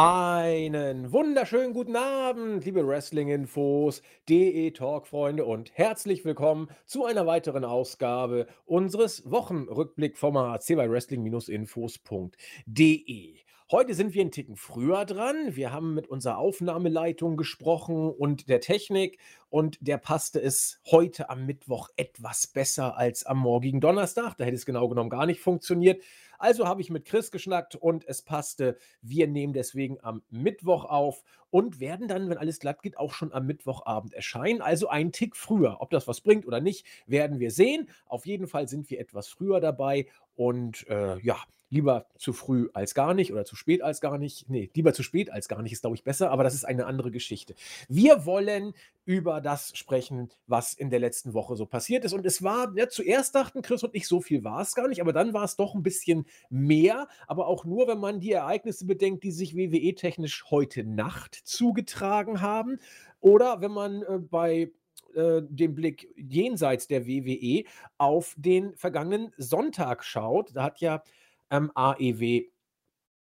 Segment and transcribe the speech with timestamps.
[0.00, 9.28] Einen wunderschönen guten Abend, liebe Wrestling-Infos, DE-Talk-Freunde und herzlich willkommen zu einer weiteren Ausgabe unseres
[9.28, 13.38] Wochenrückblickformats hier bei Wrestling-Infos.de.
[13.70, 15.54] Heute sind wir einen Ticken früher dran.
[15.54, 19.18] Wir haben mit unserer Aufnahmeleitung gesprochen und der Technik
[19.50, 24.38] und der passte es heute am Mittwoch etwas besser als am morgigen Donnerstag.
[24.38, 26.02] Da hätte es genau genommen gar nicht funktioniert.
[26.38, 28.78] Also habe ich mit Chris geschnackt und es passte.
[29.02, 33.34] Wir nehmen deswegen am Mittwoch auf und werden dann, wenn alles glatt geht, auch schon
[33.34, 34.62] am Mittwochabend erscheinen.
[34.62, 35.76] Also einen Tick früher.
[35.80, 37.90] Ob das was bringt oder nicht, werden wir sehen.
[38.06, 41.36] Auf jeden Fall sind wir etwas früher dabei und äh, ja,
[41.70, 44.48] lieber zu früh als gar nicht oder zu spät als gar nicht.
[44.48, 46.86] Nee, lieber zu spät als gar nicht ist, glaube ich, besser, aber das ist eine
[46.86, 47.54] andere Geschichte.
[47.88, 52.12] Wir wollen über das sprechen, was in der letzten Woche so passiert ist.
[52.12, 55.00] Und es war, ja, zuerst dachten Chris und ich, so viel war es gar nicht,
[55.00, 58.86] aber dann war es doch ein bisschen mehr, aber auch nur, wenn man die Ereignisse
[58.86, 62.78] bedenkt, die sich WWE-technisch heute Nacht zugetragen haben.
[63.20, 64.70] Oder wenn man äh, bei
[65.14, 67.64] äh, dem Blick jenseits der WWE
[67.96, 70.54] auf den vergangenen Sonntag schaut.
[70.54, 71.02] Da hat ja
[71.50, 72.44] ähm, AEW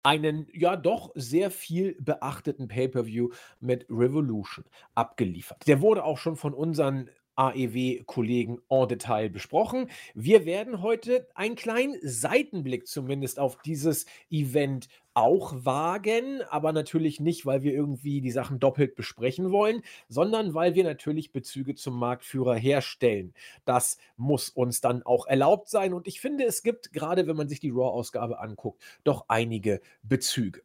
[0.03, 3.29] einen ja doch sehr viel beachteten Pay-per-View
[3.59, 4.65] mit Revolution
[4.95, 5.67] abgeliefert.
[5.67, 7.09] Der wurde auch schon von unseren
[7.39, 9.89] AEW-Kollegen en Detail besprochen.
[10.13, 17.45] Wir werden heute einen kleinen Seitenblick zumindest auf dieses Event auch wagen, aber natürlich nicht,
[17.45, 22.55] weil wir irgendwie die Sachen doppelt besprechen wollen, sondern weil wir natürlich Bezüge zum Marktführer
[22.55, 23.33] herstellen.
[23.63, 27.47] Das muss uns dann auch erlaubt sein und ich finde, es gibt, gerade wenn man
[27.47, 30.61] sich die Raw-Ausgabe anguckt, doch einige Bezüge.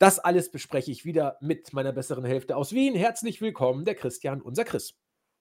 [0.00, 2.94] Das alles bespreche ich wieder mit meiner besseren Hälfte aus Wien.
[2.94, 4.94] Herzlich willkommen, der Christian, unser Chris.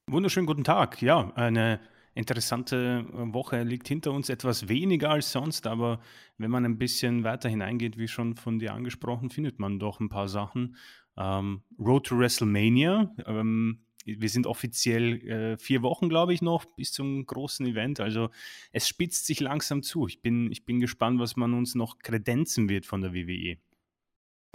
[0.07, 1.01] Wunderschönen guten Tag.
[1.01, 1.79] Ja, eine
[2.13, 5.99] interessante äh, Woche liegt hinter uns, etwas weniger als sonst, aber
[6.37, 10.09] wenn man ein bisschen weiter hineingeht, wie schon von dir angesprochen, findet man doch ein
[10.09, 10.75] paar Sachen.
[11.17, 13.15] Ähm, Road to WrestleMania.
[13.25, 17.99] Ähm, wir sind offiziell äh, vier Wochen, glaube ich, noch bis zum großen Event.
[17.99, 18.29] Also
[18.71, 20.05] es spitzt sich langsam zu.
[20.05, 23.57] Ich bin, ich bin gespannt, was man uns noch kredenzen wird von der WWE.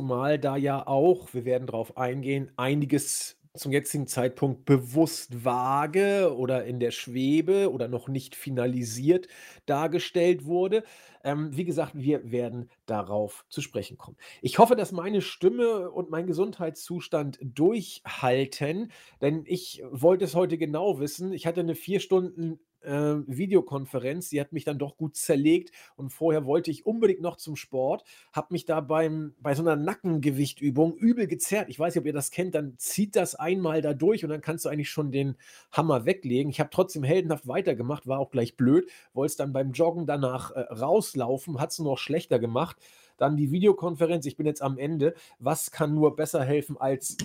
[0.01, 6.65] Zumal da ja auch, wir werden darauf eingehen, einiges zum jetzigen Zeitpunkt bewusst vage oder
[6.65, 9.27] in der Schwebe oder noch nicht finalisiert
[9.67, 10.85] dargestellt wurde.
[11.25, 14.17] Ähm, wie gesagt, wir werden darauf zu sprechen kommen.
[14.41, 21.01] Ich hoffe, dass meine Stimme und mein Gesundheitszustand durchhalten, denn ich wollte es heute genau
[21.01, 21.33] wissen.
[21.33, 24.31] Ich hatte eine vier Stunden äh, Videokonferenz.
[24.31, 28.05] Die hat mich dann doch gut zerlegt und vorher wollte ich unbedingt noch zum Sport,
[28.33, 31.69] habe mich da beim, bei so einer Nackengewichtübung übel gezerrt.
[31.69, 34.41] Ich weiß nicht, ob ihr das kennt, dann zieht das einmal da durch und dann
[34.41, 35.37] kannst du eigentlich schon den
[35.73, 36.51] Hammer weglegen.
[36.51, 40.51] Ich habe trotzdem heldenhaft weitergemacht, war auch gleich blöd, wollte es dann beim Joggen danach
[40.53, 42.77] äh, rauslaufen, hat es noch schlechter gemacht.
[43.17, 45.15] Dann die Videokonferenz, ich bin jetzt am Ende.
[45.39, 47.19] Was kann nur besser helfen als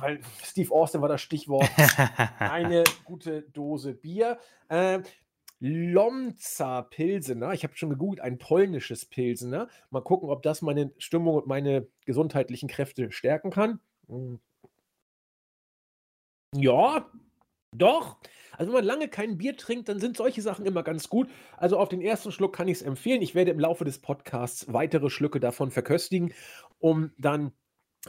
[0.00, 1.68] weil Steve Austin war das Stichwort,
[2.38, 4.38] eine gute Dose Bier.
[4.68, 5.00] Äh,
[5.60, 9.68] Lomza Pilsener, ich habe schon gegoogelt, ein polnisches Pilsener.
[9.90, 13.78] Mal gucken, ob das meine Stimmung und meine gesundheitlichen Kräfte stärken kann.
[14.08, 14.40] Hm.
[16.56, 17.10] Ja,
[17.76, 18.16] doch.
[18.56, 21.30] Also wenn man lange kein Bier trinkt, dann sind solche Sachen immer ganz gut.
[21.56, 23.22] Also auf den ersten Schluck kann ich es empfehlen.
[23.22, 26.34] Ich werde im Laufe des Podcasts weitere Schlücke davon verköstigen,
[26.78, 27.52] um dann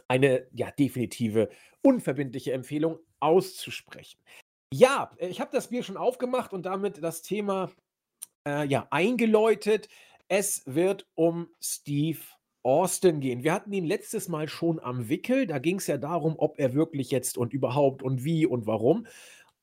[0.08, 1.50] eine ja definitive
[1.82, 4.20] unverbindliche Empfehlung auszusprechen.
[4.74, 7.72] Ja, ich habe das Bier schon aufgemacht und damit das Thema
[8.48, 9.90] äh, ja eingeläutet.
[10.28, 12.20] Es wird um Steve
[12.64, 13.44] Austin gehen.
[13.44, 15.48] Wir hatten ihn letztes Mal schon am Wickel.
[15.48, 19.08] Da ging es ja darum, ob er wirklich jetzt und überhaupt und wie und warum.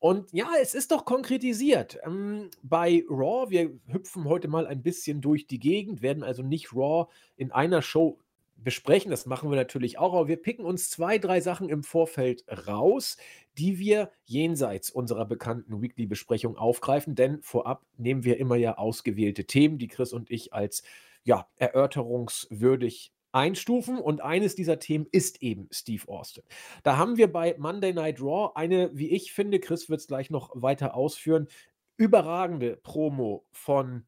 [0.01, 1.99] Und ja, es ist doch konkretisiert.
[2.05, 6.73] Ähm, bei Raw, wir hüpfen heute mal ein bisschen durch die Gegend, werden also nicht
[6.73, 8.19] Raw in einer Show
[8.63, 9.11] besprechen.
[9.11, 13.17] Das machen wir natürlich auch, aber wir picken uns zwei, drei Sachen im Vorfeld raus,
[13.57, 19.79] die wir jenseits unserer bekannten Weekly-Besprechung aufgreifen, denn vorab nehmen wir immer ja ausgewählte Themen,
[19.79, 20.83] die Chris und ich als
[21.25, 26.45] ja, erörterungswürdig einstufen und eines dieser Themen ist eben Steve Austin.
[26.83, 30.31] Da haben wir bei Monday Night Raw eine, wie ich finde, Chris wird es gleich
[30.31, 31.49] noch weiter ausführen,
[31.97, 34.08] überragende Promo von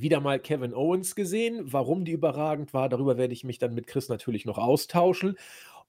[0.00, 1.72] wieder mal Kevin Owens gesehen.
[1.72, 5.36] Warum die überragend war, darüber werde ich mich dann mit Chris natürlich noch austauschen.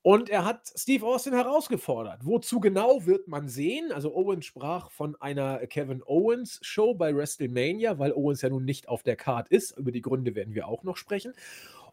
[0.02, 2.26] Und er hat Steve Austin herausgefordert.
[2.26, 3.92] Wozu genau wird man sehen?
[3.92, 8.88] Also Owens sprach von einer Kevin Owens Show bei WrestleMania, weil Owens ja nun nicht
[8.88, 9.78] auf der Card ist.
[9.78, 11.34] Über die Gründe werden wir auch noch sprechen.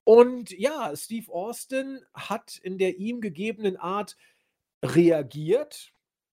[0.05, 4.17] Und ja, Steve Austin hat in der ihm gegebenen Art
[4.85, 5.93] reagiert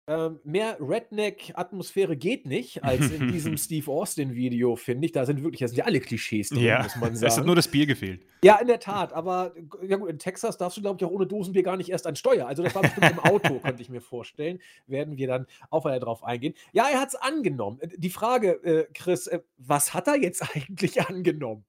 [0.10, 5.12] Ähm, mehr Redneck-Atmosphäre geht nicht als in diesem Steve Austin-Video, finde ich.
[5.12, 7.28] Da sind wirklich, da sind ja alle Klischees drin, ja, muss man sagen.
[7.30, 8.26] Es hat nur das Bier gefehlt.
[8.44, 9.14] Ja, in der Tat.
[9.14, 9.54] Aber
[9.88, 12.16] ja gut, in Texas darfst du, glaube ich, auch ohne Dosenbier gar nicht erst an
[12.16, 12.48] Steuer.
[12.48, 14.60] Also das war bestimmt im Auto, könnte ich mir vorstellen.
[14.88, 16.56] Werden wir dann auch weiter drauf eingehen.
[16.72, 17.80] Ja, er hat es angenommen.
[17.96, 21.66] Die Frage, äh, Chris, äh, was hat er jetzt eigentlich angenommen?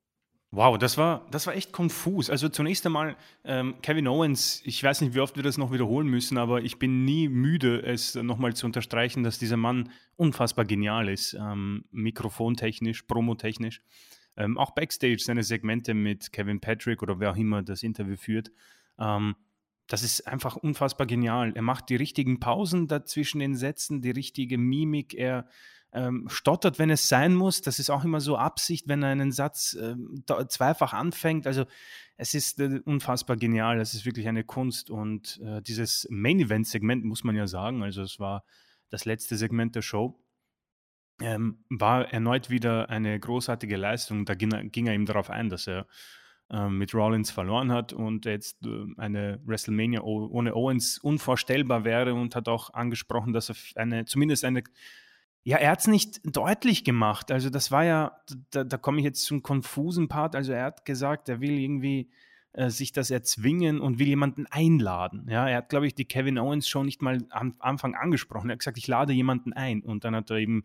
[0.52, 2.28] Wow, das war, das war echt konfus.
[2.28, 6.08] Also zunächst einmal, ähm, Kevin Owens, ich weiß nicht, wie oft wir das noch wiederholen
[6.08, 11.08] müssen, aber ich bin nie müde, es nochmal zu unterstreichen, dass dieser Mann unfassbar genial
[11.08, 13.80] ist, ähm, mikrofontechnisch, promotechnisch.
[14.36, 18.50] Ähm, auch Backstage seine Segmente mit Kevin Patrick oder wer auch immer das Interview führt.
[18.98, 19.36] Ähm,
[19.86, 21.52] das ist einfach unfassbar genial.
[21.54, 25.14] Er macht die richtigen Pausen dazwischen den Sätzen, die richtige Mimik.
[25.14, 25.46] Er
[25.92, 27.62] ähm, stottert, wenn es sein muss.
[27.62, 29.96] Das ist auch immer so Absicht, wenn er einen Satz äh,
[30.48, 31.46] zweifach anfängt.
[31.46, 31.64] Also
[32.16, 33.80] es ist äh, unfassbar genial.
[33.80, 34.90] Es ist wirklich eine Kunst.
[34.90, 38.44] Und äh, dieses Main-Event-Segment muss man ja sagen, also es war
[38.90, 40.20] das letzte Segment der Show,
[41.20, 44.24] ähm, war erneut wieder eine großartige Leistung.
[44.24, 45.86] Da ging er, ging er ihm darauf ein, dass er
[46.50, 52.34] ähm, mit Rollins verloren hat und jetzt äh, eine WrestleMania ohne Owens unvorstellbar wäre und
[52.34, 54.62] hat auch angesprochen, dass er eine, zumindest eine
[55.42, 57.30] ja, er hat es nicht deutlich gemacht.
[57.30, 58.16] Also das war ja,
[58.50, 60.36] da, da komme ich jetzt zum konfusen Part.
[60.36, 62.10] Also er hat gesagt, er will irgendwie
[62.52, 65.26] äh, sich das erzwingen und will jemanden einladen.
[65.30, 68.50] Ja, er hat, glaube ich, die Kevin Owens Show nicht mal am Anfang angesprochen.
[68.50, 69.82] Er hat gesagt, ich lade jemanden ein.
[69.82, 70.64] Und dann hat er eben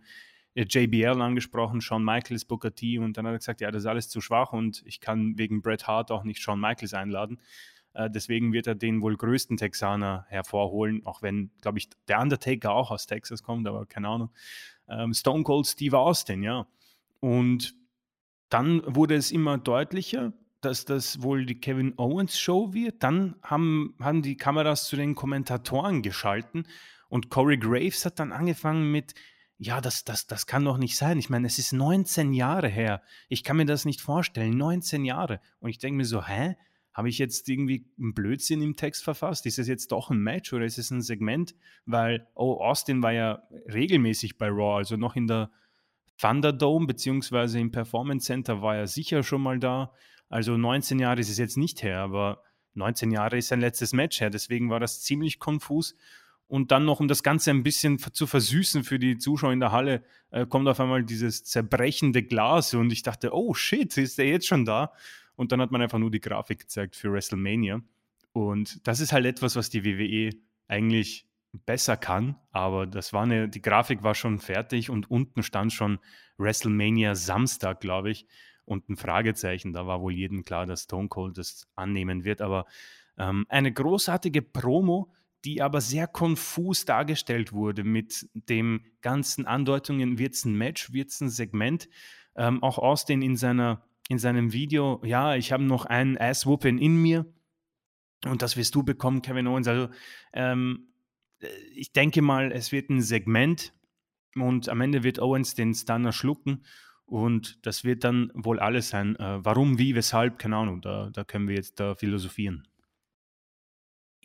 [0.56, 2.98] äh, JBL angesprochen, Shawn Michaels, Booker T.
[3.00, 5.62] Und dann hat er gesagt, ja, das ist alles zu schwach und ich kann wegen
[5.62, 7.40] Bret Hart auch nicht Shawn Michaels einladen.
[7.96, 12.72] Äh, deswegen wird er den wohl größten Texaner hervorholen, auch wenn, glaube ich, der Undertaker
[12.72, 14.30] auch aus Texas kommt, aber keine Ahnung.
[14.88, 16.68] Ähm, Stone Cold Steve Austin, ja.
[17.22, 17.74] Und
[18.50, 23.02] dann wurde es immer deutlicher, dass das wohl die Kevin Owens Show wird.
[23.02, 26.68] Dann haben, haben die Kameras zu den Kommentatoren geschalten
[27.08, 29.14] und Corey Graves hat dann angefangen mit,
[29.58, 31.18] ja, das, das, das kann doch nicht sein.
[31.18, 33.02] Ich meine, es ist 19 Jahre her.
[33.30, 34.58] Ich kann mir das nicht vorstellen.
[34.58, 35.40] 19 Jahre.
[35.60, 36.56] Und ich denke mir so, hä?
[36.96, 39.46] Habe ich jetzt irgendwie einen Blödsinn im Text verfasst?
[39.46, 41.54] Ist es jetzt doch ein Match oder ist es ein Segment?
[41.86, 45.52] Weil, oh, Austin war ja regelmäßig bei Raw, also noch in der
[46.18, 49.92] Thunderdome beziehungsweise im Performance Center war er sicher schon mal da.
[50.30, 52.42] Also 19 Jahre ist es jetzt nicht her, aber
[52.76, 54.30] 19 Jahre ist sein letztes Match her.
[54.30, 55.98] Deswegen war das ziemlich konfus.
[56.48, 59.74] Und dann noch, um das Ganze ein bisschen zu versüßen für die Zuschauer in der
[59.74, 60.02] Halle,
[60.32, 64.48] äh, kommt auf einmal dieses zerbrechende Glas und ich dachte, oh shit, ist der jetzt
[64.48, 64.94] schon da?
[65.36, 67.82] Und dann hat man einfach nur die Grafik gezeigt für WrestleMania.
[68.32, 70.38] Und das ist halt etwas, was die WWE
[70.68, 71.28] eigentlich
[71.66, 76.00] besser kann, aber das war eine, die Grafik war schon fertig und unten stand schon
[76.38, 78.28] WrestleMania Samstag, glaube ich,
[78.66, 79.74] und ein Fragezeichen.
[79.74, 82.42] Da war wohl jedem klar, dass Stone Cold das annehmen wird.
[82.42, 82.66] Aber
[83.18, 85.14] ähm, eine großartige Promo,
[85.46, 91.10] die aber sehr konfus dargestellt wurde mit dem ganzen Andeutungen, wird es ein Match, wird
[91.10, 91.88] es ein Segment.
[92.36, 96.96] Ähm, auch Austin in seiner in seinem Video, ja, ich habe noch einen Ass-Whooping in
[97.02, 97.26] mir
[98.26, 99.68] und das wirst du bekommen, Kevin Owens.
[99.68, 99.90] Also
[100.34, 100.90] ähm,
[101.40, 103.74] äh, ich denke mal, es wird ein Segment
[104.36, 106.64] und am Ende wird Owens den Stunner schlucken
[107.06, 109.16] und das wird dann wohl alles sein.
[109.16, 112.68] Äh, warum, wie, weshalb, keine Ahnung, da, da können wir jetzt da philosophieren.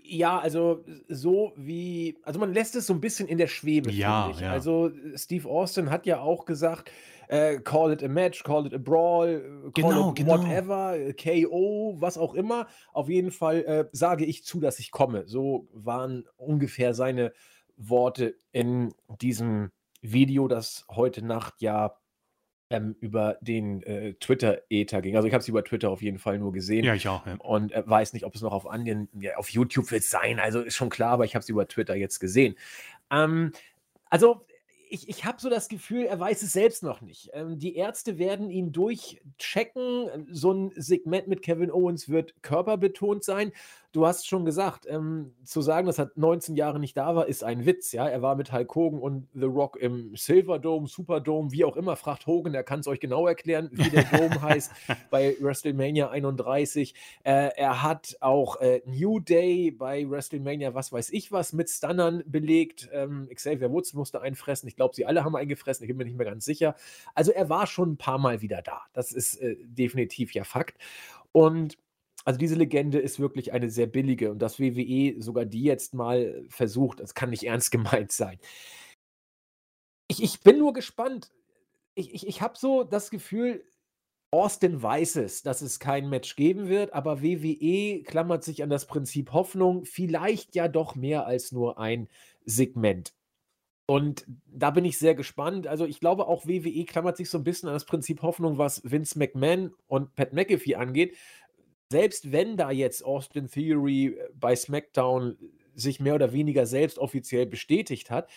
[0.02, 4.30] Ja, also so wie, also man lässt es so ein bisschen in der Schwebe, ja,
[4.40, 4.50] ja.
[4.50, 6.90] Also Steve Austin hat ja auch gesagt,
[7.30, 10.38] äh, call it a match, call it a brawl, call genau, it genau.
[10.38, 12.66] whatever, KO, was auch immer.
[12.92, 15.26] Auf jeden Fall äh, sage ich zu, dass ich komme.
[15.26, 17.32] So waren ungefähr seine
[17.76, 19.70] Worte in diesem
[20.02, 21.96] Video, das heute Nacht ja
[22.68, 25.14] ähm, über den äh, Twitter-Ether ging.
[25.14, 26.84] Also ich habe es über Twitter auf jeden Fall nur gesehen.
[26.84, 27.24] Ja, ich auch.
[27.26, 27.36] Ja.
[27.36, 30.40] Und äh, weiß nicht, ob es noch auf anderen, ja, auf YouTube wird es sein.
[30.40, 32.56] Also ist schon klar, aber ich habe es über Twitter jetzt gesehen.
[33.10, 33.52] Ähm,
[34.08, 34.44] also
[34.90, 37.30] ich, ich habe so das Gefühl, er weiß es selbst noch nicht.
[37.32, 40.26] Ähm, die Ärzte werden ihn durchchecken.
[40.30, 43.52] So ein Segment mit Kevin Owens wird körperbetont sein
[43.92, 47.42] du hast schon gesagt, ähm, zu sagen, dass er 19 Jahre nicht da war, ist
[47.42, 47.92] ein Witz.
[47.92, 51.96] Ja, er war mit Hulk Hogan und The Rock im Silverdome, Superdome, wie auch immer.
[51.96, 54.72] Fragt Hogan, er kann es euch genau erklären, wie der Dome heißt
[55.10, 56.94] bei WrestleMania 31.
[57.24, 62.22] Äh, er hat auch äh, New Day bei WrestleMania, was weiß ich was, mit Stunnern
[62.26, 62.88] belegt.
[62.92, 64.68] Ähm, Xavier Woods musste einfressen.
[64.68, 65.84] Ich glaube, sie alle haben eingefressen.
[65.84, 66.76] Ich bin mir nicht mehr ganz sicher.
[67.14, 68.82] Also er war schon ein paar Mal wieder da.
[68.92, 70.78] Das ist äh, definitiv ja Fakt.
[71.32, 71.76] Und
[72.24, 76.44] also diese Legende ist wirklich eine sehr billige und dass WWE sogar die jetzt mal
[76.48, 78.38] versucht, das kann nicht ernst gemeint sein.
[80.08, 81.30] Ich, ich bin nur gespannt.
[81.94, 83.64] Ich, ich, ich habe so das Gefühl,
[84.32, 88.86] Austin weiß es, dass es kein Match geben wird, aber WWE klammert sich an das
[88.86, 92.08] Prinzip Hoffnung, vielleicht ja doch mehr als nur ein
[92.44, 93.12] Segment.
[93.90, 95.66] Und da bin ich sehr gespannt.
[95.66, 98.88] Also ich glaube auch WWE klammert sich so ein bisschen an das Prinzip Hoffnung, was
[98.88, 101.16] Vince McMahon und Pat McAfee angeht.
[101.90, 105.36] Selbst wenn da jetzt Austin Theory äh, bei SmackDown
[105.74, 108.28] sich mehr oder weniger selbst offiziell bestätigt hat,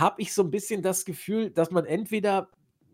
[0.00, 2.50] habe ich so ein bisschen das Gefühl, dass man entweder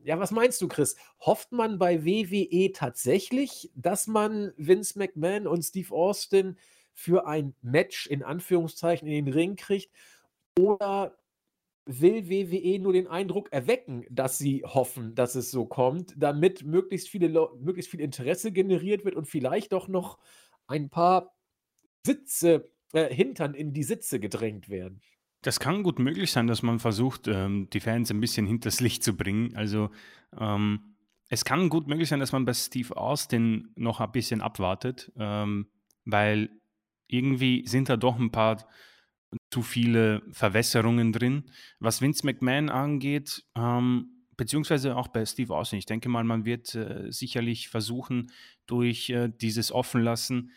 [0.07, 0.97] ja, was meinst du, Chris?
[1.19, 6.57] Hofft man bei WWE tatsächlich, dass man Vince McMahon und Steve Austin
[6.93, 9.91] für ein Match in Anführungszeichen in den Ring kriegt?
[10.61, 11.19] Oder
[11.87, 17.09] will WWE nur den Eindruck erwecken, dass sie hoffen, dass es so kommt, damit möglichst,
[17.09, 17.29] viele
[17.59, 20.19] möglichst viel Interesse generiert wird und vielleicht doch noch
[20.67, 21.37] ein paar
[22.05, 25.01] Sitze, äh, Hintern in die Sitze gedrängt werden?
[25.43, 29.05] Das kann gut möglich sein, dass man versucht, ähm, die Fans ein bisschen hinters Licht
[29.05, 29.55] zu bringen.
[29.55, 29.91] Also
[30.37, 30.97] ähm,
[31.29, 35.69] es kann gut möglich sein, dass man bei Steve Austin noch ein bisschen abwartet, ähm,
[36.05, 36.51] weil
[37.07, 38.67] irgendwie sind da doch ein paar
[39.57, 41.45] zu viele Verwässerungen drin.
[41.81, 46.75] Was Vince McMahon angeht, ähm, beziehungsweise auch bei Steve Austin, ich denke mal, man wird
[46.75, 48.31] äh, sicherlich versuchen,
[48.67, 50.51] durch äh, dieses Offenlassen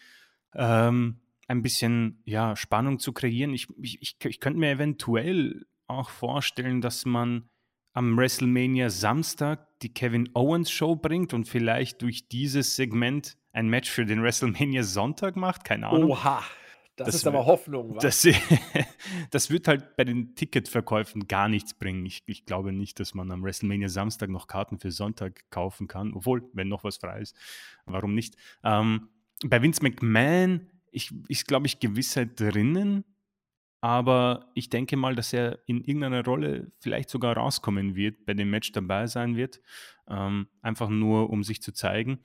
[0.53, 3.53] ähm, ein bisschen ja, Spannung zu kreieren.
[3.53, 7.47] Ich, ich, ich, könnte mir eventuell auch vorstellen, dass man
[7.93, 13.89] am WrestleMania Samstag die Kevin Owens Show bringt und vielleicht durch dieses Segment ein Match
[13.89, 15.63] für den WrestleMania Sonntag macht.
[15.63, 16.11] Keine Ahnung.
[16.11, 16.43] Oha,
[16.99, 17.97] das, das ist aber Hoffnung.
[17.99, 18.27] Das,
[19.31, 22.05] das, wird halt bei den Ticketverkäufen gar nichts bringen.
[22.05, 26.13] Ich, ich, glaube nicht, dass man am WrestleMania Samstag noch Karten für Sonntag kaufen kann.
[26.13, 27.37] Obwohl, wenn noch was frei ist,
[27.85, 28.35] warum nicht?
[28.63, 29.07] Ähm,
[29.45, 33.05] bei Vince McMahon ich, ist, glaube ich, Gewissheit drinnen,
[33.79, 38.49] aber ich denke mal, dass er in irgendeiner Rolle vielleicht sogar rauskommen wird, bei dem
[38.49, 39.61] Match dabei sein wird,
[40.09, 42.19] ähm, einfach nur, um sich zu zeigen.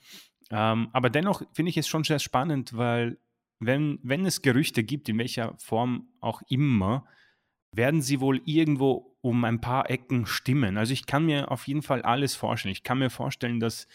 [0.51, 3.19] Ähm, aber dennoch finde ich es schon sehr spannend, weil
[3.67, 7.07] wenn, wenn es Gerüchte gibt, in welcher Form auch immer,
[7.73, 10.77] werden sie wohl irgendwo um ein paar Ecken stimmen.
[10.77, 12.73] Also ich kann mir auf jeden Fall alles vorstellen.
[12.73, 13.89] Ich kann mir vorstellen, dass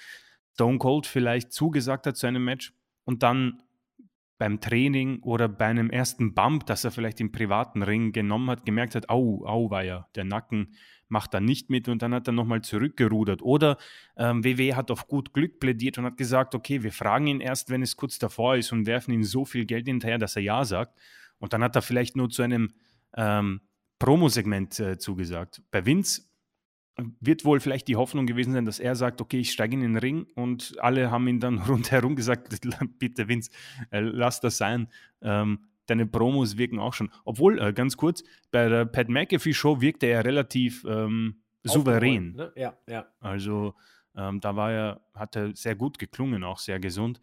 [0.53, 2.73] Stone Cold vielleicht zugesagt hat zu einem Match
[3.05, 3.61] und dann
[4.39, 8.65] beim Training oder bei einem ersten Bump, das er vielleicht im privaten Ring genommen hat,
[8.65, 10.73] gemerkt hat, au, au war ja, der Nacken
[11.09, 13.41] macht da nicht mit und dann hat er nochmal zurückgerudert.
[13.41, 13.77] Oder
[14.15, 17.69] ähm, WWE hat auf gut Glück plädiert und hat gesagt, okay, wir fragen ihn erst,
[17.69, 20.63] wenn es kurz davor ist und werfen ihm so viel Geld hinterher, dass er ja
[20.63, 20.97] sagt.
[21.39, 22.73] Und dann hat er vielleicht nur zu einem
[23.15, 23.61] ähm,
[23.97, 25.61] Promo-Segment äh, zugesagt.
[25.71, 26.28] Bei Vince
[27.19, 29.97] wird wohl vielleicht die Hoffnung gewesen sein, dass er sagt, okay, ich steige in den
[29.97, 32.49] Ring und alle haben ihn dann rundherum gesagt,
[32.99, 33.51] bitte Vince,
[33.91, 34.87] äh, lass das sein.
[35.21, 37.09] Ähm, deine Promos wirken auch schon.
[37.25, 42.33] Obwohl, äh, ganz kurz, bei der Pat McAfee Show wirkte er relativ ähm, souverän.
[42.33, 42.51] Ne?
[42.55, 43.07] Ja, ja.
[43.19, 43.73] Also
[44.15, 47.19] ähm, da war er, hat er sehr gut geklungen, auch sehr gesund.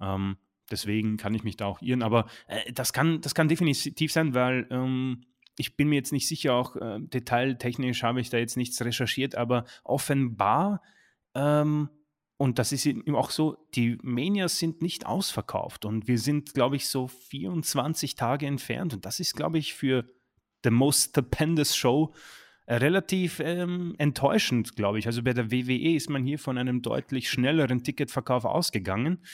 [0.00, 0.36] Ähm,
[0.70, 2.02] deswegen kann ich mich da auch irren.
[2.02, 5.22] Aber äh, das, kann, das kann definitiv sein, weil ähm,
[5.58, 9.34] ich bin mir jetzt nicht sicher, auch äh, detailtechnisch habe ich da jetzt nichts recherchiert,
[9.34, 10.82] aber offenbar,
[11.34, 11.90] ähm,
[12.36, 16.76] und das ist eben auch so, die Manias sind nicht ausverkauft und wir sind, glaube
[16.76, 20.04] ich, so 24 Tage entfernt und das ist, glaube ich, für
[20.62, 22.14] The Most Stupendous Show
[22.66, 25.06] äh, relativ ähm, enttäuschend, glaube ich.
[25.06, 29.24] Also bei der WWE ist man hier von einem deutlich schnelleren Ticketverkauf ausgegangen.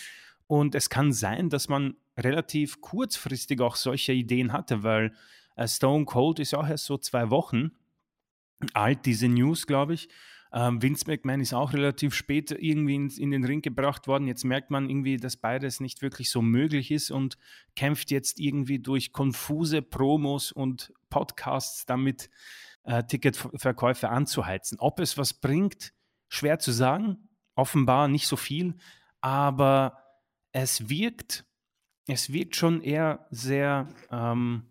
[0.47, 5.15] Und es kann sein, dass man relativ kurzfristig auch solche Ideen hatte, weil
[5.63, 7.73] Stone Cold ist auch erst so zwei Wochen
[8.73, 10.09] alt, diese News, glaube ich.
[10.53, 14.29] Ähm, Vince McMahon ist auch relativ spät irgendwie in, in, den Ring gebracht worden.
[14.29, 17.37] Jetzt merkt man irgendwie, dass beides nicht wirklich so möglich ist und
[17.75, 22.31] kämpft jetzt irgendwie durch konfuse Promos und Podcasts damit,
[22.85, 24.79] äh, Ticketverkäufe anzuheizen.
[24.79, 25.93] Ob es was bringt,
[26.29, 27.29] schwer zu sagen.
[27.57, 28.75] Offenbar nicht so viel,
[29.21, 29.99] aber
[30.53, 31.45] es wirkt,
[32.07, 34.65] es wirkt schon eher sehr ähm,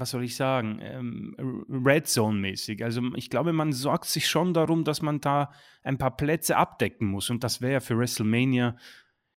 [0.00, 2.82] was soll ich sagen, ähm, Red Zone-mäßig.
[2.84, 7.08] Also ich glaube, man sorgt sich schon darum, dass man da ein paar Plätze abdecken
[7.08, 7.30] muss.
[7.30, 8.76] Und das wäre für WrestleMania,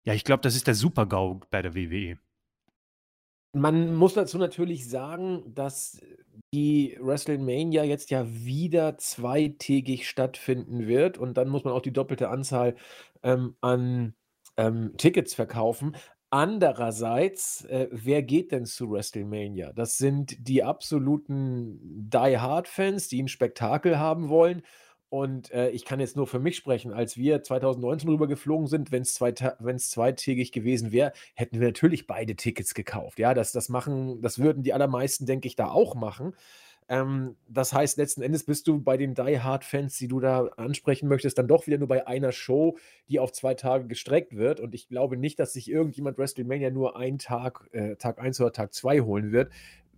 [0.03, 2.17] ja, ich glaube, das ist der Super-GAU bei der WWE.
[3.53, 5.99] Man muss dazu natürlich sagen, dass
[6.53, 12.29] die WrestleMania jetzt ja wieder zweitägig stattfinden wird und dann muss man auch die doppelte
[12.29, 12.75] Anzahl
[13.23, 14.13] ähm, an
[14.57, 15.95] ähm, Tickets verkaufen.
[16.31, 19.73] Andererseits, äh, wer geht denn zu WrestleMania?
[19.73, 24.61] Das sind die absoluten Die-Hard-Fans, die ein Spektakel haben wollen.
[25.09, 26.93] Und äh, ich kann jetzt nur für mich sprechen.
[26.93, 29.15] Als wir 2019 rüber geflogen sind, wenn es
[29.89, 33.17] zweitägig gewesen wäre, hätten wir natürlich beide Tickets gekauft.
[33.17, 36.35] Ja, das, das machen, das würden die allermeisten, denke ich, da auch machen.
[36.89, 41.07] Ähm, das heißt, letzten Endes bist du bei den Die Hard-Fans, die du da ansprechen
[41.07, 42.77] möchtest, dann doch wieder nur bei einer Show,
[43.07, 44.59] die auf zwei Tage gestreckt wird.
[44.59, 48.51] Und ich glaube nicht, dass sich irgendjemand WrestleMania nur einen Tag, äh, Tag 1 oder
[48.51, 49.51] Tag 2 holen wird.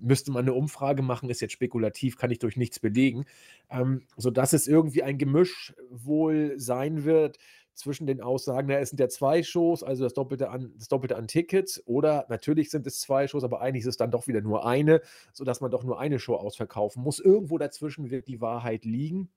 [0.04, 3.26] müsste man eine Umfrage machen, ist jetzt spekulativ, kann ich durch nichts belegen,
[3.70, 7.38] ähm, sodass es irgendwie ein Gemisch wohl sein wird
[7.82, 11.18] zwischen den Aussagen, na, es sind ja zwei Shows, also das Doppelte an, das Doppelte
[11.18, 14.42] an Tickets, oder natürlich sind es zwei Shows, aber eigentlich ist es dann doch wieder
[14.42, 15.02] nur eine,
[15.34, 17.20] sodass man doch nur eine Show ausverkaufen muss.
[17.20, 19.30] Irgendwo dazwischen wird die Wahrheit liegen.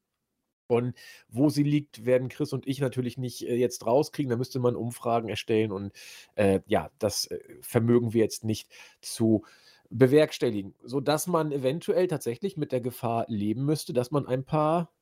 [0.67, 0.95] Und
[1.29, 4.31] wo sie liegt, werden Chris und ich natürlich nicht äh, jetzt rauskriegen.
[4.31, 5.93] Da müsste man Umfragen erstellen und
[6.37, 8.71] äh, ja, das äh, vermögen wir jetzt nicht
[9.03, 9.45] zu
[9.91, 14.94] bewerkstelligen, sodass man eventuell tatsächlich mit der Gefahr leben müsste, dass man ein paar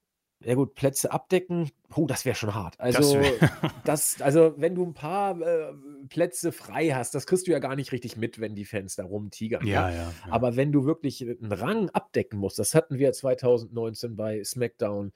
[0.44, 2.78] ja gut, Plätze abdecken, puh, das wäre schon hart.
[2.78, 3.20] Also,
[3.84, 5.72] das, also, wenn du ein paar äh,
[6.08, 9.04] Plätze frei hast, das kriegst du ja gar nicht richtig mit, wenn die Fans da
[9.04, 9.66] rumtigern.
[9.66, 10.12] Ja, ja, ja.
[10.30, 15.12] Aber wenn du wirklich einen Rang abdecken musst, das hatten wir 2019 bei SmackDown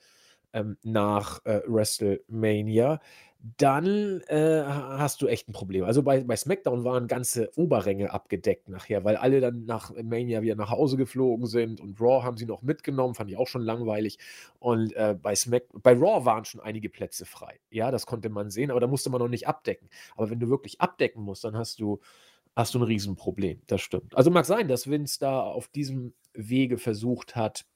[0.53, 3.01] ähm, nach äh, WrestleMania,
[3.59, 5.85] dann äh, hast du echt ein Problem.
[5.85, 10.57] Also bei, bei SmackDown waren ganze Oberränge abgedeckt nachher, weil alle dann nach Mania wieder
[10.57, 14.19] nach Hause geflogen sind und Raw haben sie noch mitgenommen, fand ich auch schon langweilig.
[14.59, 17.61] Und äh, bei, Smack, bei Raw waren schon einige Plätze frei.
[17.71, 19.89] Ja, das konnte man sehen, aber da musste man noch nicht abdecken.
[20.17, 22.01] Aber wenn du wirklich abdecken musst, dann hast du,
[22.55, 23.61] hast du ein Riesenproblem.
[23.67, 24.17] Das stimmt.
[24.17, 27.67] Also mag sein, dass Vince da auf diesem Wege versucht hat,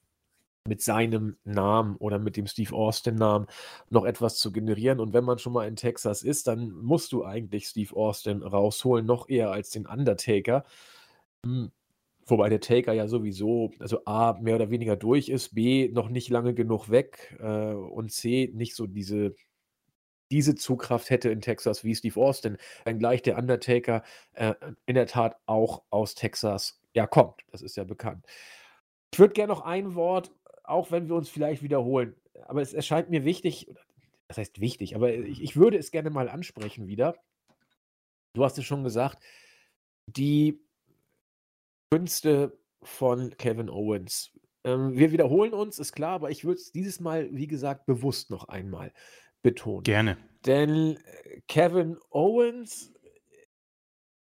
[0.68, 3.46] mit seinem Namen oder mit dem Steve Austin-Namen
[3.88, 5.00] noch etwas zu generieren.
[5.00, 9.06] Und wenn man schon mal in Texas ist, dann musst du eigentlich Steve Austin rausholen,
[9.06, 10.64] noch eher als den Undertaker.
[11.44, 11.70] Hm,
[12.26, 16.28] wobei der Taker ja sowieso, also A, mehr oder weniger durch ist, B, noch nicht
[16.28, 19.34] lange genug weg äh, und C, nicht so diese,
[20.30, 24.02] diese Zugkraft hätte in Texas wie Steve Austin, wenngleich der Undertaker
[24.34, 24.54] äh,
[24.86, 27.40] in der Tat auch aus Texas ja kommt.
[27.50, 28.26] Das ist ja bekannt.
[29.12, 30.30] Ich würde gerne noch ein Wort
[30.70, 32.14] auch wenn wir uns vielleicht wiederholen.
[32.46, 33.72] Aber es erscheint mir wichtig,
[34.28, 37.16] das heißt wichtig, aber ich, ich würde es gerne mal ansprechen wieder.
[38.32, 39.22] Du hast es schon gesagt,
[40.06, 40.60] die
[41.90, 44.30] Künste von Kevin Owens.
[44.64, 48.30] Ähm, wir wiederholen uns, ist klar, aber ich würde es dieses Mal, wie gesagt, bewusst
[48.30, 48.92] noch einmal
[49.42, 49.82] betonen.
[49.82, 50.16] Gerne.
[50.46, 52.92] Denn äh, Kevin Owens,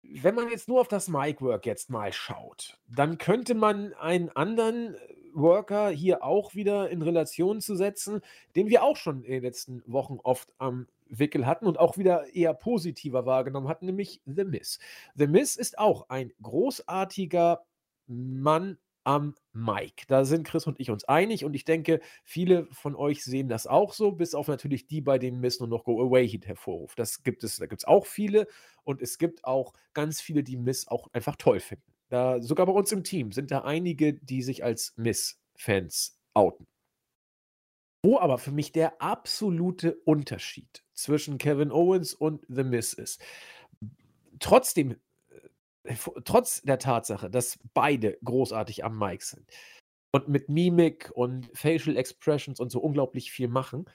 [0.03, 4.97] wenn man jetzt nur auf das Mic-Work jetzt mal schaut, dann könnte man einen anderen
[5.35, 8.20] Worker hier auch wieder in Relation zu setzen,
[8.57, 12.35] den wir auch schon in den letzten Wochen oft am Wickel hatten und auch wieder
[12.35, 14.79] eher positiver wahrgenommen hatten, nämlich The Miss.
[15.14, 17.64] The Miss ist auch ein großartiger
[18.07, 20.07] Mann am Mike.
[20.09, 23.66] Da sind Chris und ich uns einig und ich denke, viele von euch sehen das
[23.66, 26.99] auch so, bis auf natürlich die, bei denen Miss nur noch Go Away Heat hervorruft.
[26.99, 28.47] Das gibt es, da gibt es auch viele
[28.83, 31.94] und es gibt auch ganz viele, die Miss auch einfach toll finden.
[32.14, 36.68] Da, sogar bei uns im Team sind da einige, die sich als Miss-Fans outen.
[38.05, 43.20] Wo aber für mich der absolute Unterschied zwischen Kevin Owens und The Miss ist,
[44.38, 44.92] trotzdem,
[45.83, 49.50] äh, trotz der Tatsache, dass beide großartig am Mic sind
[50.12, 53.87] und mit Mimik und Facial Expressions und so unglaublich viel machen,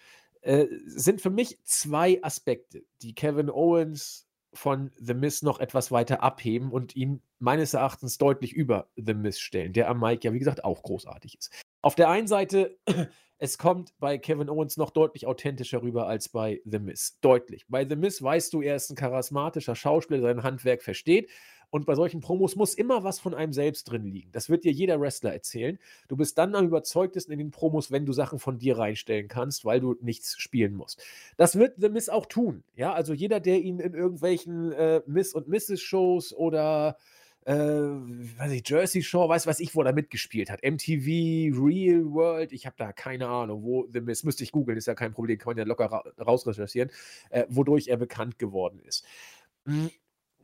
[0.42, 6.24] äh, sind für mich zwei Aspekte, die Kevin Owens von The Miss noch etwas weiter
[6.24, 10.40] abheben und ihn meines Erachtens deutlich über The Miss stellen, der am Mike ja, wie
[10.40, 11.52] gesagt, auch großartig ist.
[11.82, 12.78] Auf der einen Seite,
[13.38, 17.20] es kommt bei Kevin Owens noch deutlich authentischer rüber als bei The Miss.
[17.22, 17.66] Deutlich.
[17.70, 21.30] Bei The Miss weißt du, er ist ein charismatischer Schauspieler, sein Handwerk versteht
[21.70, 24.32] und bei solchen Promos muss immer was von einem selbst drin liegen.
[24.32, 25.78] Das wird dir jeder Wrestler erzählen.
[26.08, 29.66] Du bist dann am überzeugtesten in den Promos, wenn du Sachen von dir reinstellen kannst,
[29.66, 31.04] weil du nichts spielen musst.
[31.38, 32.64] Das wird The Miss auch tun.
[32.76, 35.82] Ja, also jeder, der ihn in irgendwelchen äh, Miss und Mrs.
[35.82, 36.98] Shows oder
[37.46, 40.62] äh, weiß ich, Jersey Shore, weiß was ich, wo er mitgespielt hat.
[40.64, 44.88] MTV, Real World, ich habe da keine Ahnung, wo The Miss, müsste ich googeln, ist
[44.88, 46.92] ja kein Problem, kann man ja locker ra rausrecherchieren,
[47.30, 49.06] äh, wodurch er bekannt geworden ist.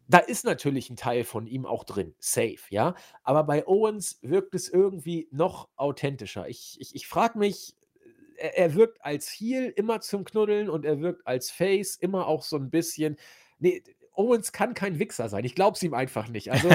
[0.08, 2.96] Da ist natürlich ein Teil von ihm auch drin, safe, ja.
[3.24, 6.48] Aber bei Owens wirkt es irgendwie noch authentischer.
[6.48, 7.76] Ich, ich, ich frage mich,
[8.38, 12.44] er, er, wirkt als Heel immer zum Knuddeln und er wirkt als Face immer auch
[12.44, 13.18] so ein bisschen.
[13.60, 13.82] Nee,
[14.14, 15.44] Owens kann kein Wichser sein.
[15.44, 16.52] Ich glaube es ihm einfach nicht.
[16.52, 16.70] Also,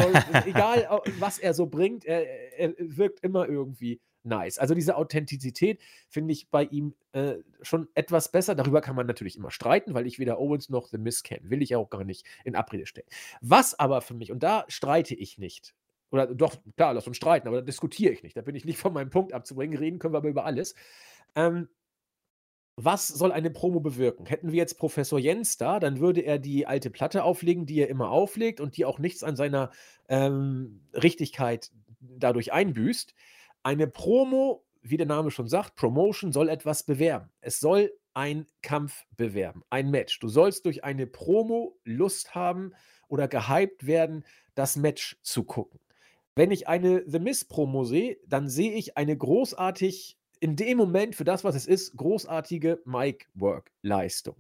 [0.47, 4.59] egal, was er so bringt, er, er wirkt immer irgendwie nice.
[4.59, 8.55] Also diese Authentizität finde ich bei ihm äh, schon etwas besser.
[8.55, 11.51] Darüber kann man natürlich immer streiten, weil ich weder Owens noch The Miz kenne.
[11.51, 13.09] Will ich auch gar nicht in Abrede stellen.
[13.41, 15.75] Was aber für mich, und da streite ich nicht,
[16.11, 18.37] oder doch, klar, lass uns streiten, aber da diskutiere ich nicht.
[18.37, 19.79] Da bin ich nicht von meinem Punkt abzubringen.
[19.79, 20.75] Reden können wir aber über alles.
[21.37, 21.69] Ähm,
[22.77, 24.27] was soll eine Promo bewirken?
[24.27, 27.89] Hätten wir jetzt Professor Jens da, dann würde er die alte Platte auflegen, die er
[27.89, 29.71] immer auflegt und die auch nichts an seiner
[30.09, 33.15] ähm, Richtigkeit dadurch einbüßt.
[33.63, 37.31] Eine Promo, wie der Name schon sagt, Promotion soll etwas bewerben.
[37.41, 40.19] Es soll ein Kampf bewerben, ein Match.
[40.19, 42.73] Du sollst durch eine Promo Lust haben
[43.09, 45.79] oder gehypt werden, das Match zu gucken.
[46.35, 51.15] Wenn ich eine The Miss Promo sehe, dann sehe ich eine großartig, in dem Moment
[51.15, 54.37] für das, was es ist, großartige Mic-Work-Leistung.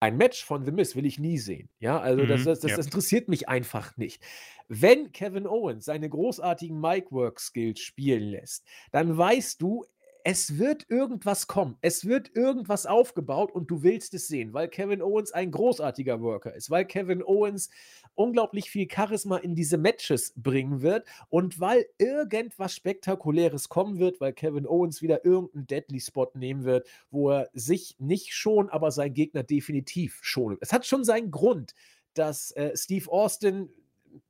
[0.00, 1.70] Ein Match von The Miss will ich nie sehen.
[1.80, 2.78] Ja, also das, Mhm, das, das ja.
[2.78, 4.22] interessiert mich einfach nicht.
[4.68, 9.84] Wenn Kevin Owens seine großartigen Mic-Work-Skills spielen lässt, dann weißt du,
[10.30, 11.78] es wird irgendwas kommen.
[11.80, 16.54] Es wird irgendwas aufgebaut und du willst es sehen, weil Kevin Owens ein großartiger Worker
[16.54, 17.70] ist, weil Kevin Owens
[18.14, 24.34] unglaublich viel Charisma in diese Matches bringen wird und weil irgendwas Spektakuläres kommen wird, weil
[24.34, 29.14] Kevin Owens wieder irgendeinen Deadly Spot nehmen wird, wo er sich nicht schon, aber sein
[29.14, 30.58] Gegner definitiv schon.
[30.60, 31.74] Es hat schon seinen Grund,
[32.12, 33.70] dass äh, Steve Austin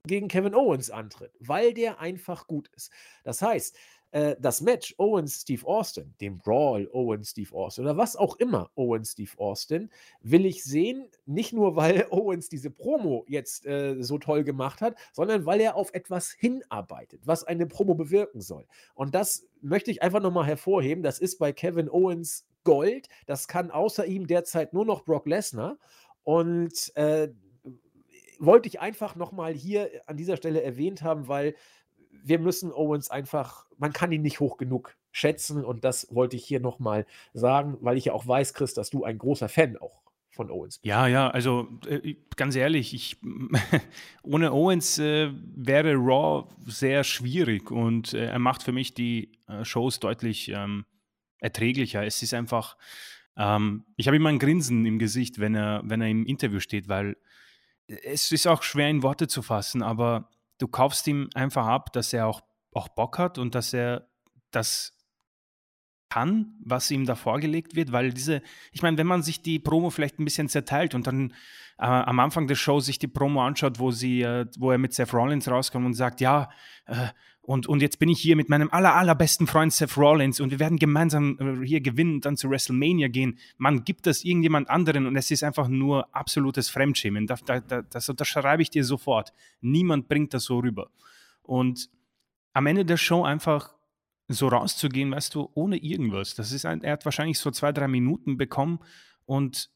[0.06, 2.92] gegen Kevin Owens antritt, weil der einfach gut ist.
[3.24, 3.76] Das heißt,
[4.10, 9.90] äh, das Match Owens-Steve Austin, dem Brawl Owens-Steve Austin oder was auch immer Owens-Steve Austin,
[10.22, 14.96] will ich sehen, nicht nur, weil Owens diese Promo jetzt äh, so toll gemacht hat,
[15.12, 18.66] sondern weil er auf etwas hinarbeitet, was eine Promo bewirken soll.
[18.94, 21.02] Und das möchte ich einfach nochmal hervorheben.
[21.02, 23.08] Das ist bei Kevin Owens Gold.
[23.26, 25.78] Das kann außer ihm derzeit nur noch Brock Lesnar.
[26.22, 27.28] Und äh,
[28.38, 31.54] wollte ich einfach nochmal hier an dieser Stelle erwähnt haben, weil
[32.24, 36.44] wir müssen Owens einfach, man kann ihn nicht hoch genug schätzen und das wollte ich
[36.44, 40.02] hier nochmal sagen, weil ich ja auch weiß, Chris, dass du ein großer Fan auch
[40.30, 40.78] von Owens.
[40.82, 43.16] Ja, ja, also äh, ganz ehrlich, ich,
[44.22, 49.64] ohne Owens äh, wäre Raw sehr schwierig und äh, er macht für mich die äh,
[49.64, 50.84] Shows deutlich ähm,
[51.40, 52.04] erträglicher.
[52.04, 52.76] Es ist einfach,
[53.36, 56.88] ähm, ich habe immer ein Grinsen im Gesicht, wenn er, wenn er im Interview steht,
[56.88, 57.16] weil
[57.88, 62.12] es ist auch schwer in Worte zu fassen, aber du kaufst ihm einfach ab, dass
[62.12, 62.42] er auch,
[62.72, 64.08] auch Bock hat und dass er
[64.50, 64.94] das
[66.10, 68.42] kann, was ihm da vorgelegt wird, weil diese,
[68.72, 71.34] ich meine, wenn man sich die Promo vielleicht ein bisschen zerteilt und dann
[71.78, 74.94] äh, am Anfang der Show sich die Promo anschaut, wo sie, äh, wo er mit
[74.94, 76.50] Seth Rollins rauskommt und sagt, ja,
[76.86, 77.08] äh,
[77.48, 80.58] und, und jetzt bin ich hier mit meinem aller, allerbesten Freund Seth Rollins und wir
[80.58, 83.38] werden gemeinsam äh, hier gewinnen und dann zu WrestleMania gehen.
[83.56, 87.26] Man gibt das irgendjemand anderen und es ist einfach nur absolutes Fremdschämen.
[87.26, 89.32] Da, da, da, das unterschreibe ich dir sofort.
[89.62, 90.90] Niemand bringt das so rüber.
[91.40, 91.88] Und
[92.52, 93.72] am Ende der Show einfach
[94.28, 96.34] so rauszugehen, weißt du, ohne irgendwas.
[96.34, 98.80] Das ist ein, er hat wahrscheinlich so zwei, drei Minuten bekommen
[99.24, 99.70] und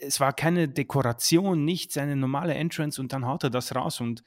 [0.00, 4.24] es war keine Dekoration, nichts, eine normale Entrance und dann haut er das raus und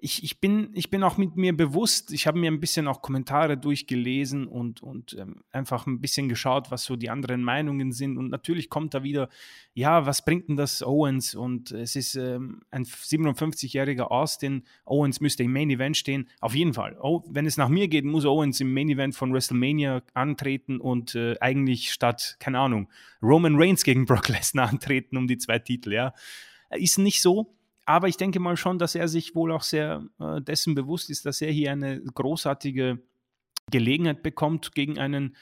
[0.00, 3.02] ich, ich, bin, ich bin auch mit mir bewusst, ich habe mir ein bisschen auch
[3.02, 8.16] Kommentare durchgelesen und, und ähm, einfach ein bisschen geschaut, was so die anderen Meinungen sind.
[8.16, 9.28] Und natürlich kommt da wieder,
[9.74, 11.34] ja, was bringt denn das Owens?
[11.34, 14.62] Und es ist ähm, ein 57-jähriger Austin.
[14.84, 16.28] Owens müsste im Main Event stehen.
[16.40, 16.96] Auf jeden Fall.
[17.02, 21.16] Oh, wenn es nach mir geht, muss Owens im Main Event von WrestleMania antreten und
[21.16, 22.88] äh, eigentlich statt, keine Ahnung,
[23.20, 25.92] Roman Reigns gegen Brock Lesnar antreten um die zwei Titel.
[25.92, 26.14] Ja,
[26.70, 27.57] ist nicht so
[27.88, 31.24] aber ich denke mal schon, dass er sich wohl auch sehr äh, dessen bewusst ist,
[31.24, 32.98] dass er hier eine großartige
[33.70, 35.34] Gelegenheit bekommt, gegen einen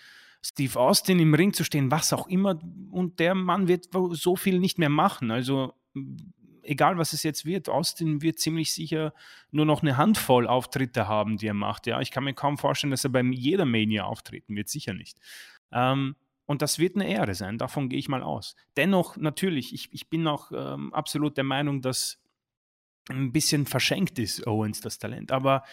[0.44, 2.56] Steve Austin im Ring zu stehen, was auch immer.
[2.92, 5.32] Und der Mann wird so viel nicht mehr machen.
[5.32, 5.74] Also
[6.62, 9.12] egal, was es jetzt wird, Austin wird ziemlich sicher
[9.50, 11.88] nur noch eine Handvoll Auftritte haben, die er macht.
[11.88, 15.18] Ja, ich kann mir kaum vorstellen, dass er beim jeder Mania auftreten wird, sicher nicht.
[15.72, 18.54] Ähm, und das wird eine Ehre sein, davon gehe ich mal aus.
[18.76, 22.20] Dennoch, natürlich, ich, ich bin auch ähm, absolut der Meinung, dass
[23.08, 25.32] ein bisschen verschenkt ist, Owens, das Talent.
[25.32, 25.64] Aber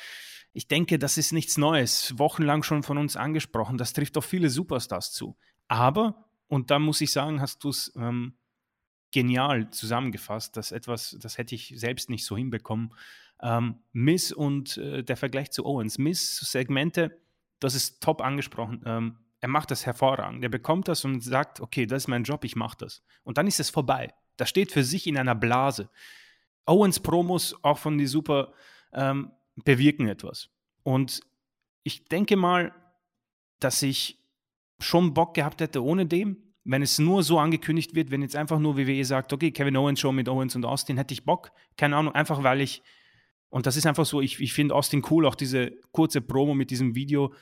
[0.54, 2.18] ich denke, das ist nichts Neues.
[2.18, 3.78] Wochenlang schon von uns angesprochen.
[3.78, 5.36] Das trifft auf viele Superstars zu.
[5.68, 8.36] Aber, und da muss ich sagen, hast du es ähm,
[9.12, 10.56] genial zusammengefasst.
[10.58, 12.94] Das etwas, das hätte ich selbst nicht so hinbekommen.
[13.42, 15.98] Ähm, Miss und äh, der Vergleich zu Owens.
[15.98, 17.20] Miss Segmente,
[17.60, 18.82] das ist top angesprochen.
[18.86, 20.44] Ähm, er macht das hervorragend.
[20.44, 23.04] Er bekommt das und sagt, okay, das ist mein Job, ich mache das.
[23.24, 24.14] Und dann ist es vorbei.
[24.38, 25.90] Das steht für sich in einer Blase.
[26.66, 28.54] Owens Promos, auch von die Super,
[28.94, 30.50] ähm, bewirken etwas.
[30.84, 31.22] Und
[31.84, 32.74] ich denke mal,
[33.60, 34.20] dass ich
[34.80, 38.60] schon Bock gehabt hätte ohne dem, wenn es nur so angekündigt wird, wenn jetzt einfach
[38.60, 41.52] nur WWE sagt, okay, Kevin Owens Show mit Owens und Austin, hätte ich Bock.
[41.78, 42.84] Keine Ahnung, einfach weil ich,
[43.50, 46.72] und das ist einfach so, ich, ich finde Austin cool, auch diese kurze Promo mit
[46.72, 47.34] diesem Video.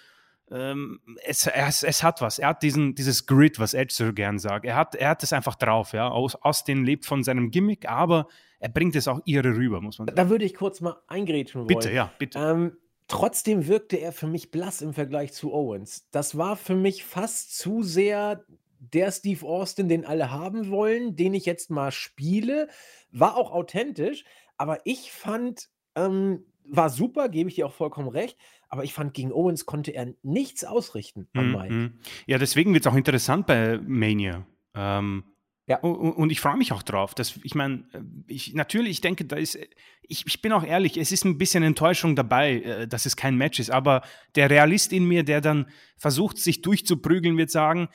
[0.51, 2.37] Ähm, es, es, es, hat was.
[2.37, 4.65] Er hat diesen, dieses Grid, was Edge so gern sagt.
[4.65, 5.93] Er hat, er hat es einfach drauf.
[5.93, 6.09] Ja?
[6.09, 8.27] Aus, Austin lebt von seinem Gimmick, aber
[8.59, 10.17] er bringt es auch ihre rüber, muss man sagen.
[10.17, 11.67] Da würde ich kurz mal eingrätschen wollen.
[11.67, 12.37] Bitte, ja, bitte.
[12.37, 16.09] Ähm, trotzdem wirkte er für mich blass im Vergleich zu Owens.
[16.11, 18.43] Das war für mich fast zu sehr
[18.79, 22.67] der Steve Austin, den alle haben wollen, den ich jetzt mal spiele.
[23.11, 24.25] War auch authentisch,
[24.57, 28.37] aber ich fand, ähm, war super, gebe ich dir auch vollkommen recht.
[28.73, 31.73] Aber ich fand, gegen Owens konnte er nichts ausrichten am Mhm, Mike.
[31.73, 31.99] mhm.
[32.25, 34.45] Ja, deswegen wird es auch interessant bei Mania.
[34.73, 35.25] Ähm,
[35.67, 35.77] Ja.
[35.79, 37.13] Und, und ich freue mich auch drauf.
[37.13, 39.57] Dass, ich meine, äh, ich, natürlich, ich denke, da ist,
[40.01, 43.35] ich, ich bin auch ehrlich, es ist ein bisschen Enttäuschung dabei, äh, dass es kein
[43.37, 43.71] Match ist.
[43.71, 44.01] Aber
[44.35, 47.89] der Realist in mir, der dann versucht, sich durchzuprügeln, wird sagen,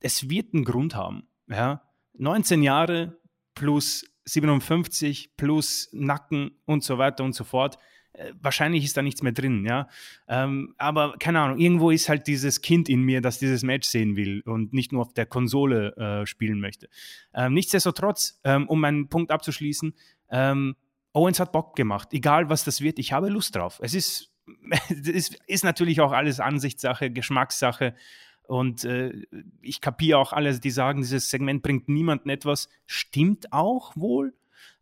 [0.00, 1.28] es wird einen Grund haben.
[1.48, 1.82] Ja?
[2.18, 3.16] 19 Jahre
[3.54, 7.78] plus 57 plus Nacken und so weiter und so fort.
[8.16, 9.88] Äh, wahrscheinlich ist da nichts mehr drin, ja.
[10.26, 14.16] Ähm, aber keine Ahnung, irgendwo ist halt dieses Kind in mir, das dieses Match sehen
[14.16, 16.88] will und nicht nur auf der Konsole äh, spielen möchte.
[17.34, 19.94] Ähm, nichtsdestotrotz, ähm, um meinen Punkt abzuschließen,
[20.30, 20.76] ähm,
[21.12, 23.80] Owens hat Bock gemacht, egal was das wird, ich habe Lust drauf.
[23.82, 24.30] Es ist,
[24.88, 27.94] es ist natürlich auch alles Ansichtssache, Geschmackssache.
[28.42, 29.12] Und äh,
[29.60, 32.68] ich kapiere auch alle, die sagen, dieses Segment bringt niemandem etwas.
[32.86, 34.34] Stimmt auch wohl.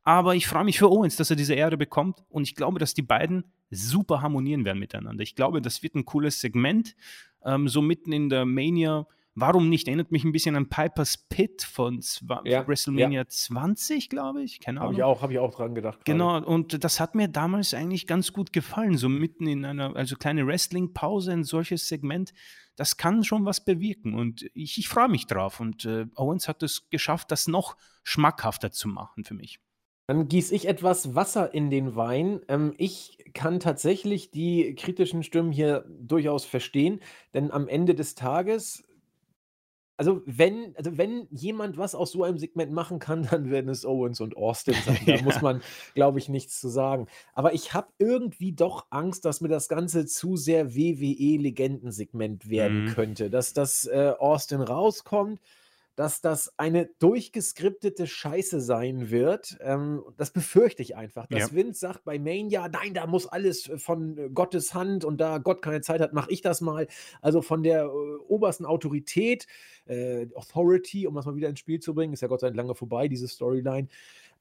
[0.04, 2.22] Aber ich freue mich für Owens, dass er diese Ehre bekommt.
[2.28, 5.22] Und ich glaube, dass die beiden super harmonieren werden miteinander.
[5.22, 6.94] Ich glaube, das wird ein cooles Segment.
[7.42, 9.06] Ähm, so mitten in der Mania.
[9.34, 9.88] Warum nicht?
[9.88, 12.00] Erinnert mich ein bisschen an Piper's Pit von
[12.44, 13.26] ja, WrestleMania ja.
[13.26, 14.60] 20, glaube ich.
[14.60, 14.92] Keine Ahnung.
[14.92, 16.04] Habe ich auch, habe ich auch dran gedacht.
[16.04, 18.96] Genau, und das hat mir damals eigentlich ganz gut gefallen.
[18.96, 22.32] So mitten in einer, also kleine Wrestling-Pause, ein solches Segment.
[22.76, 24.14] Das kann schon was bewirken.
[24.14, 25.58] Und ich, ich freue mich drauf.
[25.58, 29.58] Und äh, Owens hat es geschafft, das noch schmackhafter zu machen für mich.
[30.06, 32.40] Dann gieße ich etwas Wasser in den Wein.
[32.48, 37.00] Ähm, ich kann tatsächlich die kritischen Stimmen hier durchaus verstehen,
[37.32, 38.84] denn am Ende des Tages
[39.96, 43.84] also wenn also wenn jemand was aus so einem Segment machen kann, dann werden es
[43.86, 44.98] Owens und Austin sein.
[45.06, 45.62] Da muss man,
[45.94, 47.06] glaube ich, nichts zu sagen.
[47.32, 52.86] Aber ich habe irgendwie doch Angst, dass mir das Ganze zu sehr WWE-Legendensegment werden Mhm.
[52.86, 55.40] könnte, dass das, äh, Austin rauskommt
[55.96, 59.56] dass das eine durchgeskriptete Scheiße sein wird.
[59.60, 61.52] Ähm, das befürchte ich einfach, dass ja.
[61.52, 65.80] Vince sagt bei Mania, nein, da muss alles von Gottes Hand und da Gott keine
[65.80, 66.88] Zeit hat, mache ich das mal.
[67.22, 67.88] Also von der äh,
[68.28, 69.46] obersten Autorität,
[69.86, 72.56] äh, Authority, um das mal wieder ins Spiel zu bringen, ist ja Gott sei Dank
[72.56, 73.88] lange vorbei, diese Storyline.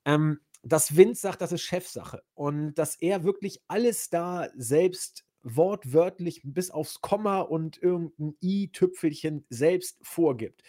[0.05, 6.41] Ähm, dass Vince sagt, das ist Chefsache und dass er wirklich alles da selbst wortwörtlich
[6.43, 10.63] bis aufs Komma und irgendein i-Tüpfelchen selbst vorgibt.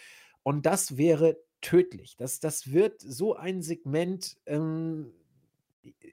[0.45, 2.15] Und das wäre tödlich.
[2.17, 5.11] Das, das wird so ein Segment ähm,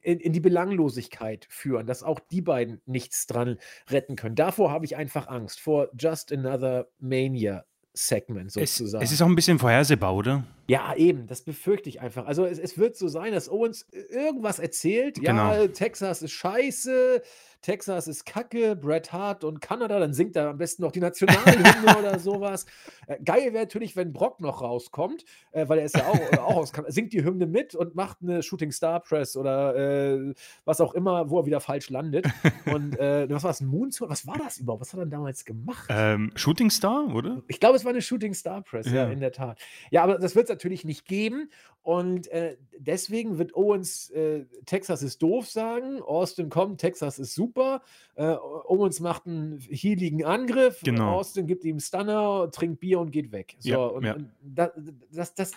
[0.01, 3.59] in, in, die Belanglosigkeit führen, dass auch die beiden nichts dran
[3.91, 4.35] retten können.
[4.35, 9.05] Davor habe ich einfach Angst, vor Just Another Mania Segment sozusagen.
[9.05, 10.45] Es, es, ist auch ein bisschen vorhersehbar, oder?
[10.69, 12.27] Ja, eben, das befürchte ich einfach.
[12.27, 15.21] Also es, es wird so sein, dass Owens irgendwas erzählt.
[15.21, 15.53] Genau.
[15.53, 17.23] Ja, Texas ist scheiße,
[17.63, 21.97] Texas ist Kacke, Bret Hart und Kanada, dann singt er am besten noch die Nationalhymne
[21.99, 22.67] oder sowas.
[23.07, 26.57] Äh, geil wäre natürlich, wenn Brock noch rauskommt, äh, weil er ist ja auch, auch
[26.57, 30.81] aus Kanada, singt die Hymne mit und macht eine Shooting Star Press oder äh, was
[30.81, 32.27] auch immer, wo er wieder falsch landet.
[32.73, 34.11] Und äh, was war das, Moonsault?
[34.11, 34.81] Was war das überhaupt?
[34.81, 35.87] Was hat er damals gemacht?
[35.89, 37.43] Ähm, Shooting Star, oder?
[37.47, 39.61] Ich glaube, es war eine Shooting Star Press, ja, ja in der Tat.
[39.91, 41.51] Ja, aber das wird es natürlich nicht geben.
[41.83, 46.01] Und äh, deswegen wird Owens äh, Texas ist doof sagen.
[46.01, 47.83] Austin kommt, Texas ist super.
[48.15, 50.81] Äh, Owens macht einen healigen Angriff.
[50.85, 51.17] Genau.
[51.17, 53.57] Austin gibt ihm Stunner, trinkt Bier und geht weg.
[53.59, 54.15] So, ja, und, ja.
[54.15, 54.71] und das,
[55.11, 55.53] das, das,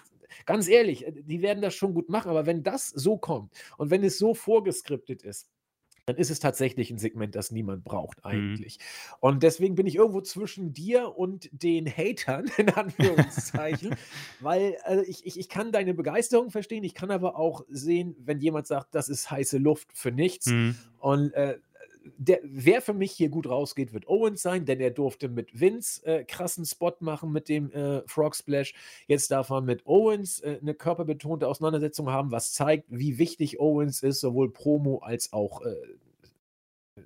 [0.45, 4.03] ganz ehrlich, die werden das schon gut machen, aber wenn das so kommt und wenn
[4.03, 5.47] es so vorgeskriptet ist,
[6.05, 8.31] dann ist es tatsächlich ein Segment, das niemand braucht mhm.
[8.31, 8.77] eigentlich.
[8.77, 9.15] Mhm.
[9.21, 13.95] Und deswegen bin ich irgendwo zwischen dir und den Hatern, in Anführungszeichen,
[14.39, 18.39] weil also ich, ich, ich kann deine Begeisterung verstehen, ich kann aber auch sehen, wenn
[18.39, 20.47] jemand sagt, das ist heiße Luft für nichts.
[20.47, 20.75] Mhm.
[20.99, 21.57] Und äh,
[22.17, 26.05] der, wer für mich hier gut rausgeht, wird Owens sein, denn er durfte mit Vince
[26.05, 28.73] äh, krassen Spot machen mit dem äh, Frog Splash.
[29.07, 34.03] Jetzt darf er mit Owens äh, eine körperbetonte Auseinandersetzung haben, was zeigt, wie wichtig Owens
[34.03, 35.75] ist, sowohl Promo als auch äh,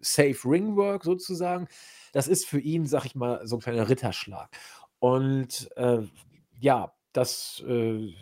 [0.02, 1.68] Safe Ringwork sozusagen.
[2.12, 4.50] Das ist für ihn, sag ich mal, so ein kleiner Ritterschlag.
[5.00, 6.02] Und äh,
[6.60, 8.14] ja, das äh,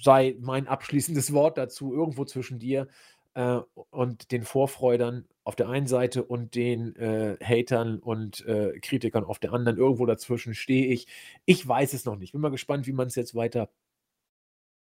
[0.00, 2.88] sei mein abschließendes Wort dazu, irgendwo zwischen dir
[3.36, 9.24] äh, und den Vorfreudern auf der einen Seite und den äh, Hatern und äh, Kritikern
[9.24, 9.76] auf der anderen.
[9.76, 11.06] Irgendwo dazwischen stehe ich.
[11.44, 12.32] Ich weiß es noch nicht.
[12.32, 13.68] Bin mal gespannt, wie man es jetzt weiter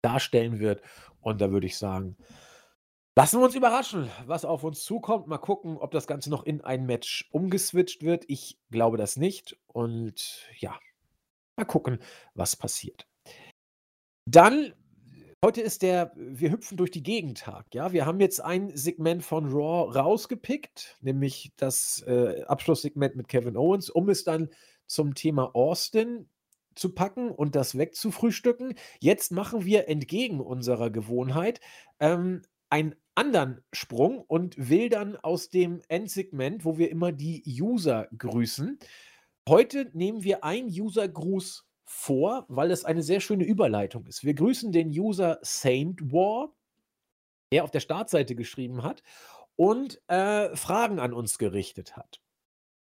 [0.02, 0.82] darstellen wird.
[1.20, 2.16] Und da würde ich sagen,
[3.16, 5.26] lassen wir uns überraschen, was auf uns zukommt.
[5.26, 8.24] Mal gucken, ob das Ganze noch in ein Match umgeswitcht wird.
[8.28, 9.58] Ich glaube das nicht.
[9.66, 10.78] Und ja,
[11.56, 11.98] mal gucken,
[12.34, 13.08] was passiert.
[14.26, 14.74] Dann
[15.44, 17.66] Heute ist der Wir hüpfen durch die Gegend Tag.
[17.74, 23.58] Ja, wir haben jetzt ein Segment von Raw rausgepickt, nämlich das äh, Abschlusssegment mit Kevin
[23.58, 24.48] Owens, um es dann
[24.86, 26.30] zum Thema Austin
[26.74, 28.72] zu packen und das wegzufrühstücken.
[29.00, 31.60] Jetzt machen wir entgegen unserer Gewohnheit
[32.00, 38.78] ähm, einen anderen Sprung und wildern aus dem Endsegment, wo wir immer die User grüßen.
[39.46, 44.24] Heute nehmen wir einen User-Gruß vor, weil es eine sehr schöne Überleitung ist.
[44.24, 46.54] Wir grüßen den User Saint War,
[47.52, 49.02] der auf der Startseite geschrieben hat
[49.56, 52.20] und äh, Fragen an uns gerichtet hat.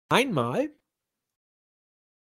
[0.08, 0.70] Einmal,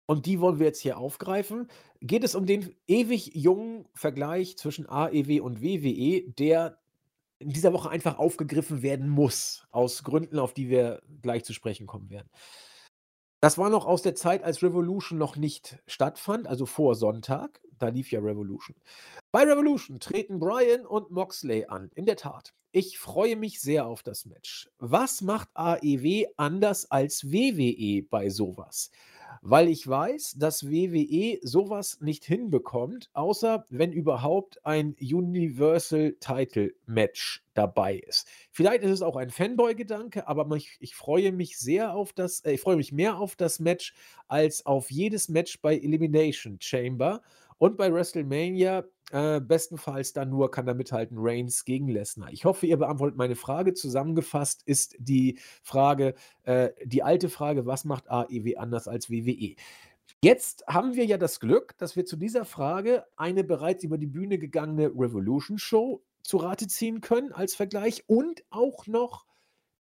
[0.06, 1.68] und die wollen wir jetzt hier aufgreifen,
[2.02, 6.80] geht es um den ewig jungen Vergleich zwischen AEW und WWE, der
[7.40, 11.88] in dieser Woche einfach aufgegriffen werden muss, aus Gründen, auf die wir gleich zu sprechen
[11.88, 12.30] kommen werden.
[13.42, 17.60] Das war noch aus der Zeit, als Revolution noch nicht stattfand, also vor Sonntag.
[17.80, 18.76] Da lief ja Revolution.
[19.32, 21.90] Bei Revolution treten Brian und Moxley an.
[21.96, 22.54] In der Tat.
[22.72, 24.70] Ich freue mich sehr auf das Match.
[24.78, 28.92] Was macht AEW anders als WWE bei sowas?
[29.42, 37.44] Weil ich weiß, dass WWE sowas nicht hinbekommt, außer wenn überhaupt ein Universal Title Match
[37.54, 38.28] dabei ist.
[38.52, 42.54] Vielleicht ist es auch ein Fanboy-Gedanke, aber ich, ich, freue mich sehr auf das, äh,
[42.54, 43.94] ich freue mich mehr auf das Match
[44.28, 47.22] als auf jedes Match bei Elimination Chamber.
[47.62, 52.32] Und bei WrestleMania äh, bestenfalls dann nur kann er mithalten Reigns gegen Lesnar.
[52.32, 53.76] Ich hoffe, ihr beantwortet meine Frage.
[53.76, 59.54] Zusammengefasst ist die Frage, äh, die alte Frage, was macht AEW anders als WWE?
[60.24, 64.08] Jetzt haben wir ja das Glück, dass wir zu dieser Frage eine bereits über die
[64.08, 69.28] Bühne gegangene Revolution Show zu Rate ziehen können als Vergleich und auch noch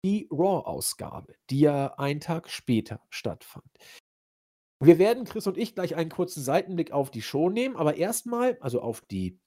[0.05, 3.65] die Raw-Ausgabe, die ja einen Tag später stattfand.
[4.83, 8.57] Wir werden, Chris und ich, gleich einen kurzen Seitenblick auf die Show nehmen, aber erstmal,
[8.61, 9.39] also auf die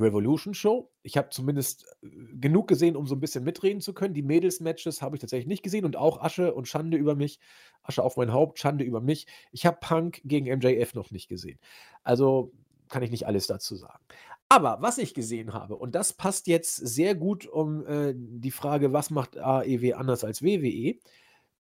[0.00, 0.90] Revolution Show.
[1.02, 4.14] Ich habe zumindest äh, genug gesehen, um so ein bisschen mitreden zu können.
[4.14, 7.38] Die Mädels-Matches habe ich tatsächlich nicht gesehen und auch Asche und Schande über mich.
[7.82, 9.26] Asche auf mein Haupt, Schande über mich.
[9.52, 11.58] Ich habe Punk gegen MJF noch nicht gesehen.
[12.02, 12.52] Also
[12.88, 14.02] kann ich nicht alles dazu sagen.
[14.48, 18.92] Aber was ich gesehen habe, und das passt jetzt sehr gut um äh, die Frage,
[18.92, 20.98] was macht AEW anders als WWE,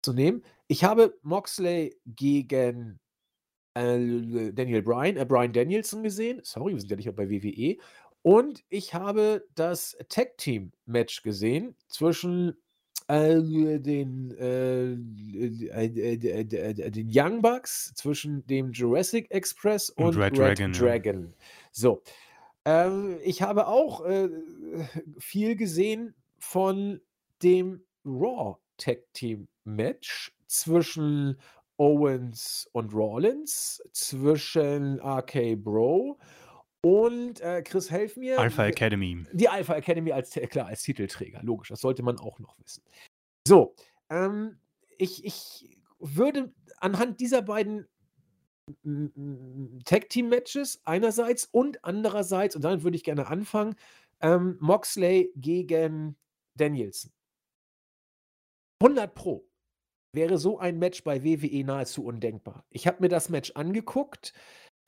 [0.01, 0.43] zu nehmen.
[0.67, 2.99] Ich habe Moxley gegen
[3.73, 6.41] äh, Daniel Bryan, äh, Bryan Danielson gesehen.
[6.43, 7.77] Sorry, wir sind ja nicht mehr bei WWE.
[8.21, 12.55] Und ich habe das Tag Team Match gesehen zwischen
[13.07, 13.35] äh,
[13.79, 14.29] den,
[16.91, 20.73] den Young Bucks, zwischen dem Jurassic Express und, und Red, Red, Dragon.
[20.73, 21.23] Dragon.
[21.23, 21.33] Ja.
[21.71, 22.03] So.
[22.65, 24.29] Ähm, ich habe auch äh,
[25.17, 26.99] viel gesehen von
[27.41, 31.39] dem Raw Tag Team Match zwischen
[31.77, 36.19] Owens und Rollins, zwischen RK Bro
[36.81, 38.39] und äh, Chris, helf mir.
[38.39, 39.23] Alpha Academy.
[39.33, 42.83] Die Alpha Academy als, klar, als Titelträger, logisch, das sollte man auch noch wissen.
[43.47, 43.75] So,
[44.09, 44.59] ähm,
[44.97, 47.87] ich, ich würde anhand dieser beiden
[49.85, 53.75] Tag Team Matches einerseits und andererseits, und dann würde ich gerne anfangen,
[54.21, 56.17] ähm, Moxley gegen
[56.55, 57.11] Danielson.
[58.81, 59.45] 100 Pro
[60.13, 62.65] wäre so ein Match bei WWE nahezu undenkbar.
[62.69, 64.33] Ich habe mir das Match angeguckt.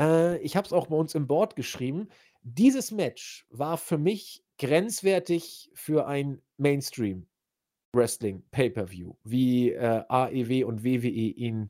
[0.01, 2.07] Äh, ich habe es auch bei uns im Board geschrieben.
[2.41, 7.27] Dieses Match war für mich grenzwertig für ein Mainstream
[7.93, 11.69] Wrestling Pay-per-View, wie äh, AEW und WWE ihn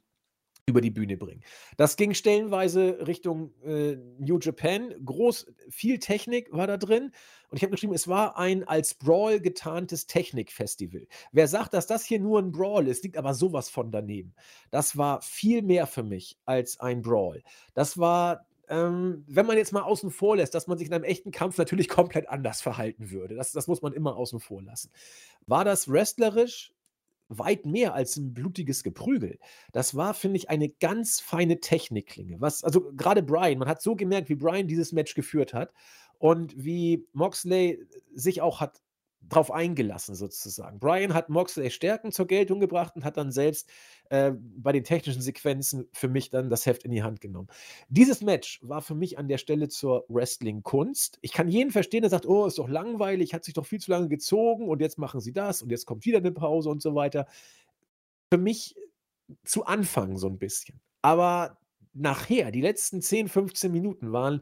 [0.65, 1.41] über die Bühne bringen.
[1.77, 4.93] Das ging stellenweise Richtung äh, New Japan.
[5.03, 7.11] Groß, viel Technik war da drin.
[7.49, 11.07] Und ich habe geschrieben, es war ein als Brawl getarntes Technikfestival.
[11.31, 14.33] Wer sagt, dass das hier nur ein Brawl ist, liegt aber sowas von daneben.
[14.69, 17.43] Das war viel mehr für mich als ein Brawl.
[17.73, 21.03] Das war ähm, wenn man jetzt mal außen vor lässt, dass man sich in einem
[21.03, 23.35] echten Kampf natürlich komplett anders verhalten würde.
[23.35, 24.91] Das, das muss man immer außen vor lassen.
[25.45, 26.71] War das wrestlerisch
[27.37, 29.39] weit mehr als ein blutiges Geprügel.
[29.71, 32.41] Das war, finde ich, eine ganz feine Technikklinge.
[32.41, 35.73] Was, also gerade Brian, man hat so gemerkt, wie Brian dieses Match geführt hat
[36.19, 37.79] und wie Moxley
[38.13, 38.81] sich auch hat
[39.29, 40.79] drauf eingelassen, sozusagen.
[40.79, 43.69] Brian hat Moxley Stärken zur Geltung gebracht und hat dann selbst
[44.09, 47.47] äh, bei den technischen Sequenzen für mich dann das Heft in die Hand genommen.
[47.89, 51.19] Dieses Match war für mich an der Stelle zur Wrestling-Kunst.
[51.21, 53.91] Ich kann jeden verstehen, der sagt, oh, ist doch langweilig, hat sich doch viel zu
[53.91, 56.95] lange gezogen und jetzt machen sie das und jetzt kommt wieder eine Pause und so
[56.95, 57.27] weiter.
[58.33, 58.75] Für mich
[59.45, 60.81] zu Anfang so ein bisschen.
[61.01, 61.57] Aber
[61.93, 64.41] nachher, die letzten 10, 15 Minuten waren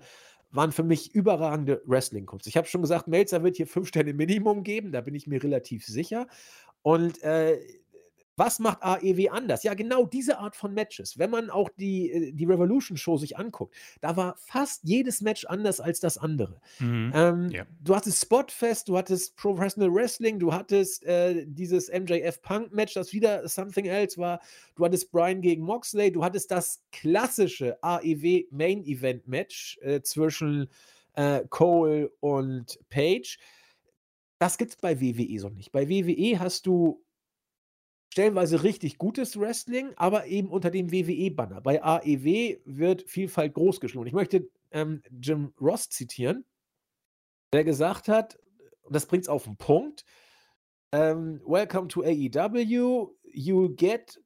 [0.52, 2.48] waren für mich überragende Wrestling-Kunst.
[2.48, 5.44] Ich habe schon gesagt, Melzer wird hier fünf Sterne Minimum geben, da bin ich mir
[5.44, 6.28] relativ sicher.
[6.82, 7.60] Und äh,
[8.40, 9.64] was macht AEW anders?
[9.64, 11.20] Ja, genau diese Art von Matches.
[11.20, 15.46] Wenn man auch die, äh, die Revolution Show sich anguckt, da war fast jedes Match
[15.46, 16.62] anders als das andere.
[16.80, 17.12] Mhm.
[17.14, 17.66] Ähm, ja.
[17.82, 23.14] Du hattest Spotfest, du hattest Professional Wrestling, du hattest äh, dieses MJF Punk Match, das
[23.14, 24.40] wieder Something Else war.
[24.76, 30.70] Du hattest Brian gegen Moxley, du hattest das klassische AEW Main Event Match äh, zwischen
[31.14, 33.38] äh, Cole und Page.
[34.40, 35.74] Das gibt es bei WWE so nicht.
[35.74, 37.04] Bei WWE hast du
[38.20, 41.62] stellenweise richtig gutes Wrestling, aber eben unter dem WWE-Banner.
[41.62, 44.08] Bei AEW wird Vielfalt groß geschlagen.
[44.08, 46.44] Ich möchte ähm, Jim Ross zitieren,
[47.54, 48.38] der gesagt hat,
[48.82, 50.04] und das bringt es auf den Punkt,
[50.92, 54.22] ähm, Welcome to AEW, you get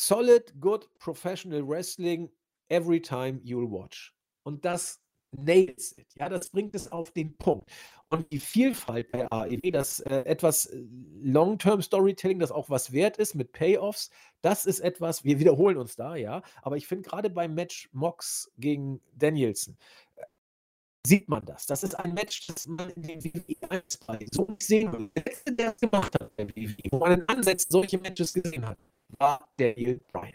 [0.00, 2.30] solid, good professional wrestling
[2.70, 4.14] every time you'll watch.
[4.42, 5.02] Und das
[5.38, 6.06] nails it.
[6.16, 7.70] Ja, das bringt es auf den Punkt.
[8.10, 10.84] Und die Vielfalt bei AEW, das äh, etwas äh,
[11.22, 14.10] Long-Term-Storytelling, das auch was wert ist mit Payoffs,
[14.42, 18.52] das ist etwas, wir wiederholen uns da, ja, aber ich finde gerade beim Match Mox
[18.58, 19.76] gegen Danielson,
[20.16, 20.22] äh,
[21.06, 21.66] sieht man das.
[21.66, 25.10] Das ist ein Match, das man in den WWE 1 bei so nicht sehen will.
[25.16, 28.66] Der letzte, der es gemacht hat, der WWE, wo man in Ansätzen solche Matches gesehen
[28.66, 28.78] hat,
[29.18, 30.34] war Daniel Bryan.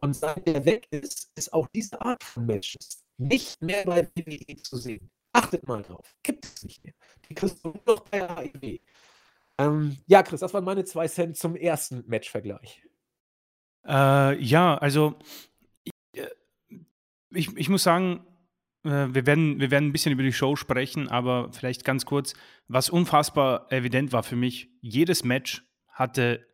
[0.00, 4.56] Und seit der weg ist, ist auch diese Art von Matches nicht mehr bei WWE
[4.56, 5.10] zu sehen.
[5.32, 6.14] Achtet mal drauf.
[6.22, 6.94] Gibt es nicht mehr.
[7.28, 8.78] Die kriegst du nur noch bei AEW.
[9.58, 12.82] Ähm, ja, Chris, das waren meine zwei Cent zum ersten Matchvergleich.
[13.86, 15.18] Äh, ja, also
[15.84, 16.28] ich, äh,
[17.30, 18.26] ich, ich muss sagen,
[18.84, 22.34] äh, wir werden, wir werden ein bisschen über die Show sprechen, aber vielleicht ganz kurz,
[22.68, 26.46] was unfassbar evident war für mich, jedes Match hatte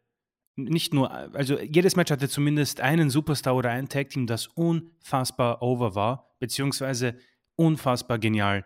[0.59, 5.95] nicht nur, also jedes Match hatte zumindest einen Superstar oder ein Tag-Team, das unfassbar over
[5.95, 7.17] war, beziehungsweise
[7.57, 8.65] unfassbar genial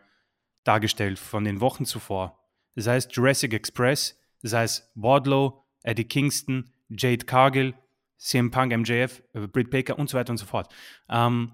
[0.64, 2.38] dargestellt von den Wochen zuvor.
[2.74, 7.74] Das heißt Jurassic Express, das heißt Wardlow, Eddie Kingston, Jade Cargill,
[8.16, 10.72] CM Punk, MJF, äh, Britt Baker und so weiter und so fort.
[11.08, 11.52] Ähm,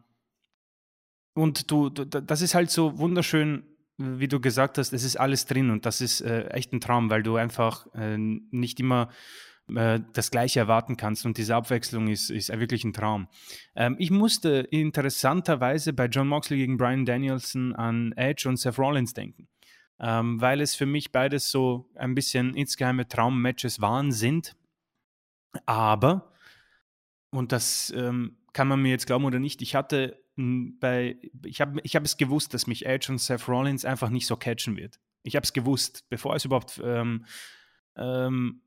[1.34, 3.64] und du, du, das ist halt so wunderschön,
[3.96, 7.10] wie du gesagt hast, es ist alles drin und das ist äh, echt ein Traum,
[7.10, 9.08] weil du einfach äh, nicht immer
[9.74, 11.26] äh, das Gleiche erwarten kannst.
[11.26, 13.28] Und diese Abwechslung ist, ist wirklich ein Traum.
[13.74, 19.14] Ähm, ich musste interessanterweise bei John Moxley gegen Brian Danielson an Edge und Seth Rollins
[19.14, 19.48] denken.
[20.00, 24.56] Ähm, weil es für mich beides so ein bisschen insgeheime Traummatches waren, sind.
[25.66, 26.32] Aber,
[27.30, 31.80] und das ähm, kann man mir jetzt glauben oder nicht, ich hatte bei, ich habe
[31.82, 35.00] ich hab es gewusst, dass mich Edge und Seth Rollins einfach nicht so catchen wird.
[35.24, 37.24] Ich habe es gewusst, bevor es überhaupt ähm,
[37.96, 38.62] ähm,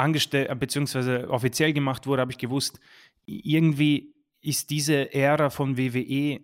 [0.00, 2.80] angestellt, beziehungsweise offiziell gemacht wurde, habe ich gewusst,
[3.26, 6.40] irgendwie ist diese Ära von WWE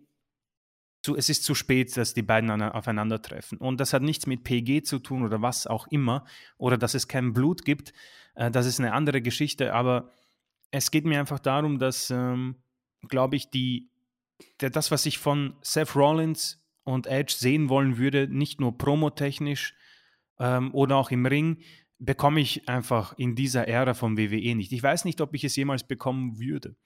[1.03, 3.59] zu, es ist zu spät, dass die beiden aufeinandertreffen.
[3.59, 6.25] Und das hat nichts mit PG zu tun oder was auch immer,
[6.59, 7.93] oder dass es kein Blut gibt.
[8.35, 10.11] Äh, das ist eine andere Geschichte, aber
[10.73, 12.57] es geht mir einfach darum, dass, ähm,
[13.09, 13.89] glaube ich, die,
[14.61, 19.75] der, das, was ich von Seth Rollins und Edge sehen wollen würde, nicht nur promotechnisch
[20.41, 21.63] ähm, oder auch im Ring,
[21.99, 24.73] bekomme ich einfach in dieser Ära vom WWE nicht.
[24.73, 26.77] Ich weiß nicht, ob ich es jemals bekommen würde.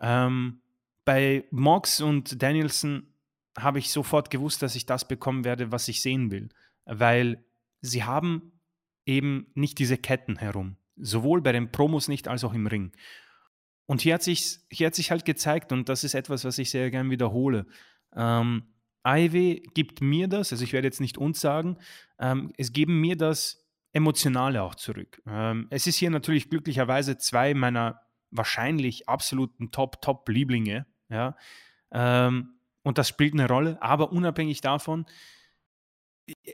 [0.00, 0.60] Ähm,
[1.04, 3.06] bei Mox und Danielson
[3.58, 6.48] habe ich sofort gewusst, dass ich das bekommen werde, was ich sehen will,
[6.84, 7.44] weil
[7.80, 8.52] sie haben
[9.04, 12.92] eben nicht diese Ketten herum, sowohl bei den Promos nicht als auch im Ring.
[13.86, 16.70] Und hier hat sich hier hat sich halt gezeigt und das ist etwas, was ich
[16.70, 17.66] sehr gern wiederhole.
[18.14, 18.62] Ähm,
[19.04, 21.76] Ivy gibt mir das, also ich werde jetzt nicht uns sagen,
[22.20, 23.61] ähm, es geben mir das
[23.92, 25.22] Emotionale auch zurück.
[25.26, 30.86] Ähm, es ist hier natürlich glücklicherweise zwei meiner wahrscheinlich absoluten Top-Top-Lieblinge.
[31.08, 31.36] Ja?
[31.90, 35.06] Ähm, und das spielt eine Rolle, aber unabhängig davon,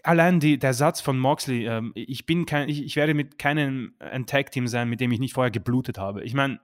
[0.03, 3.95] allein die, der Satz von Moxley, ähm, ich, bin kein, ich, ich, werde mit keinem
[3.99, 6.25] ein Tag-Team sein, mit dem ich nicht vorher geblutet habe.
[6.25, 6.61] Ich meine,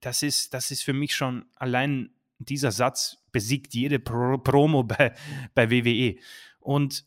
[0.00, 5.14] das ist, das ist für mich schon allein dieser Satz besiegt jede Pro Promo bei,
[5.54, 6.16] bei WWE.
[6.58, 7.04] Und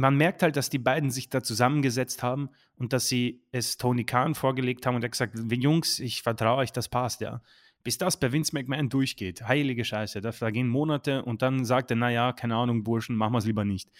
[0.00, 4.04] man merkt halt, dass die beiden sich da zusammengesetzt haben und dass sie es Tony
[4.04, 7.42] Khan vorgelegt haben und er hat gesagt, Jungs, ich vertraue euch, das passt, ja.
[7.84, 11.96] Bis das bei Vince McMahon durchgeht, heilige Scheiße, da vergehen Monate und dann sagt er,
[11.96, 13.90] naja, keine Ahnung, Burschen, machen wir es lieber nicht.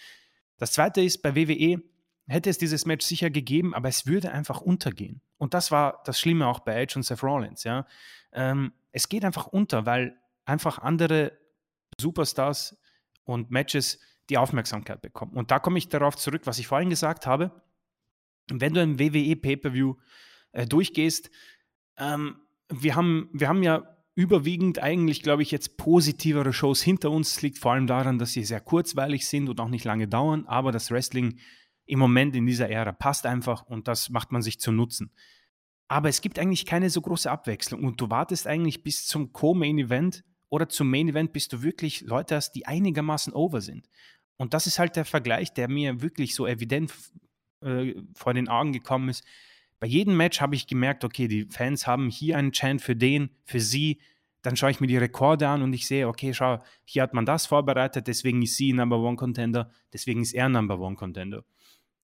[0.57, 1.81] Das zweite ist, bei WWE
[2.27, 5.21] hätte es dieses Match sicher gegeben, aber es würde einfach untergehen.
[5.37, 7.87] Und das war das Schlimme auch bei Edge und Seth Rollins, ja.
[8.31, 11.31] Ähm, es geht einfach unter, weil einfach andere
[11.99, 12.79] Superstars
[13.23, 13.99] und Matches
[14.29, 15.33] die Aufmerksamkeit bekommen.
[15.33, 17.51] Und da komme ich darauf zurück, was ich vorhin gesagt habe.
[18.51, 19.95] Wenn du ein WWE Pay-Per-View
[20.51, 21.29] äh, durchgehst,
[21.97, 22.37] ähm,
[22.69, 27.35] wir, haben, wir haben ja überwiegend eigentlich, glaube ich, jetzt positivere Shows hinter uns.
[27.35, 30.45] Das liegt vor allem daran, dass sie sehr kurzweilig sind und auch nicht lange dauern,
[30.45, 31.39] aber das Wrestling
[31.85, 35.11] im Moment in dieser Ära passt einfach und das macht man sich zu Nutzen.
[35.87, 40.23] Aber es gibt eigentlich keine so große Abwechslung und du wartest eigentlich bis zum Co-Main-Event
[40.49, 43.87] oder zum Main-Event, bis du wirklich Leute hast, die einigermaßen over sind.
[44.39, 46.91] Und das ist halt der Vergleich, der mir wirklich so evident
[47.61, 49.23] äh, vor den Augen gekommen ist.
[49.79, 53.29] Bei jedem Match habe ich gemerkt, okay, die Fans haben hier einen Chant für den,
[53.45, 54.01] für sie.
[54.41, 57.27] Dann schaue ich mir die Rekorde an und ich sehe, okay, schau, hier hat man
[57.27, 61.43] das vorbereitet, deswegen ist sie Number One Contender, deswegen ist er Number One Contender.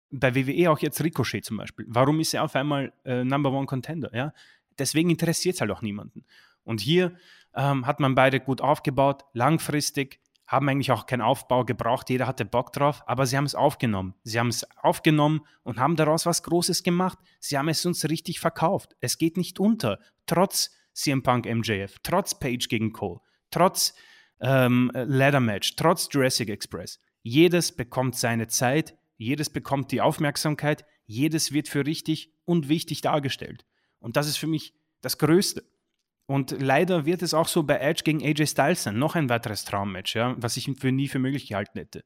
[0.10, 1.86] Bei WWE auch jetzt Ricochet zum Beispiel.
[1.88, 4.14] Warum ist er auf einmal äh, Number One Contender?
[4.16, 4.34] Ja?
[4.82, 6.26] deswegen interessiert es halt auch niemanden.
[6.64, 7.16] Und hier
[7.56, 10.20] ähm, hat man beide gut aufgebaut, langfristig,
[10.52, 14.16] haben eigentlich auch keinen Aufbau gebraucht, jeder hatte Bock drauf, aber sie haben es aufgenommen.
[14.24, 17.18] Sie haben es aufgenommen und haben daraus was Großes gemacht.
[17.40, 18.94] Sie haben es uns richtig verkauft.
[19.00, 23.96] Es geht nicht unter, trotz CM Punk MJF, trotz Page gegen Cole, trotz
[24.42, 27.00] ähm, Ladder Match, trotz Jurassic Express.
[27.22, 33.66] Jedes bekommt seine Zeit, jedes bekommt die Aufmerksamkeit, jedes wird für richtig und wichtig dargestellt.
[34.00, 35.64] Und das ist für mich das Größte.
[36.32, 38.98] Und leider wird es auch so bei Edge gegen AJ Styles sein.
[38.98, 42.06] Noch ein weiteres Traummatch, ja, was ich für nie für möglich gehalten hätte.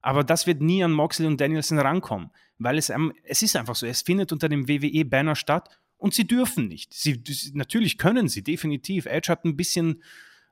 [0.00, 2.90] Aber das wird nie an Moxley und Danielson rankommen, weil es,
[3.22, 5.68] es ist einfach so, es findet unter dem WWE-Banner statt
[5.98, 6.92] und sie dürfen nicht.
[6.92, 7.22] Sie,
[7.54, 9.06] natürlich können sie, definitiv.
[9.06, 10.02] Edge hat ein bisschen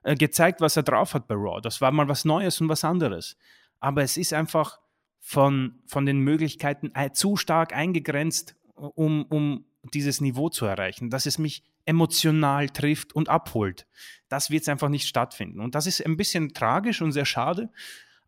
[0.03, 1.59] äh, gezeigt, was er drauf hat bei Raw.
[1.59, 3.35] Das war mal was Neues und was anderes.
[3.81, 4.79] Aber es ist einfach
[5.19, 11.25] von, von den Möglichkeiten äh, zu stark eingegrenzt, um, um dieses Niveau zu erreichen, dass
[11.25, 13.87] es mich emotional trifft und abholt.
[14.29, 15.59] Das wird es einfach nicht stattfinden.
[15.59, 17.71] Und das ist ein bisschen tragisch und sehr schade.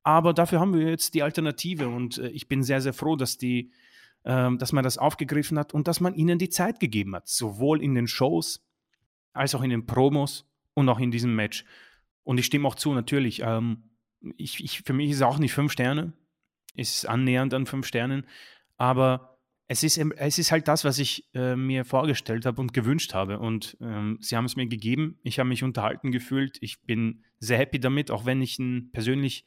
[0.04, 3.38] Aber dafür haben wir jetzt die Alternative und äh, ich bin sehr, sehr froh, dass,
[3.38, 3.72] die,
[4.24, 7.28] äh, dass man das aufgegriffen hat und dass man ihnen die Zeit gegeben hat.
[7.28, 8.66] Sowohl in den Shows
[9.34, 11.64] als auch in den Promos und auch in diesem Match.
[12.24, 13.42] Und ich stimme auch zu, natürlich.
[13.46, 13.84] Ähm,
[14.38, 16.14] ich, ich, für mich ist es auch nicht fünf Sterne,
[16.76, 18.26] ist annähernd an fünf Sternen,
[18.78, 19.31] aber
[19.72, 23.40] es ist, es ist halt das, was ich äh, mir vorgestellt habe und gewünscht habe.
[23.40, 25.18] Und ähm, sie haben es mir gegeben.
[25.24, 26.58] Ich habe mich unterhalten gefühlt.
[26.60, 29.46] Ich bin sehr happy damit, auch wenn ich einen, persönlich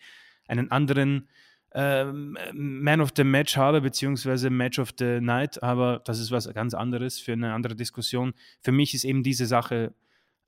[0.49, 1.29] einen anderen
[1.75, 5.63] ähm, Man of the Match habe, beziehungsweise Match of the Night.
[5.63, 8.33] Aber das ist was ganz anderes für eine andere Diskussion.
[8.63, 9.93] Für mich ist eben diese Sache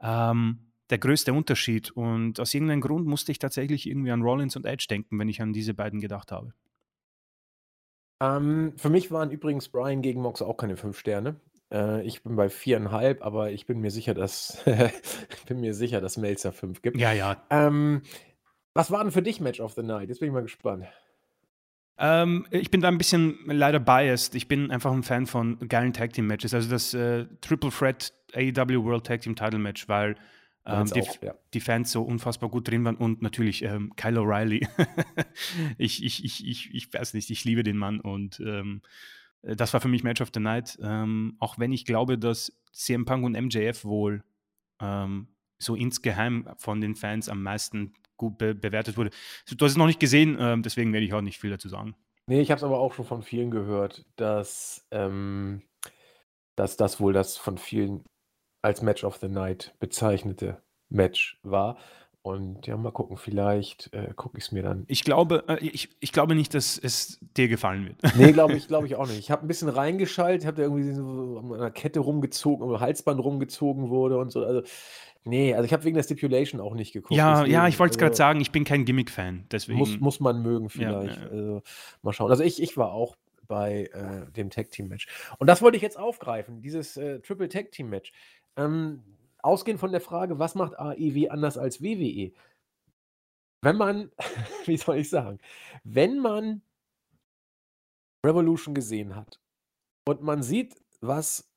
[0.01, 1.91] ähm, der größte Unterschied.
[1.91, 5.43] Und aus irgendeinem Grund musste ich tatsächlich irgendwie an Rollins und Edge denken, wenn ich
[5.43, 6.55] an diese beiden gedacht habe.
[8.21, 11.37] Ähm, für mich waren übrigens Brian gegen Mox auch keine fünf Sterne.
[11.73, 14.62] Äh, ich bin bei viereinhalb, aber ich bin mir sicher, dass
[15.47, 16.97] bin mir sicher, dass Melzer fünf gibt.
[16.97, 17.45] Ja, ja.
[17.51, 18.03] Ähm,
[18.75, 20.09] was war denn für dich Match of the Night?
[20.09, 20.87] Jetzt bin ich mal gespannt.
[21.99, 24.35] Ähm, ich bin da ein bisschen leider biased.
[24.35, 26.53] Ich bin einfach ein Fan von geilen Tag Team Matches.
[26.53, 30.17] Also das äh, Triple Threat AEW World Tag Team Title Match, weil
[30.67, 31.35] ähm, die, auch, ja.
[31.55, 34.67] die, Fans so unfassbar gut drin waren und natürlich ähm, Kyle O'Reilly.
[35.79, 38.83] ich, ich, ich, ich, ich weiß nicht, ich liebe den Mann und ähm,
[39.43, 40.77] das war für mich Match of the Night.
[40.83, 44.25] Ähm, auch wenn ich glaube, dass CM Punk und MJF wohl
[44.81, 49.11] ähm, so insgeheim von den Fans am meisten gut be bewertet wurde.
[49.57, 51.95] Du hast es noch nicht gesehen, ähm, deswegen werde ich auch nicht viel dazu sagen.
[52.27, 57.37] Nee, ich habe es aber auch schon von vielen gehört, dass, dass das wohl das
[57.37, 58.03] von vielen
[58.62, 61.76] als Match of the Night bezeichnete Match war.
[62.26, 64.82] Und ja, mal gucken, vielleicht äh, gucke ich es mir dann.
[64.88, 68.16] Ich glaube, äh, ich, ich glaube nicht, dass es dir gefallen wird.
[68.16, 69.20] Nee, glaube ich, glaube ich auch nicht.
[69.20, 73.22] Ich habe ein bisschen reingeschaltet, habe da irgendwie so an einer Kette rumgezogen, oder Halsband
[73.22, 74.44] rumgezogen wurde und so.
[74.44, 74.62] Also,
[75.22, 77.14] nee, also ich habe wegen der Stipulation auch nicht geguckt.
[77.16, 79.46] Ja, deswegen, ja, ich wollte es gerade also, sagen, ich bin kein Gimmick-Fan.
[79.68, 81.20] Muss, muss man mögen, vielleicht.
[81.20, 81.30] Ja, ja.
[81.30, 81.62] Also,
[82.02, 82.32] mal schauen.
[82.32, 83.14] Also ich, ich war auch
[83.46, 85.07] bei äh, dem Tag-Team-Match.
[85.38, 88.12] Und das wollte ich jetzt aufgreifen, dieses äh, Triple Tag-Team-Match.
[88.57, 89.02] Ähm,
[89.42, 92.32] ausgehend von der Frage, was macht AEW anders als WWE?
[93.62, 94.11] Wenn man,
[94.66, 95.38] wie soll ich sagen,
[95.84, 96.62] wenn man
[98.24, 99.40] Revolution gesehen hat
[100.07, 101.50] und man sieht, was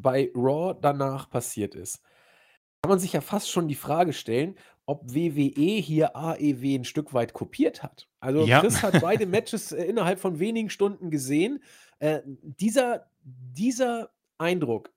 [0.00, 2.02] bei Raw danach passiert ist,
[2.82, 4.56] kann man sich ja fast schon die Frage stellen,
[4.86, 8.08] ob WWE hier AEW ein Stück weit kopiert hat.
[8.20, 8.60] Also ja.
[8.60, 11.62] Chris hat beide Matches äh, innerhalb von wenigen Stunden gesehen.
[12.00, 14.92] Äh, dieser, dieser Eindruck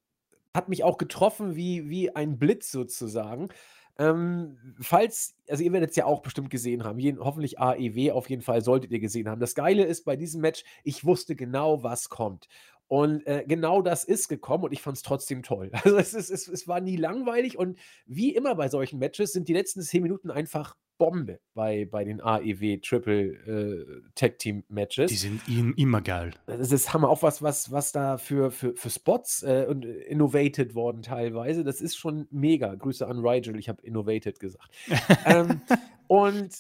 [0.56, 3.50] hat mich auch getroffen wie, wie ein Blitz sozusagen.
[3.98, 8.30] Ähm, falls, also ihr werdet es ja auch bestimmt gesehen haben, jeden, hoffentlich AEW auf
[8.30, 9.40] jeden Fall solltet ihr gesehen haben.
[9.40, 12.48] Das Geile ist bei diesem Match, ich wusste genau, was kommt.
[12.88, 15.72] Und äh, genau das ist gekommen und ich fand es trotzdem toll.
[15.84, 19.48] Also es, ist, es, es war nie langweilig und wie immer bei solchen Matches sind
[19.48, 25.12] die letzten zehn Minuten einfach Bombe bei, bei den AEW Triple äh, Tag Team Matches.
[25.12, 26.34] Die sind immer geil.
[26.46, 27.10] Das ist Hammer.
[27.10, 29.64] Auch was, was, was da für, für, für Spots äh,
[30.08, 31.64] innovated worden teilweise.
[31.64, 32.76] Das ist schon mega.
[32.76, 34.70] Grüße an Rigel, ich habe innovated gesagt.
[35.26, 35.62] ähm,
[36.08, 36.56] und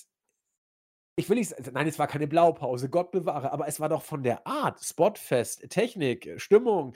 [1.17, 4.01] ich will nicht sagen, nein, es war keine Blaupause, Gott bewahre, aber es war doch
[4.01, 6.93] von der Art, Spotfest, Technik, Stimmung,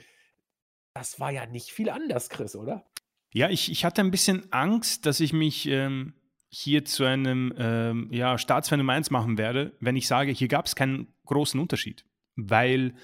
[0.94, 2.84] das war ja nicht viel anders, Chris, oder?
[3.32, 6.14] Ja, ich, ich hatte ein bisschen Angst, dass ich mich ähm,
[6.50, 10.66] hier zu einem ähm, ja, Staatsfan Nummer 1 machen werde, wenn ich sage, hier gab
[10.66, 12.04] es keinen großen Unterschied.
[12.34, 12.94] Weil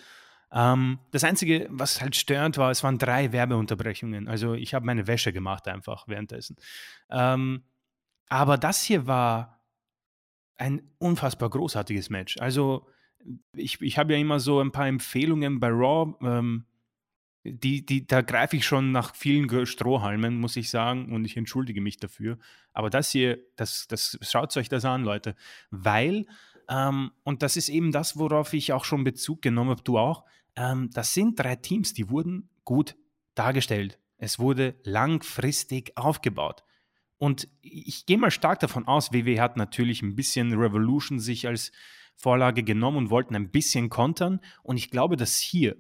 [0.53, 4.27] ähm, das Einzige, was halt störend war, es waren drei Werbeunterbrechungen.
[4.27, 6.57] Also ich habe meine Wäsche gemacht einfach währenddessen.
[7.09, 7.63] Ähm,
[8.29, 9.61] aber das hier war
[10.57, 12.39] ein unfassbar großartiges Match.
[12.39, 12.89] Also
[13.55, 16.15] ich, ich habe ja immer so ein paar Empfehlungen bei Raw.
[16.21, 16.65] Ähm,
[17.53, 21.81] die, die, da greife ich schon nach vielen Strohhalmen, muss ich sagen, und ich entschuldige
[21.81, 22.39] mich dafür.
[22.73, 25.35] Aber das hier, das, das schaut euch das an, Leute,
[25.71, 26.27] weil,
[26.69, 30.25] ähm, und das ist eben das, worauf ich auch schon Bezug genommen habe, du auch,
[30.57, 32.97] ähm, das sind drei Teams, die wurden gut
[33.35, 33.99] dargestellt.
[34.19, 36.65] Es wurde langfristig aufgebaut.
[37.19, 41.73] Und ich gehe mal stark davon aus, WW hat natürlich ein bisschen Revolution sich als
[42.15, 44.41] Vorlage genommen und wollten ein bisschen kontern.
[44.63, 45.77] Und ich glaube, dass hier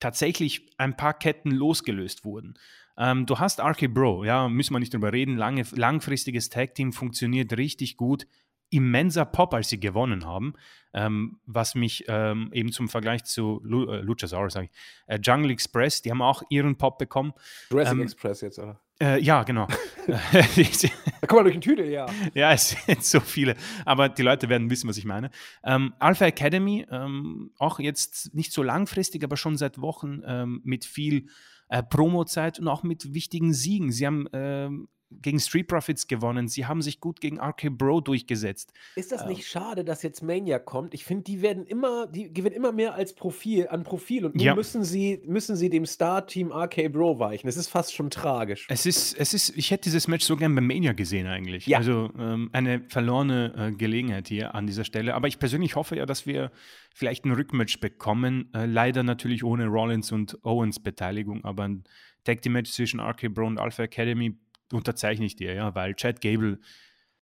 [0.00, 2.58] tatsächlich ein paar Ketten losgelöst wurden.
[2.96, 5.36] Ähm, du hast RK Bro, ja, müssen wir nicht drüber reden.
[5.36, 8.26] Lange, langfristiges Tag-Team funktioniert richtig gut.
[8.70, 10.54] Immenser Pop, als sie gewonnen haben,
[10.94, 15.50] ähm, was mich ähm, eben zum Vergleich zu Lu äh, Luchasaurus, sage ich, äh, Jungle
[15.50, 17.32] Express, die haben auch ihren Pop bekommen.
[17.70, 18.80] Jurassic ähm, Express jetzt, oder?
[19.00, 19.66] Äh, ja, genau.
[20.06, 22.06] da kommt man durch den Tüdel, ja.
[22.34, 23.56] Ja, es sind so viele.
[23.86, 25.30] Aber die Leute werden wissen, was ich meine.
[25.64, 30.84] Ähm, Alpha Academy, ähm, auch jetzt nicht so langfristig, aber schon seit Wochen ähm, mit
[30.84, 31.28] viel
[31.70, 33.90] äh, Promo-Zeit und auch mit wichtigen Siegen.
[33.90, 36.48] Sie haben ähm, gegen Street Profits gewonnen.
[36.48, 38.72] Sie haben sich gut gegen RK Bro durchgesetzt.
[38.96, 40.94] Ist das nicht ähm, schade, dass jetzt Mania kommt?
[40.94, 44.44] Ich finde, die werden immer, die gewinnen immer mehr als Profil, an Profil und nun
[44.44, 44.54] ja.
[44.54, 47.48] müssen sie, müssen sie dem Star-Team RK Bro weichen.
[47.48, 48.66] Es ist fast schon tragisch.
[48.68, 51.66] Es ist, es ist, ich hätte dieses Match so gern bei Mania gesehen eigentlich.
[51.66, 51.78] Ja.
[51.78, 55.14] Also ähm, eine verlorene äh, Gelegenheit hier an dieser Stelle.
[55.14, 56.52] Aber ich persönlich hoffe ja, dass wir
[56.94, 58.48] vielleicht ein Rückmatch bekommen.
[58.54, 61.84] Äh, leider natürlich ohne Rollins und Owens Beteiligung, aber ein
[62.24, 64.36] Tag Team Match zwischen RK Bro und Alpha Academy
[64.72, 66.60] unterzeichne ich dir, ja, weil Chad Gable,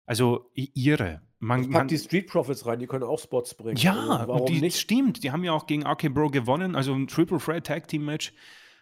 [0.06, 1.22] also ihre.
[1.40, 3.78] Man, ich pack man, die Street Profits rein, die können auch Spots bringen.
[3.78, 4.78] Ja, also, warum die, nicht?
[4.78, 5.24] stimmt.
[5.24, 8.34] Die haben ja auch gegen RK Bro gewonnen, also ein Triple Threat Tag Team Match.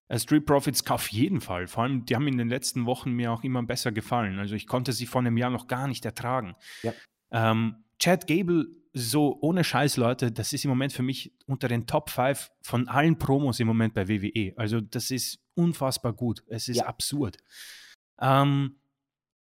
[0.10, 1.68] Uh, Street Profits auf jeden Fall.
[1.68, 4.40] Vor allem, die haben in den letzten Wochen mir auch immer besser gefallen.
[4.40, 6.56] Also ich konnte sie vor einem Jahr noch gar nicht ertragen.
[6.82, 6.94] Ja.
[7.32, 11.88] Ähm, Chad Gable, so ohne Scheiß, Leute, das ist im Moment für mich unter den
[11.88, 14.54] Top 5 von allen Promos im Moment bei WWE.
[14.56, 16.44] Also das ist unfassbar gut.
[16.48, 16.86] Es ist ja.
[16.86, 17.38] absurd.
[18.20, 18.76] Ähm,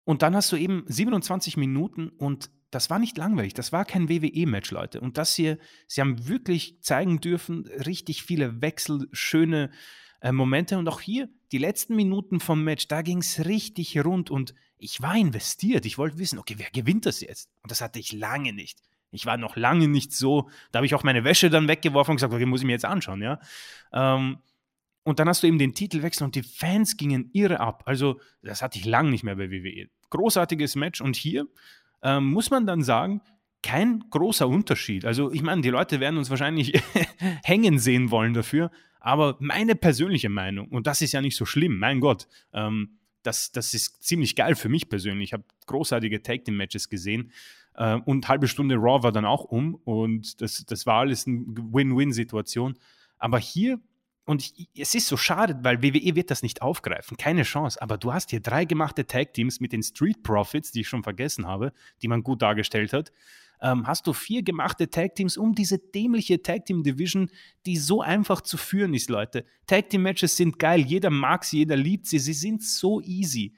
[0.04, 4.08] und dann hast du eben 27 Minuten und das war nicht langweilig, das war kein
[4.08, 5.00] WWE-Match, Leute.
[5.00, 5.58] Und das hier,
[5.88, 9.70] sie haben wirklich zeigen dürfen, richtig viele Wechsel, schöne
[10.20, 10.78] äh, Momente.
[10.78, 15.02] Und auch hier, die letzten Minuten vom Match, da ging es richtig rund und ich
[15.02, 15.84] war investiert.
[15.84, 17.50] Ich wollte wissen, okay, wer gewinnt das jetzt?
[17.62, 18.80] Und das hatte ich lange nicht.
[19.10, 22.16] Ich war noch lange nicht so, da habe ich auch meine Wäsche dann weggeworfen und
[22.16, 23.40] gesagt, okay, muss ich mir jetzt anschauen, ja.
[23.92, 24.38] Ähm,
[25.10, 27.82] und dann hast du eben den Titelwechsel und die Fans gingen irre ab.
[27.86, 29.88] Also, das hatte ich lange nicht mehr bei WWE.
[30.10, 31.46] Großartiges Match und hier
[32.02, 33.20] ähm, muss man dann sagen,
[33.62, 35.04] kein großer Unterschied.
[35.04, 36.80] Also, ich meine, die Leute werden uns wahrscheinlich
[37.44, 41.78] hängen sehen wollen dafür, aber meine persönliche Meinung, und das ist ja nicht so schlimm,
[41.78, 45.30] mein Gott, ähm, das, das ist ziemlich geil für mich persönlich.
[45.30, 47.32] Ich habe großartige Tag Team Matches gesehen
[47.74, 51.44] äh, und halbe Stunde Raw war dann auch um und das, das war alles eine
[51.46, 52.78] Win-Win-Situation.
[53.18, 53.80] Aber hier
[54.30, 57.16] und ich, es ist so schade, weil WWE wird das nicht aufgreifen.
[57.16, 57.82] Keine Chance.
[57.82, 61.48] Aber du hast hier drei gemachte Tag-Teams mit den Street Profits, die ich schon vergessen
[61.48, 63.10] habe, die man gut dargestellt hat.
[63.60, 67.28] Ähm, hast du vier gemachte Tag-Teams um diese dämliche Tag-Team-Division,
[67.66, 69.44] die so einfach zu führen ist, Leute.
[69.66, 70.82] Tag-Team-Matches sind geil.
[70.82, 72.20] Jeder mag sie, jeder liebt sie.
[72.20, 73.56] Sie sind so easy.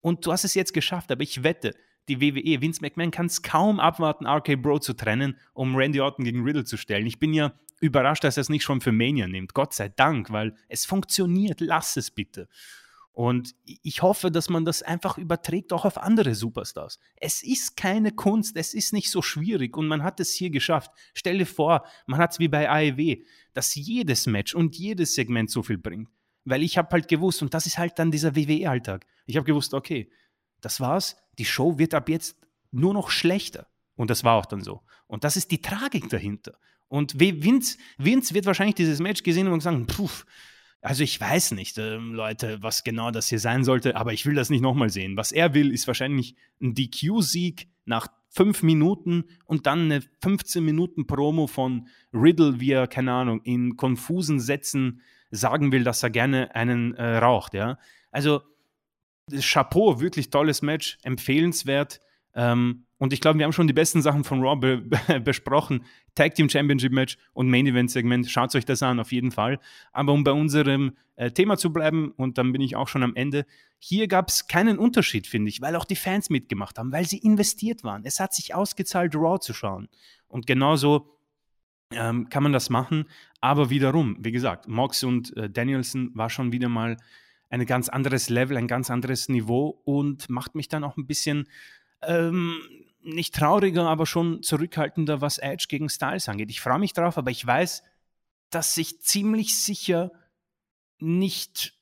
[0.00, 1.74] Und du hast es jetzt geschafft, aber ich wette,
[2.08, 6.24] die WWE, Vince McMahon kann es kaum abwarten, RK Bro zu trennen, um Randy Orton
[6.24, 7.06] gegen Riddle zu stellen.
[7.08, 9.54] Ich bin ja überrascht, dass er es nicht schon für Mania nimmt.
[9.54, 11.60] Gott sei Dank, weil es funktioniert.
[11.60, 12.48] Lass es bitte.
[13.14, 16.98] Und ich hoffe, dass man das einfach überträgt auch auf andere Superstars.
[17.14, 20.90] Es ist keine Kunst, es ist nicht so schwierig und man hat es hier geschafft.
[21.14, 23.22] Stell dir vor, man hat es wie bei AEW,
[23.52, 26.08] dass jedes Match und jedes Segment so viel bringt.
[26.44, 29.06] Weil ich habe halt gewusst, und das ist halt dann dieser WWE-Alltag.
[29.26, 30.10] Ich habe gewusst, okay,
[30.60, 32.36] das war's, die Show wird ab jetzt
[32.72, 33.68] nur noch schlechter.
[33.94, 34.82] Und das war auch dann so.
[35.06, 36.58] Und das ist die Tragik dahinter.
[36.94, 40.08] Und Vince, Vince wird wahrscheinlich dieses Match gesehen und sagen, puh,
[40.80, 44.36] also ich weiß nicht, äh, Leute, was genau das hier sein sollte, aber ich will
[44.36, 45.16] das nicht nochmal sehen.
[45.16, 51.08] Was er will, ist wahrscheinlich ein DQ-Sieg nach fünf Minuten und dann eine 15 Minuten
[51.08, 56.54] Promo von Riddle, wie er, keine Ahnung, in konfusen Sätzen sagen will, dass er gerne
[56.54, 57.76] einen äh, raucht, ja.
[58.12, 58.40] Also
[59.40, 61.98] Chapeau, wirklich tolles Match, empfehlenswert.
[62.36, 65.84] Ähm, und ich glaube, wir haben schon die besten Sachen von Raw be besprochen.
[66.14, 68.30] Tag Team Championship Match und Main Event Segment.
[68.30, 69.58] Schaut euch das an, auf jeden Fall.
[69.92, 73.16] Aber um bei unserem äh, Thema zu bleiben, und dann bin ich auch schon am
[73.16, 73.46] Ende,
[73.78, 77.18] hier gab es keinen Unterschied, finde ich, weil auch die Fans mitgemacht haben, weil sie
[77.18, 78.02] investiert waren.
[78.04, 79.88] Es hat sich ausgezahlt, Raw zu schauen.
[80.28, 81.18] Und genauso
[81.90, 83.06] ähm, kann man das machen.
[83.40, 86.96] Aber wiederum, wie gesagt, Mox und äh, Danielson war schon wieder mal
[87.50, 91.48] ein ganz anderes Level, ein ganz anderes Niveau und macht mich dann auch ein bisschen
[92.02, 92.58] ähm,
[93.04, 96.50] nicht trauriger, aber schon zurückhaltender, was Edge gegen Styles angeht.
[96.50, 97.82] Ich freue mich drauf, aber ich weiß,
[98.50, 100.12] dass sich ziemlich sicher
[100.98, 101.74] nicht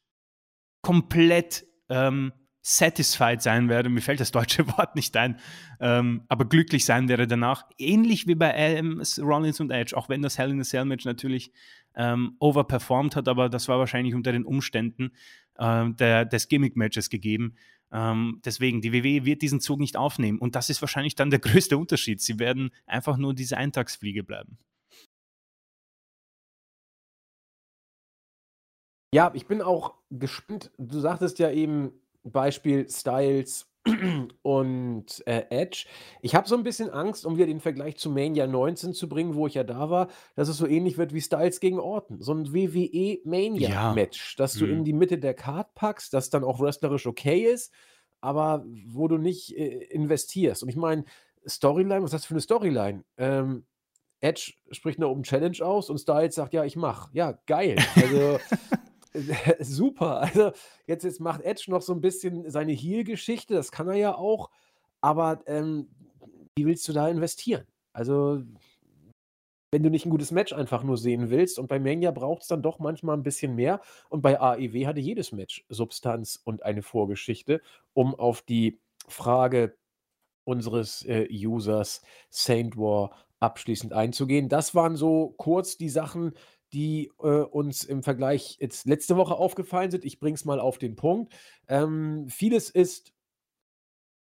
[0.81, 5.39] komplett ähm, satisfied sein werde, mir fällt das deutsche Wort nicht ein,
[5.81, 7.64] ähm, aber glücklich sein werde danach.
[7.77, 11.05] Ähnlich wie bei Adams, Rollins und Edge, auch wenn das Hell in a Cell Match
[11.05, 11.53] natürlich
[11.97, 15.11] ähm, overperformed hat, aber das war wahrscheinlich unter den Umständen
[15.59, 17.57] äh, der, des Gimmick-Matches gegeben.
[17.93, 21.38] Ähm, deswegen, die WWE wird diesen Zug nicht aufnehmen und das ist wahrscheinlich dann der
[21.40, 22.20] größte Unterschied.
[22.20, 24.59] Sie werden einfach nur diese Eintagsfliege bleiben.
[29.14, 30.70] Ja, ich bin auch gespannt.
[30.78, 31.93] Du sagtest ja eben,
[32.24, 33.72] Beispiel Styles
[34.43, 35.87] und äh, Edge.
[36.20, 39.35] Ich habe so ein bisschen Angst, um wieder den Vergleich zu Mania 19 zu bringen,
[39.35, 42.20] wo ich ja da war, dass es so ähnlich wird wie Styles gegen Orton.
[42.20, 44.85] So ein WWE Mania-Match, das du in mhm.
[44.85, 47.72] die Mitte der Card packst, das dann auch wrestlerisch okay ist,
[48.20, 50.62] aber wo du nicht äh, investierst.
[50.62, 51.05] Und ich meine,
[51.47, 53.05] Storyline, was ist das für eine Storyline?
[53.16, 53.66] Ähm,
[54.20, 57.12] Edge spricht eine Open Challenge aus und Styles sagt, ja, ich mach.
[57.12, 57.76] Ja, geil.
[57.97, 58.39] Also
[59.60, 60.20] super.
[60.20, 60.52] Also
[60.86, 64.50] jetzt, jetzt macht Edge noch so ein bisschen seine Heal-Geschichte, das kann er ja auch,
[65.00, 65.88] aber ähm,
[66.56, 67.66] wie willst du da investieren?
[67.92, 68.42] Also,
[69.70, 72.48] wenn du nicht ein gutes Match einfach nur sehen willst und bei Mania braucht es
[72.48, 76.82] dann doch manchmal ein bisschen mehr und bei AEW hatte jedes Match Substanz und eine
[76.82, 77.62] Vorgeschichte,
[77.94, 79.76] um auf die Frage
[80.44, 84.48] unseres äh, Users Saint War abschließend einzugehen.
[84.48, 86.34] Das waren so kurz die Sachen,
[86.73, 90.05] die äh, uns im Vergleich jetzt letzte Woche aufgefallen sind.
[90.05, 91.35] Ich bringe es mal auf den Punkt.
[91.68, 93.12] Ähm, vieles ist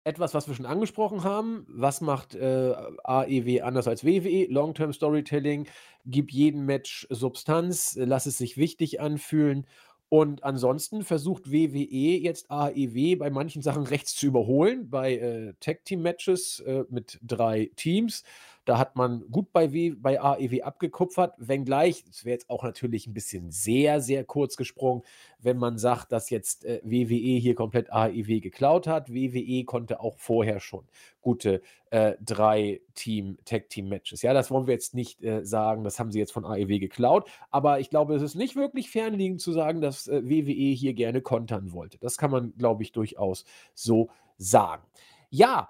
[0.05, 1.65] etwas, was wir schon angesprochen haben.
[1.67, 2.73] Was macht äh,
[3.03, 4.45] AEW anders als WWE?
[4.49, 5.67] Long-Term Storytelling,
[6.05, 9.65] gib jedem Match Substanz, lass es sich wichtig anfühlen.
[10.07, 16.59] Und ansonsten versucht WWE jetzt AEW bei manchen Sachen rechts zu überholen, bei äh, Tag-Team-Matches
[16.59, 18.23] äh, mit drei Teams.
[18.65, 23.05] Da hat man gut bei, w, bei AEW abgekupfert, wenngleich, es wäre jetzt auch natürlich
[23.05, 25.03] ein bisschen sehr, sehr kurz gesprungen,
[25.39, 29.13] wenn man sagt, dass jetzt äh, WWE hier komplett AEW geklaut hat.
[29.13, 30.85] WWE konnte auch vorher schon
[31.21, 31.61] gute
[31.91, 34.23] äh, drei Team, Tag-Team-Matches.
[34.23, 37.29] Ja, das wollen wir jetzt nicht äh, sagen, das haben sie jetzt von AEW geklaut,
[37.51, 41.21] aber ich glaube, es ist nicht wirklich fernliegend zu sagen, dass äh, WWE hier gerne
[41.21, 41.99] kontern wollte.
[41.99, 43.45] Das kann man, glaube ich, durchaus
[43.75, 44.83] so sagen.
[45.29, 45.69] Ja,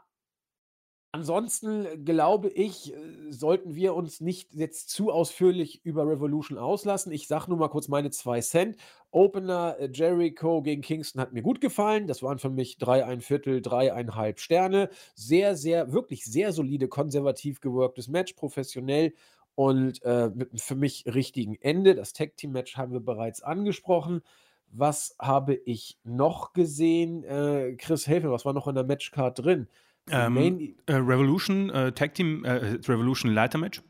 [1.16, 2.98] Ansonsten äh, glaube ich, äh,
[3.30, 7.14] sollten wir uns nicht jetzt zu ausführlich über Revolution auslassen.
[7.14, 8.76] Ich sage nur mal kurz meine zwei Cent.
[9.12, 12.08] Opener äh, Jericho gegen Kingston hat mir gut gefallen.
[12.08, 14.90] Das waren für mich drei, ein Viertel, dreieinhalb Sterne.
[15.14, 19.14] Sehr, sehr, wirklich sehr solide, konservativ geworktes Match, professionell
[19.56, 21.96] und äh, mit einem für mich richtigen Ende.
[21.96, 24.22] Das Tag Team Match haben wir bereits angesprochen.
[24.70, 27.24] Was habe ich noch gesehen?
[27.24, 29.70] Äh, Chris, helfe was war noch in der Matchcard drin?
[30.10, 33.82] Ähm, äh, Revolution, äh, Tag Team, äh, Revolution Leiter Match?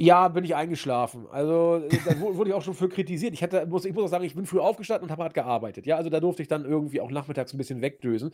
[0.00, 1.26] Ja, bin ich eingeschlafen.
[1.30, 3.34] Also, äh, da wurde ich auch schon für kritisiert.
[3.34, 5.84] Ich, hatte, muss, ich muss auch sagen, ich bin früh aufgestanden und habe hart gearbeitet.
[5.84, 8.30] Ja, also da durfte ich dann irgendwie auch nachmittags ein bisschen wegdösen.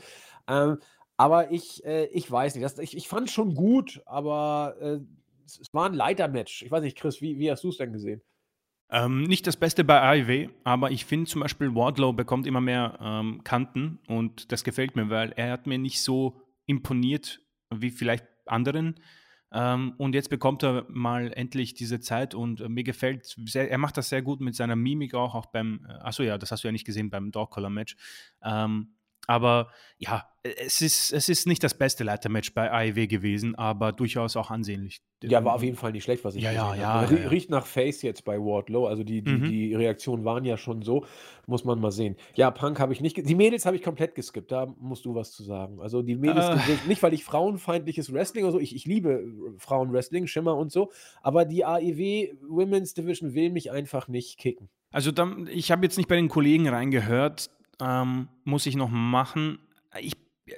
[0.49, 0.79] Ähm,
[1.17, 2.65] aber ich, äh, ich weiß nicht.
[2.65, 4.99] Das, ich, ich fand es schon gut, aber äh,
[5.45, 6.63] es, es war ein Leitermatch.
[6.63, 8.21] Ich weiß nicht, Chris, wie, wie hast du es denn gesehen?
[8.89, 12.97] Ähm, nicht das Beste bei AIW, aber ich finde zum Beispiel Wardlow bekommt immer mehr
[13.03, 17.41] ähm, Kanten und das gefällt mir, weil er hat mir nicht so imponiert
[17.71, 18.97] wie vielleicht anderen.
[19.53, 23.79] Ähm, und jetzt bekommt er mal endlich diese Zeit und äh, mir gefällt sehr, er
[23.79, 26.65] macht das sehr gut mit seiner Mimik auch, auch beim, äh, achso ja, das hast
[26.65, 27.97] du ja nicht gesehen beim Dog Collar Match.
[28.43, 28.96] Ähm,
[29.27, 29.69] aber
[29.99, 34.51] ja, es ist, es ist nicht das beste Leitermatch bei AEW gewesen, aber durchaus auch
[34.51, 35.01] ansehnlich.
[35.23, 37.15] Ja, war auf jeden Fall nicht schlecht, was ich ja, gesehen ja, habe.
[37.15, 38.87] Ja, ja, Riecht nach Face jetzt bei Wardlow.
[38.87, 39.49] Also die, die, mhm.
[39.49, 41.05] die Reaktionen waren ja schon so.
[41.47, 42.17] Muss man mal sehen.
[42.35, 43.17] Ja, Punk habe ich nicht.
[43.17, 44.53] Die Mädels habe ich komplett geskippt.
[44.53, 45.81] Da musst du was zu sagen.
[45.81, 46.89] Also die Mädels, äh.
[46.89, 49.25] nicht weil ich frauenfeindliches Wrestling oder so, ich, ich liebe
[49.59, 54.69] Frauenwrestling, Schimmer und so, aber die AEW Women's Division will mich einfach nicht kicken.
[54.91, 57.51] Also dann, ich habe jetzt nicht bei den Kollegen reingehört,
[57.81, 59.59] ähm, muss ich noch machen.
[59.99, 60.15] Ich,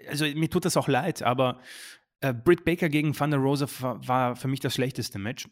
[0.08, 1.60] also mir tut das auch leid, aber
[2.20, 3.66] äh, Britt Baker gegen Thunder Rosa
[4.06, 5.48] war für mich das schlechteste Match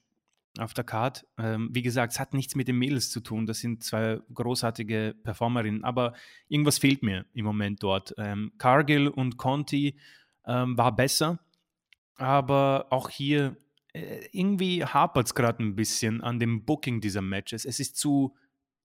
[0.58, 1.26] auf der Card.
[1.38, 3.46] Ähm, wie gesagt, es hat nichts mit den Mädels zu tun.
[3.46, 6.14] Das sind zwei großartige Performerinnen, aber
[6.48, 8.14] irgendwas fehlt mir im Moment dort.
[8.18, 9.98] Ähm, Cargill und Conti
[10.46, 11.40] ähm, war besser,
[12.16, 13.56] aber auch hier
[13.92, 17.64] äh, irgendwie hapert es gerade ein bisschen an dem Booking dieser Matches.
[17.64, 18.34] Es ist zu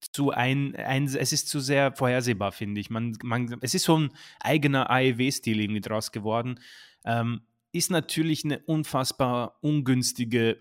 [0.01, 2.89] zu ein, ein, es ist zu sehr vorhersehbar, finde ich.
[2.89, 6.59] Man, man, es ist so ein eigener AEW-Stil irgendwie draus geworden.
[7.05, 7.41] Ähm,
[7.71, 10.59] ist natürlich eine unfassbar ungünstige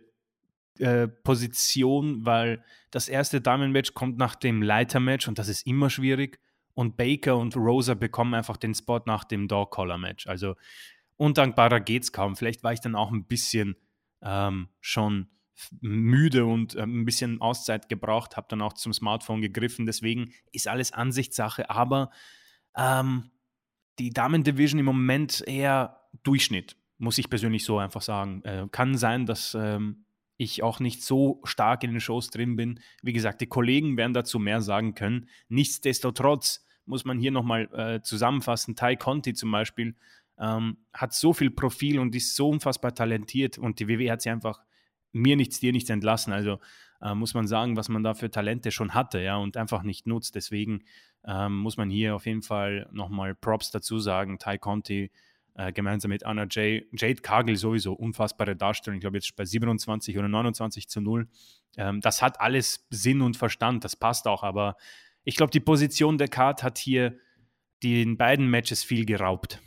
[0.78, 6.38] äh, Position, weil das erste Damen-Match kommt nach dem Leiter-Match und das ist immer schwierig.
[6.74, 10.26] Und Baker und Rosa bekommen einfach den Spot nach dem Dog-Collar-Match.
[10.26, 10.54] Also
[11.16, 12.36] undankbarer geht's kaum.
[12.36, 13.76] Vielleicht war ich dann auch ein bisschen
[14.22, 15.28] ähm, schon
[15.80, 19.86] müde und äh, ein bisschen Auszeit gebraucht, habe dann auch zum Smartphone gegriffen.
[19.86, 22.10] Deswegen ist alles Ansichtssache, aber
[22.76, 23.30] ähm,
[23.98, 28.42] die Damen-Division im Moment eher Durchschnitt, muss ich persönlich so einfach sagen.
[28.44, 30.04] Äh, kann sein, dass ähm,
[30.36, 32.80] ich auch nicht so stark in den Shows drin bin.
[33.02, 35.28] Wie gesagt, die Kollegen werden dazu mehr sagen können.
[35.48, 38.74] Nichtsdestotrotz muss man hier nochmal äh, zusammenfassen.
[38.74, 39.94] Ty Conti zum Beispiel
[40.38, 44.30] ähm, hat so viel Profil und ist so unfassbar talentiert und die WWE hat sie
[44.30, 44.64] einfach
[45.12, 46.32] mir nichts, dir nichts entlassen.
[46.32, 46.58] Also
[47.02, 50.06] äh, muss man sagen, was man da für Talente schon hatte, ja, und einfach nicht
[50.06, 50.34] nutzt.
[50.34, 50.84] Deswegen
[51.24, 54.38] ähm, muss man hier auf jeden Fall nochmal Props dazu sagen.
[54.38, 55.10] Ty Conti
[55.54, 56.84] äh, gemeinsam mit Anna J.
[56.92, 58.98] Jade Kagel sowieso unfassbare Darstellung.
[58.98, 61.28] Ich glaube jetzt bei 27 oder 29 zu 0.
[61.76, 64.76] Ähm, das hat alles Sinn und Verstand, das passt auch, aber
[65.24, 67.18] ich glaube, die Position der Card hat hier
[67.82, 69.60] den beiden Matches viel geraubt.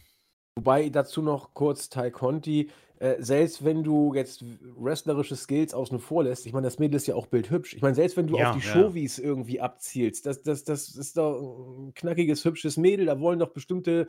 [0.55, 2.69] Wobei dazu noch kurz Ty Conti,
[3.03, 4.45] äh, selbst wenn du jetzt
[4.77, 7.73] wrestlerische Skills außen vor lässt, ich meine, das Mädel ist ja auch bildhübsch.
[7.73, 8.73] Ich meine, selbst wenn du ja, auf die ja.
[8.73, 11.41] Showies irgendwie abzielst, das, das, das ist doch
[11.79, 14.07] ein knackiges, hübsches Mädel, da wollen doch bestimmte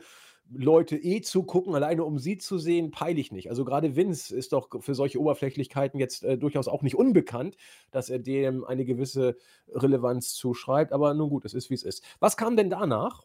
[0.49, 3.49] Leute eh zugucken, alleine um sie zu sehen, peile ich nicht.
[3.49, 7.57] Also gerade Vince ist doch für solche Oberflächlichkeiten jetzt äh, durchaus auch nicht unbekannt,
[7.91, 9.35] dass er dem eine gewisse
[9.73, 10.93] Relevanz zuschreibt.
[10.93, 12.01] Aber nun gut, es ist wie es ist.
[12.21, 13.23] Was kam denn danach?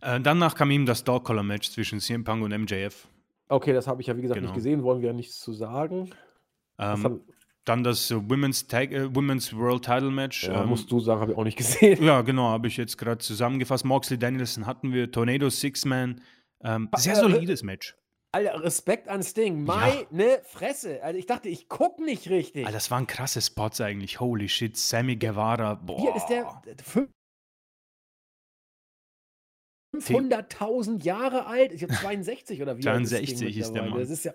[0.00, 3.06] Äh, danach kam ihm das Dog Collar Match zwischen CM Punk und MJF.
[3.48, 4.50] Okay, das habe ich ja wie gesagt genau.
[4.52, 6.10] nicht gesehen, wollen wir ja nichts zu sagen.
[6.78, 7.20] Ähm,
[7.64, 10.44] dann das uh, Women's, Tag, uh, Women's World Title Match.
[10.44, 12.02] Ja, ähm, musst du sagen, habe ich auch nicht gesehen.
[12.02, 13.84] Ja, genau, habe ich jetzt gerade zusammengefasst.
[13.84, 16.20] Moxley Danielson hatten wir, Tornado Six-Man,
[16.62, 17.96] ähm, sehr solides Match.
[18.32, 19.62] Alter, Respekt an Sting.
[19.62, 20.36] Meine ja.
[20.42, 21.02] Fresse.
[21.02, 22.66] Also ich dachte, ich gucke nicht richtig.
[22.66, 24.18] Alter, das waren krasse Spots eigentlich.
[24.18, 24.76] Holy shit.
[24.76, 25.74] Sammy Guevara.
[25.74, 26.00] Boah.
[26.00, 26.60] Hier ist der
[30.00, 31.72] 500.000 Jahre alt.
[31.72, 33.98] Ich habe 62 oder wie 62 ist der Mann.
[33.98, 34.34] Das ist ja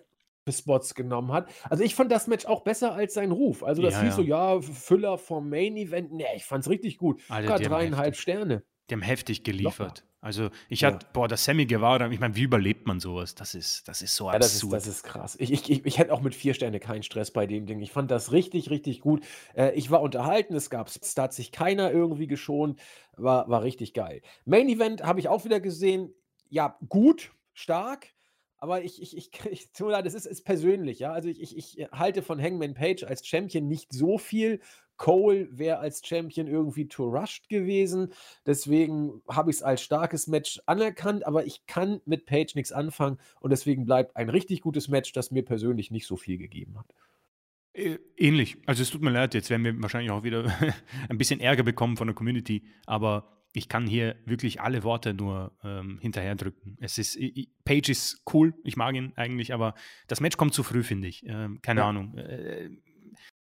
[0.51, 1.49] Spots genommen hat.
[1.70, 3.64] Also ich fand das Match auch besser als sein Ruf.
[3.64, 4.16] Also das ja, hieß ja.
[4.16, 6.12] so, ja, Füller vom Main Event.
[6.12, 7.22] Nee, ich fand's richtig gut.
[7.30, 8.64] Alter, dreieinhalb Sterne.
[8.89, 10.05] Die haben heftig geliefert.
[10.22, 10.89] Also ich ja.
[10.89, 13.36] hatte, boah, das Sammy Guevara, ich meine, wie überlebt man sowas?
[13.36, 14.74] Das ist, das ist so ja, absurd.
[14.74, 15.38] Das ist, das ist krass.
[15.39, 17.80] Ich, ich, ich, ich hätte auch mit vier Sterne keinen Stress bei dem Ding.
[17.80, 19.24] Ich fand das richtig, richtig gut.
[19.55, 22.82] Äh, ich war unterhalten, es gab, da hat sich keiner irgendwie geschont.
[23.15, 24.22] War, war richtig geil.
[24.43, 26.13] Main Event habe ich auch wieder gesehen.
[26.49, 28.07] Ja, gut, stark.
[28.57, 31.13] Aber ich, ich, ich, ich tut das ist, ist persönlich, ja.
[31.13, 34.59] Also ich, ich, ich halte von Hangman Page als Champion nicht so viel.
[35.00, 38.14] Cole wäre als Champion irgendwie too rushed gewesen.
[38.45, 43.18] Deswegen habe ich es als starkes Match anerkannt, aber ich kann mit Page nichts anfangen
[43.39, 46.93] und deswegen bleibt ein richtig gutes Match, das mir persönlich nicht so viel gegeben hat.
[47.74, 48.58] Äh, ähnlich.
[48.66, 50.54] Also es tut mir leid, jetzt werden wir wahrscheinlich auch wieder
[51.10, 55.54] ein bisschen Ärger bekommen von der Community, aber ich kann hier wirklich alle Worte nur
[55.64, 56.78] ähm, hinterherdrücken.
[56.82, 57.18] Es ist,
[57.64, 59.76] Page ist cool, ich mag ihn eigentlich, aber
[60.08, 61.26] das Match kommt zu früh, finde ich.
[61.26, 61.89] Ähm, keine ja.
[61.89, 62.16] Ahnung.
[62.18, 62.70] Äh,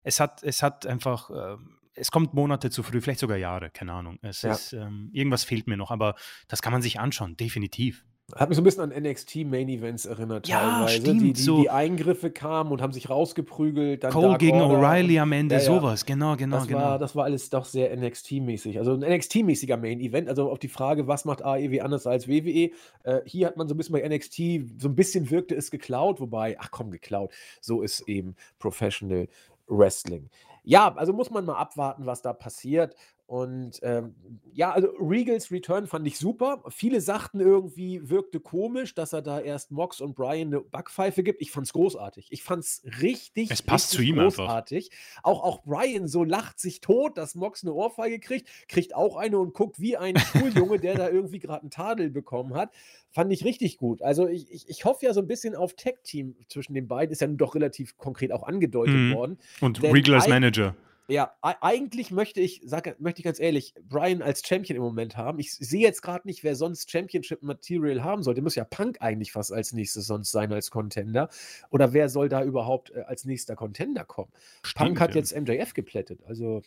[0.04, 1.58] es hat, es hat einfach, äh,
[1.96, 4.20] es kommt Monate zu früh, vielleicht sogar Jahre, keine Ahnung.
[4.22, 4.52] Es ja.
[4.52, 6.16] ist, ähm, irgendwas fehlt mir noch, aber
[6.48, 8.06] das kann man sich anschauen, definitiv.
[8.36, 11.02] Hat mich so ein bisschen an NXT Main Events erinnert, ja, teilweise.
[11.02, 11.62] Stimmt, die, die, so.
[11.62, 14.02] die Eingriffe kamen und haben sich rausgeprügelt.
[14.10, 15.66] Cole Dark gegen O'Reilly am Ende, ja, ja.
[15.66, 16.80] sowas, genau, genau, das genau.
[16.80, 18.80] War, das war alles doch sehr NXT-mäßig.
[18.80, 20.30] Also ein NXT-mäßiger Main Event.
[20.30, 22.72] Also auf die Frage, was macht AEW anders als WWE?
[23.04, 26.22] Äh, hier hat man so ein bisschen bei NXT, so ein bisschen wirkte es geklaut,
[26.22, 27.32] wobei, ach komm, geklaut.
[27.60, 29.28] So ist eben Professional
[29.68, 30.30] Wrestling.
[30.64, 32.96] Ja, also muss man mal abwarten, was da passiert.
[33.26, 34.16] Und ähm,
[34.52, 36.62] ja, also Regals Return fand ich super.
[36.70, 41.42] Viele sagten irgendwie, wirkte komisch, dass er da erst Mox und Brian eine Backpfeife gibt.
[41.42, 42.28] Ich fand es großartig.
[42.32, 44.92] Ich fand es richtig, es passt richtig zu ihm großartig.
[44.92, 45.24] Einfach.
[45.24, 49.40] Auch, auch Brian so lacht sich tot, dass Mox eine Ohrfeige kriegt, kriegt auch eine
[49.40, 52.72] und guckt wie ein Schuljunge, der da irgendwie gerade einen Tadel bekommen hat.
[53.10, 54.02] Fand ich richtig gut.
[54.02, 57.14] Also ich, ich, ich hoffe ja so ein bisschen auf Tech-Team zwischen den beiden.
[57.14, 59.14] Ist ja nun doch relativ konkret auch angedeutet mhm.
[59.14, 59.38] worden.
[59.62, 60.76] Und Regal als Manager.
[61.10, 65.38] Ja, eigentlich möchte ich, sag, möchte ich ganz ehrlich, Brian als Champion im Moment haben.
[65.38, 68.42] Ich sehe jetzt gerade nicht, wer sonst Championship-Material haben sollte.
[68.42, 71.28] Muss ja Punk eigentlich fast als nächstes sonst sein als Contender.
[71.72, 74.32] Oder wer soll da überhaupt äh, als nächster Contender kommen?
[74.64, 75.18] Stimmt, Punk hat ja.
[75.18, 76.22] jetzt MJF geplättet.
[76.26, 76.62] Also.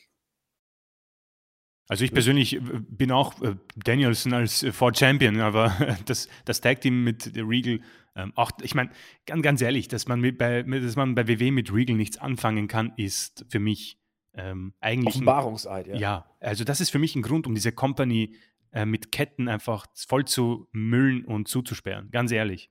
[1.88, 6.60] Also ich persönlich äh, bin auch äh, Danielson als äh, Ford Champion, aber das, das
[6.60, 7.80] Tag Team mit Regal,
[8.14, 8.90] ähm, auch, ich meine,
[9.24, 12.92] ganz, ganz ehrlich, dass man, bei, dass man bei WW mit Regal nichts anfangen kann,
[12.98, 13.98] ist für mich
[14.36, 15.14] ähm, eigentlich.
[15.14, 15.96] Offenbarungseid, ja.
[15.96, 18.36] Ja, also das ist für mich ein Grund, um diese Company
[18.72, 22.10] äh, mit Ketten einfach voll zu müllen und zuzusperren.
[22.10, 22.70] Ganz ehrlich.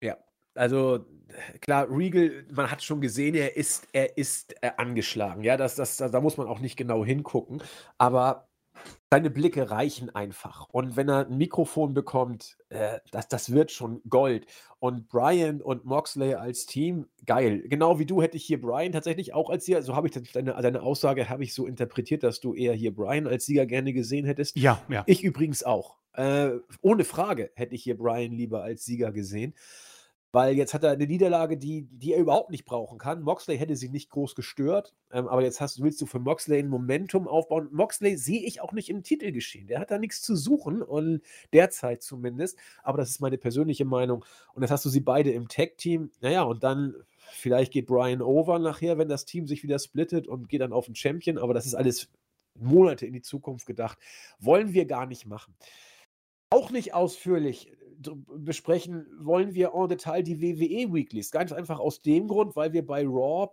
[0.00, 0.18] Ja,
[0.54, 1.06] also
[1.60, 5.42] klar, Regal, man hat schon gesehen, er ist, er ist äh, angeschlagen.
[5.42, 7.62] Ja, das, das, da muss man auch nicht genau hingucken.
[7.98, 8.49] Aber
[9.10, 10.68] seine Blicke reichen einfach.
[10.70, 14.46] Und wenn er ein Mikrofon bekommt, äh, das, das wird schon Gold.
[14.78, 17.62] Und Brian und Moxley als Team, geil.
[17.68, 20.52] Genau wie du hätte ich hier Brian tatsächlich auch als Sieger, so habe ich deine,
[20.52, 24.26] deine Aussage, habe ich so interpretiert, dass du eher hier Brian als Sieger gerne gesehen
[24.26, 24.56] hättest.
[24.56, 25.02] Ja, ja.
[25.06, 25.96] Ich übrigens auch.
[26.12, 26.50] Äh,
[26.80, 29.54] ohne Frage hätte ich hier Brian lieber als Sieger gesehen.
[30.32, 33.22] Weil jetzt hat er eine Niederlage, die, die er überhaupt nicht brauchen kann.
[33.22, 36.68] Moxley hätte sie nicht groß gestört, ähm, aber jetzt hast, willst du für Moxley ein
[36.68, 37.68] Momentum aufbauen.
[37.72, 39.66] Moxley sehe ich auch nicht im Titel geschehen.
[39.66, 41.22] Der hat da nichts zu suchen und
[41.52, 42.56] derzeit zumindest.
[42.84, 44.24] Aber das ist meine persönliche Meinung.
[44.54, 46.12] Und jetzt hast du sie beide im Tag-Team.
[46.20, 46.94] Naja, und dann
[47.32, 50.86] vielleicht geht Brian over nachher, wenn das Team sich wieder splittet und geht dann auf
[50.86, 51.38] den Champion.
[51.38, 52.08] Aber das ist alles
[52.54, 53.98] Monate in die Zukunft gedacht.
[54.38, 55.56] Wollen wir gar nicht machen.
[56.50, 57.72] Auch nicht ausführlich
[58.38, 61.30] besprechen wollen wir en Detail die WWE Weeklies.
[61.30, 63.50] Ganz einfach aus dem Grund, weil wir bei Raw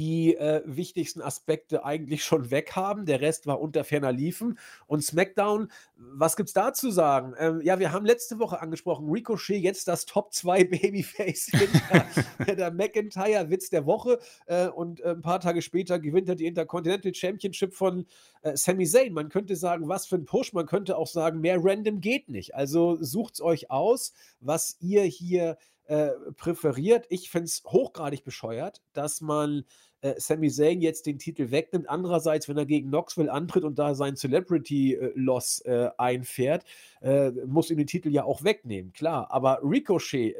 [0.00, 3.06] die äh, wichtigsten Aspekte eigentlich schon weg haben.
[3.06, 4.58] Der Rest war unter ferner Liefen.
[4.86, 7.34] Und SmackDown, was gibt es da zu sagen?
[7.38, 12.72] Ähm, ja, wir haben letzte Woche angesprochen, Ricochet jetzt das Top 2 Babyface hinter der
[12.72, 14.18] McIntyre-Witz der Woche.
[14.46, 18.06] Äh, und äh, ein paar Tage später gewinnt er die Intercontinental Championship von
[18.42, 19.12] äh, Sami Zayn.
[19.12, 20.52] Man könnte sagen, was für ein Push.
[20.52, 22.54] Man könnte auch sagen, mehr random geht nicht.
[22.54, 25.56] Also sucht es euch aus, was ihr hier
[25.86, 27.06] äh, präferiert.
[27.08, 29.64] Ich finde es hochgradig bescheuert, dass man
[30.02, 31.88] äh, Sami Zayn jetzt den Titel wegnimmt.
[31.88, 36.64] Andererseits, wenn er gegen Knoxville antritt und da sein Celebrity-Loss äh, einfährt,
[37.00, 39.28] äh, muss ihm den Titel ja auch wegnehmen, klar.
[39.30, 40.36] Aber Ricochet,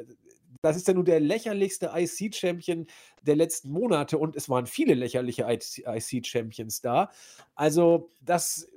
[0.62, 2.86] das ist ja nun der lächerlichste IC-Champion
[3.22, 7.10] der letzten Monate und es waren viele lächerliche IC-Champions da.
[7.54, 8.68] Also, das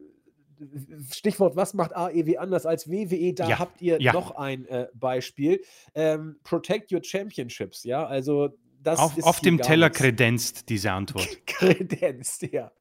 [1.11, 3.33] Stichwort, was macht AEW anders als WWE?
[3.33, 4.13] Da ja, habt ihr ja.
[4.13, 5.61] noch ein äh, Beispiel.
[5.93, 8.05] Ähm, protect your championships, ja.
[8.05, 9.99] Also das auf, auf dem Teller nichts.
[9.99, 11.27] kredenzt diese Antwort.
[11.47, 12.71] kredenzt, ja.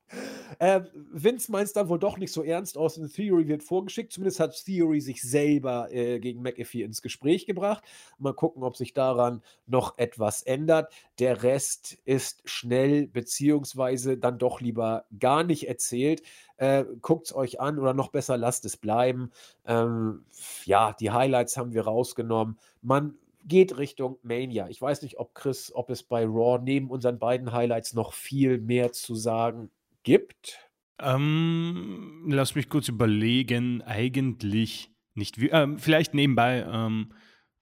[0.61, 2.97] Ähm, Vince meint es dann wohl doch nicht so ernst aus.
[2.97, 4.13] In Theory wird vorgeschickt.
[4.13, 7.83] Zumindest hat Theory sich selber äh, gegen McAfee ins Gespräch gebracht.
[8.19, 10.93] Mal gucken, ob sich daran noch etwas ändert.
[11.19, 16.23] Der Rest ist schnell, beziehungsweise dann doch lieber gar nicht erzählt.
[16.57, 19.33] Äh, Guckt es euch an oder noch besser, lasst es bleiben.
[19.67, 20.25] Ähm,
[20.65, 22.59] ja, die Highlights haben wir rausgenommen.
[22.83, 24.68] Man geht Richtung Mania.
[24.68, 28.59] Ich weiß nicht, ob Chris, ob es bei Raw neben unseren beiden Highlights noch viel
[28.59, 29.70] mehr zu sagen
[30.03, 30.59] gibt.
[31.01, 33.82] Ähm, lass mich kurz überlegen.
[33.82, 35.36] Eigentlich nicht.
[35.38, 36.66] Ähm, vielleicht nebenbei.
[36.68, 37.12] Ähm,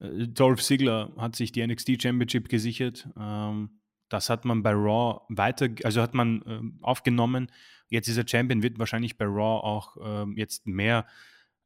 [0.00, 3.08] äh, Dolph Ziggler hat sich die NXT Championship gesichert.
[3.18, 7.50] Ähm, das hat man bei Raw weiter, also hat man ähm, aufgenommen.
[7.88, 11.06] Jetzt ist er Champion, wird wahrscheinlich bei Raw auch ähm, jetzt mehr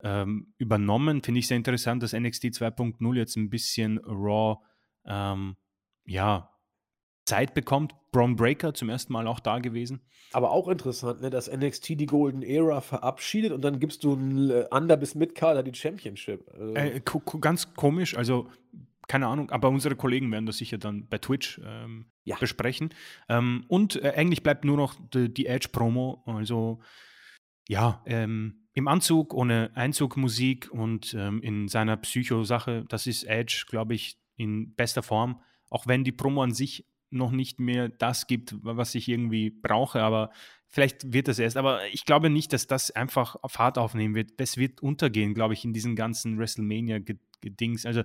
[0.02, 1.22] ähm, übernommen.
[1.22, 4.58] Finde ich sehr interessant, dass NXT 2.0 jetzt ein bisschen Raw
[5.06, 5.56] ähm,
[6.04, 6.50] ja,
[7.24, 7.94] Zeit bekommt.
[8.12, 10.00] Braun Breaker zum ersten Mal auch da gewesen.
[10.32, 14.50] Aber auch interessant, ne, dass NXT die Golden Era verabschiedet und dann gibst du ein
[14.50, 16.48] äh, Under- bis Mid-Kader die Championship.
[16.52, 17.00] Also äh,
[17.40, 18.48] ganz komisch, also
[19.08, 22.36] keine Ahnung, aber unsere Kollegen werden das sicher dann bei Twitch ähm, ja.
[22.38, 22.90] besprechen.
[23.28, 26.80] Ähm, und äh, eigentlich bleibt nur noch die, die Edge-Promo, also
[27.68, 32.84] ja, ähm, im Anzug, ohne Einzugmusik und ähm, in seiner Psycho-Sache.
[32.90, 35.40] Das ist Edge, glaube ich, in bester Form.
[35.70, 40.02] Auch wenn die Promo an sich noch nicht mehr das gibt, was ich irgendwie brauche,
[40.02, 40.30] aber
[40.68, 41.56] vielleicht wird das erst.
[41.56, 44.32] Aber ich glaube nicht, dass das einfach Fahrt aufnehmen wird.
[44.36, 47.86] Es wird untergehen, glaube ich, in diesen ganzen WrestleMania-Dings.
[47.86, 48.02] Also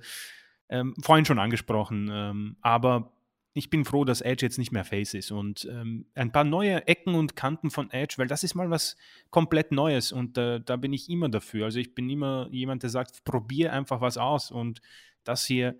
[0.70, 3.12] ähm, vorhin schon angesprochen, ähm, aber
[3.54, 6.88] ich bin froh, dass Edge jetzt nicht mehr Face ist und ähm, ein paar neue
[6.88, 8.96] Ecken und Kanten von Edge, weil das ist mal was
[9.30, 11.66] komplett Neues und äh, da bin ich immer dafür.
[11.66, 14.82] Also ich bin immer jemand, der sagt, probier einfach was aus und
[15.24, 15.78] das hier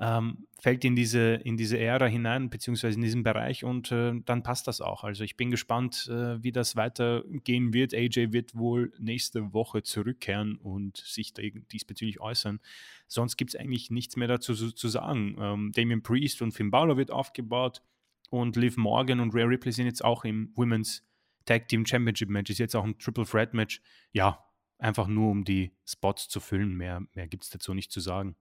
[0.00, 4.42] ähm, fällt in diese, in diese Ära hinein, beziehungsweise in diesen Bereich und äh, dann
[4.42, 5.04] passt das auch.
[5.04, 7.94] Also ich bin gespannt, äh, wie das weitergehen wird.
[7.94, 12.60] AJ wird wohl nächste Woche zurückkehren und sich diesbezüglich äußern.
[13.06, 15.36] Sonst gibt es eigentlich nichts mehr dazu zu, zu sagen.
[15.38, 17.82] Ähm, Damien Priest und Finn Balor wird aufgebaut
[18.30, 21.06] und Liv Morgan und Rhea Ripley sind jetzt auch im Women's
[21.44, 23.80] Tag Team Championship Match, ist jetzt auch ein Triple Threat Match.
[24.12, 24.44] Ja,
[24.78, 26.74] einfach nur um die Spots zu füllen.
[26.74, 28.34] Mehr, mehr gibt es dazu nicht zu sagen.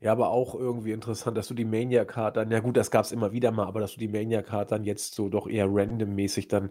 [0.00, 3.12] Ja, aber auch irgendwie interessant, dass du die Mania-Card dann, ja gut, das gab es
[3.12, 6.70] immer wieder mal, aber dass du die Mania-Card dann jetzt so doch eher randommäßig dann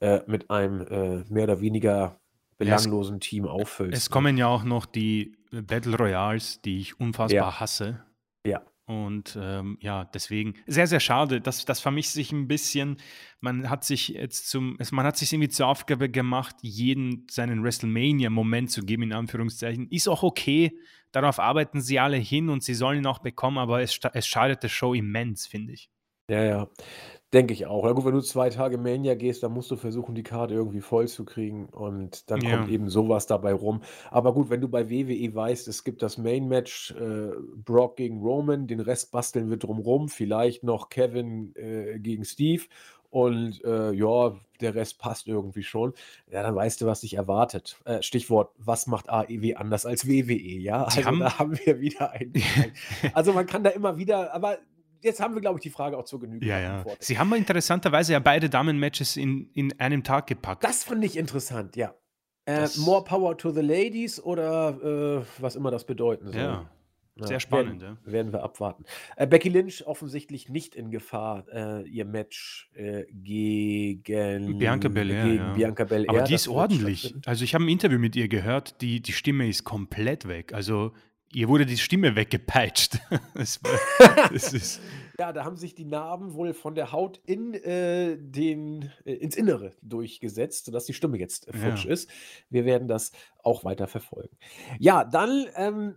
[0.00, 2.20] äh, mit einem äh, mehr oder weniger
[2.58, 3.96] belanglosen Team auffüllst.
[3.96, 4.12] Es ne?
[4.12, 7.60] kommen ja auch noch die äh, Battle Royals, die ich unfassbar ja.
[7.60, 8.02] hasse.
[8.46, 8.62] Ja.
[8.86, 11.40] Und ähm, ja, deswegen sehr, sehr schade.
[11.40, 12.98] Das, das vermischt sich ein bisschen.
[13.40, 18.70] Man hat sich jetzt zum, man hat sich irgendwie zur Aufgabe gemacht, jeden seinen WrestleMania-Moment
[18.70, 19.88] zu geben, in Anführungszeichen.
[19.90, 20.78] Ist auch okay.
[21.16, 24.62] Darauf arbeiten sie alle hin und sie sollen ihn auch bekommen, aber es, es schadet
[24.62, 25.88] der Show immens, finde ich.
[26.28, 26.68] Ja, ja.
[27.32, 27.84] Denke ich auch.
[27.86, 30.80] Ja gut, wenn du zwei Tage Mania gehst, dann musst du versuchen, die Karte irgendwie
[30.80, 32.74] voll zu kriegen und dann kommt Ja.
[32.74, 33.82] eben sowas dabei rum.
[34.10, 38.66] Aber gut, wenn du bei WWE weißt, es gibt das Main-Match, äh, Brock gegen Roman,
[38.66, 42.64] den Rest basteln wir drumrum, vielleicht noch Kevin, äh, gegen Steve
[43.10, 45.92] und, äh, ja, der Rest passt irgendwie schon.
[46.30, 47.76] Ja, dann weißt du, was dich erwartet.
[47.84, 50.84] Äh, Stichwort: Was macht AEW anders als WWE, ja?
[50.84, 52.72] Also, haben da haben wir wieder ein ein
[53.12, 54.58] also, man kann da immer wieder aber
[55.02, 56.84] jetzt haben wir, glaube ich, die Frage auch zur Genüge Ja, ja.
[56.98, 60.64] Sie haben interessanterweise ja beide Damen-Matches in in einem Tag gepackt.
[60.64, 61.94] Das fand ich interessant, ja.
[62.46, 66.40] Äh, more power to the ladies oder, äh, was immer das bedeuten soll.
[66.40, 66.70] Ja,
[67.16, 68.12] sehr spannend, werden ja.
[68.12, 68.84] werden wir abwarten.
[69.16, 75.36] Äh, Becky Lynch offensichtlich nicht in Gefahr, äh, ihr Match, äh, gegen Bianca Belair, gegen
[75.36, 75.52] ja.
[75.54, 76.10] Bianca Belair.
[76.10, 77.14] Aber die ist ordentlich.
[77.24, 80.52] Also, ich habe 'n Interview mit ihr gehört, die die Stimme ist komplett weg.
[80.52, 80.92] Also,
[81.32, 82.98] ihr wurde die Stimme weggepeitscht.
[83.34, 83.60] Das
[84.32, 84.80] das ist
[85.18, 89.34] Ja, da haben sich die Narben wohl von der Haut in, äh, den äh, ins
[89.34, 91.92] Innere durchgesetzt, sodass die Stimme jetzt, äh, futsch Ja.
[91.92, 92.10] ist.
[92.50, 93.12] Wir werden das
[93.42, 94.36] auch weiter verfolgen.
[94.78, 95.96] Ja, dann, ähm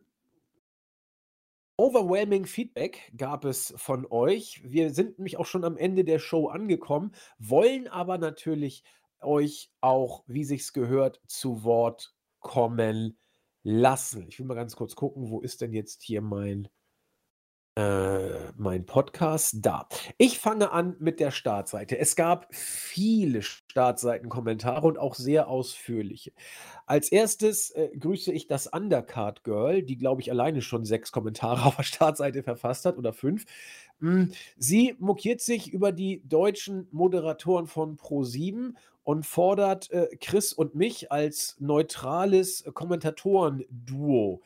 [1.80, 4.62] overwhelming Feedback gab es von euch.
[4.66, 8.84] Wir sind nämlich auch schon am Ende der Show angekommen, wollen aber natürlich
[9.22, 13.18] euch auch, wie sich's gehört, zu Wort kommen
[13.64, 14.28] lassen.
[14.28, 16.68] Ich will mal ganz kurz gucken, wo ist denn jetzt hier mein
[17.80, 19.58] äh, mein Podcast?
[19.62, 19.88] Da.
[20.18, 21.98] Ich fange an mit der Startseite.
[21.98, 26.34] Es gab viele Startseitenkommentare und auch sehr ausführliche.
[26.86, 31.64] Als Erstes, äh, grüße ich das Undercard Girl, die, glaube ich, alleine schon 6 Kommentare
[31.66, 33.46] auf der Startseite verfasst hat oder 5.
[34.02, 40.76] Hm, sie mokiert sich über die deutschen Moderatoren von ProSieben und fordert, äh, Chris und
[40.76, 44.42] mich als neutrales Kommentatoren-Duo.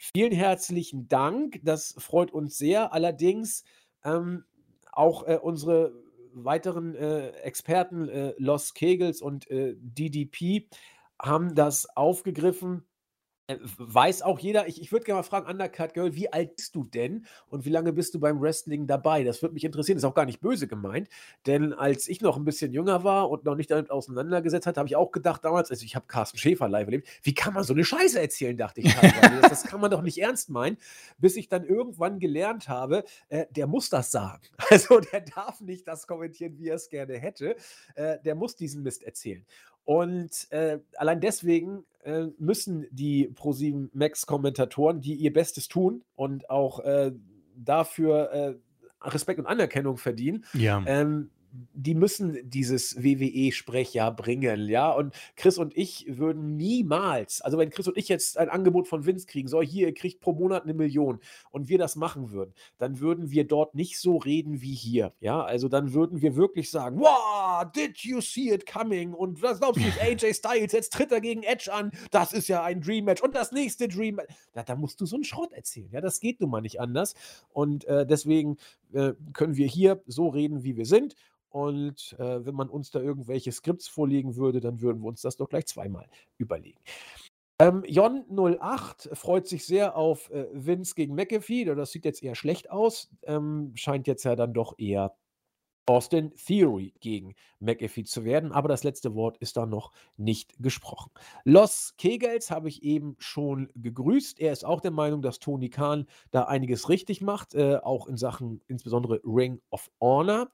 [0.00, 2.92] Vielen herzlichen Dank, das freut uns sehr.
[2.92, 3.64] Allerdings,
[4.04, 4.44] ähm,
[4.92, 5.92] auch, äh, unsere
[6.32, 10.68] weiteren, äh, Experten, äh, Los Kegels und, äh, DDP
[11.20, 12.86] haben das aufgegriffen.
[13.50, 16.74] Äh, weiß auch jeder ich ich würde gerne mal fragen, Undercard Girl, wie alt bist
[16.74, 19.24] du denn und wie lange bist du beim Wrestling dabei?
[19.24, 19.96] Das würde mich interessieren.
[19.96, 21.08] Ist auch gar nicht böse gemeint,
[21.46, 24.88] denn als ich noch 'n bisschen jünger war und noch nicht damit auseinandergesetzt hatte, habe
[24.88, 27.72] ich auch gedacht damals also, ich habe Carsten Schäfer live erlebt: „Wie kann man so
[27.72, 29.36] 'ne Scheiße erzählen?“ dachte ich teilweise.
[29.38, 30.76] Das das kann man doch nicht ernst meinen,
[31.16, 34.42] bis ich dann irgendwann gelernt habe, äh, der muss das sagen.
[34.70, 37.56] Also, der darf nicht das kommentieren, wie er's gerne hätte.
[37.94, 39.44] Äh, der muss diesen Mist erzählen.
[39.88, 46.80] Und, äh, allein deswegen, äh, müssen die ProSieben Max-Kommentatoren, die ihr Bestes tun und auch,
[46.80, 47.12] äh,
[47.56, 48.54] dafür, äh,
[49.00, 50.82] Respekt und Anerkennung verdienen, Ja.
[50.86, 51.30] ähm,
[51.74, 54.90] die müssen dieses WWE-Sprechjahr bringen, ja?
[54.90, 59.06] Und Chris und ich würden niemals also, wenn Chris und ich jetzt ein Angebot von
[59.06, 62.54] Vince kriegen: „So, hier, ihr kriegt pro Monat 'ne Million“ und wir das machen würden,
[62.78, 65.42] dann würden wir dort nicht so reden wie hier, ja?
[65.42, 69.14] Also, dann würden wir wirklich sagen: „Wow, did you see it coming?
[69.14, 71.90] Und was glaubst du nicht, AJ Styles, jetzt tritt er gegen Edge an.
[72.10, 75.06] Das ist ja ein Dream Match und das nächste Dream Ma“ Da da musst du
[75.06, 76.00] so 'n Schrott erzählen, ja?
[76.00, 77.14] Das geht nun mal nicht anders.
[77.52, 78.56] Und, äh, deswegen,
[78.92, 81.14] äh, können wir hier so reden, wie wir sind.
[81.50, 85.36] Und, äh, wenn man uns da irgendwelche Skripts vorlegen würde, dann würden wir uns das
[85.36, 86.78] doch gleich zweimal überlegen.
[87.60, 91.64] Ähm, Jon08 freut sich sehr auf, äh, Vince gegen McAfee.
[91.64, 93.10] Das sieht jetzt eher schlecht aus.
[93.22, 95.16] Ähm, scheint jetzt ja dann doch eher
[95.88, 101.10] Austin Theory gegen McAfee zu werden, aber das letzte Wort ist da noch nicht gesprochen.
[101.44, 104.38] Los Kegels habe ich eben schon gegrüßt.
[104.38, 108.18] Er ist auch der Meinung, dass Tony Khan da einiges richtig macht, äh, auch in
[108.18, 110.50] Sachen insbesondere Ring of Honor.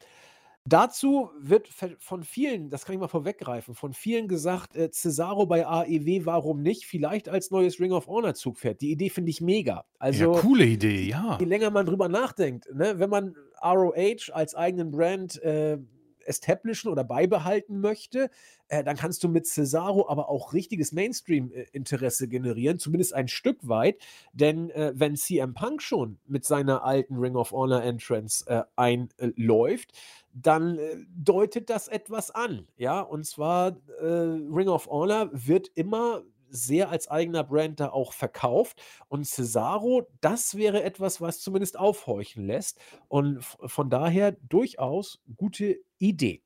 [0.67, 5.67] Dazu wird von vielen das kann ich mal vorweggreifen, von vielen gesagt, äh, Cesaro bei
[5.67, 6.87] AEW, warum nicht?
[6.87, 8.81] Vielleicht als neues Ring of Honor Zugpferd.
[8.81, 9.75] Die Idee finde ich mega.
[9.75, 11.37] Ja, Also, coole Idee, ja.
[11.39, 15.79] je länger man drüber nachdenkt, ne, wenn man ROH als eigenen Brand, äh,
[16.27, 18.31] establishen oder beibehalten möchte,
[18.69, 23.29] äh, dann kannst du mit Cesaro aber auch richtiges Mainstream, äh, Interesse generieren, zumindest ein
[23.29, 23.99] Stück weit.
[24.33, 29.93] Denn, äh, wenn CM Punk schon mit seiner alten Ring of Honor Entrance, äh, einläuft,
[30.33, 33.01] dann, äh, deutet das etwas an, ja?
[33.01, 36.23] Und zwar, äh, Ring of Honor wird immer
[36.55, 42.47] sehr als eigener Brand da auch verkauft und Cesaro, das wäre etwas, was zumindest aufhorchen
[42.47, 42.79] lässt
[43.09, 46.43] und von daher durchaus gute Idee.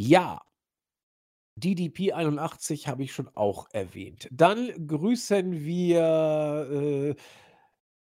[0.00, 0.40] Ja.
[1.58, 4.28] DDP81 habe ich schon auch erwähnt.
[4.30, 7.14] Dann grüßen wir, äh,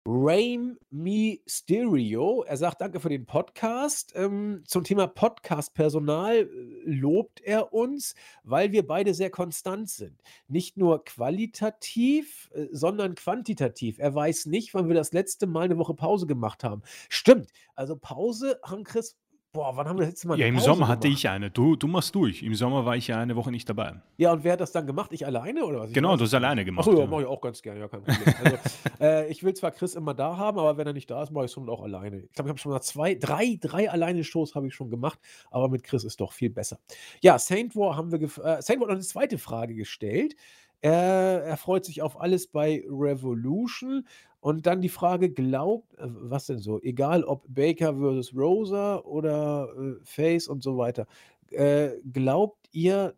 [0.06, 0.60] Rey
[0.92, 2.44] Mysterio.
[2.44, 6.48] Er sagt: „Danke für den Podcast.“ Ähm, zum Thema Podcast-Personal, äh,
[6.84, 8.14] lobt er uns,
[8.44, 10.22] weil wir beide sehr konstant sind.
[10.50, 13.98] Nicht nur qualitativ, äh, sondern quantitativ.
[14.00, 16.82] Er weiß nicht, wann wir das letzte Mal 'ne Woche Pause gemacht haben.
[17.08, 19.16] Stimmt, also Pause haben Chris
[19.54, 21.20] Boah, wann haben wir das letzte Mal Ja, im Pause Sommer hatte gemacht?
[21.20, 21.52] ich eine.
[21.52, 22.42] Du, du machst durch.
[22.42, 24.02] Im Sommer war ich ja eine Woche nicht dabei.
[24.18, 25.12] Ja, und wer hat das dann gemacht?
[25.14, 25.90] Ich alleine oder was?
[25.90, 26.88] Ich Genau, weiß du hast alleine gemacht.
[26.88, 27.10] Achso, ja, ja.
[27.10, 28.34] mache ich auch ganz gerne, ja, kein Problem.
[28.44, 28.58] Also,
[29.00, 31.46] äh, ich will zwar Chris immer da haben, aber wenn er nicht da ist, mache
[31.46, 32.22] ich es schon auch alleine.
[32.24, 35.20] Ich glaube, ich habe schon mal zwei, drei, drei alleine Shows habe ich schon gemacht,
[35.52, 36.80] aber mit Chris ist doch viel besser.
[37.22, 38.28] Ja, Saint War haben wir, äh,
[38.64, 40.36] Saint War hat noch eine zweite Frage gestellt.
[40.84, 44.06] Äh, er freut sich auf alles bei Revolution.
[44.42, 49.70] Und dann die Frage, glaubt, äh, was denn so, egal ob Baker versus Rosa oder
[49.78, 51.08] äh, Face und so weiter,
[51.52, 53.16] äh, glaubt ihr,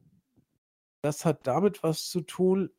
[1.02, 2.70] das hat damit was zu tun,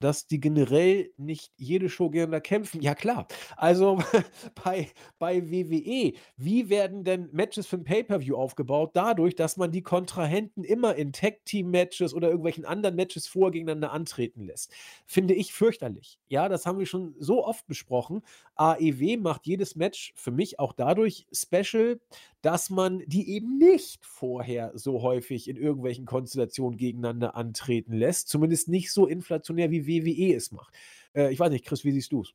[0.00, 2.80] dass die generell nicht jede Show gegeneinander kämpfen.
[2.82, 3.26] Ja klar.
[3.56, 3.98] Also
[4.64, 4.88] bei,
[5.18, 8.90] bei WWE, wie werden denn Matches für ein Pay-per-View aufgebaut?
[8.94, 14.44] Dadurch, dass man die Kontrahenten immer in Tag-Team-Matches oder irgendwelchen anderen Matches vor gegeneinander antreten
[14.44, 14.72] lässt.
[15.06, 16.18] Finde ich fürchterlich.
[16.28, 18.22] Ja, das haben wir schon so oft besprochen.
[18.54, 22.00] AEW macht jedes Match für mich auch dadurch special,
[22.42, 28.28] dass man die eben nicht vorher so häufig in irgendwelchen Konstellationen gegeneinander antreten lässt.
[28.28, 30.74] Zumindest nicht so inflationär, wie WWE es macht.
[31.14, 32.34] Äh, ich weiß nicht, Chris, wie siehst du es?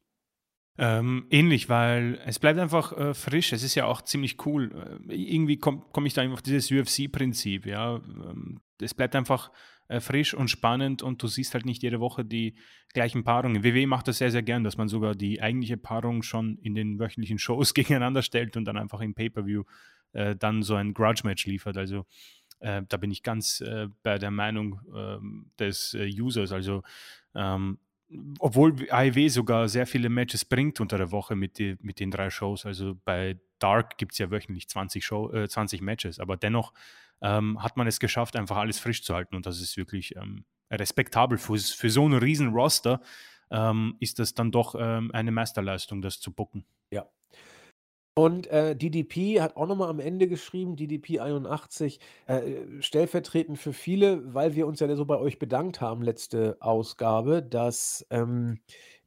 [0.77, 3.53] Ähm, ähnlich, weil es bleibt einfach äh, frisch.
[3.53, 4.99] Es ist ja auch ziemlich cool.
[5.07, 7.67] Äh, irgendwie komme komm ich da auf dieses UFC-Prinzip.
[7.67, 9.51] Ja, ähm, es bleibt einfach
[9.87, 12.55] äh, frisch und spannend und du siehst halt nicht jede Woche die
[12.93, 13.63] gleichen Paarungen.
[13.63, 16.99] WWE macht das sehr, sehr gern, dass man sogar die eigentliche Paarung schon in den
[16.99, 19.63] wöchentlichen Shows gegeneinander stellt und dann einfach im Pay-per-View
[20.13, 21.77] äh, dann so ein Grudge-Match liefert.
[21.77, 22.05] Also
[22.59, 26.51] äh, da bin ich ganz äh, bei der Meinung ähm, des äh, Users.
[26.51, 26.83] Also
[27.35, 27.77] ähm,
[28.39, 32.29] obwohl AEW sogar sehr viele Matches bringt unter der Woche mit, die, mit den drei
[32.29, 32.65] Shows.
[32.65, 36.73] Also bei Dark gibt es ja wöchentlich 20, Show, äh, 20 Matches, aber dennoch
[37.21, 40.45] ähm, hat man es geschafft, einfach alles frisch zu halten und das ist wirklich ähm,
[40.69, 41.37] respektabel.
[41.37, 43.01] Für, für so einen riesen Roster
[43.49, 46.65] ähm, ist das dann doch ähm, eine Meisterleistung, das zu bucken.
[46.91, 47.05] Ja.
[48.15, 52.41] Und äh, DDP hat auch nochmal am Ende geschrieben, DDP 81, äh,
[52.79, 58.05] stellvertretend für viele, weil wir uns ja so bei euch bedankt haben, letzte Ausgabe, dass
[58.11, 58.59] ähm,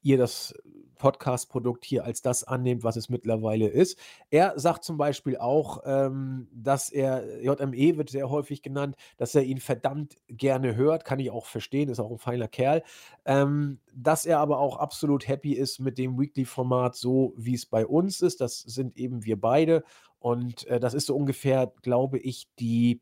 [0.03, 0.55] ihr das
[0.99, 3.99] Podcast-Produkt hier als das annehmt, was es mittlerweile ist.
[4.31, 9.43] Er sagt zum Beispiel auch, ähm, dass er, JME wird sehr häufig genannt, dass er
[9.43, 12.83] ihn verdammt gerne hört, kann ich auch verstehen, ist auch ein feiner Kerl,
[13.25, 17.87] ähm, dass er aber auch absolut happy ist mit dem Weekly-Format, so wie es bei
[17.87, 18.41] uns ist.
[18.41, 19.85] Das sind eben wir beide
[20.19, 23.01] und äh, das ist so ungefähr, glaube ich, die,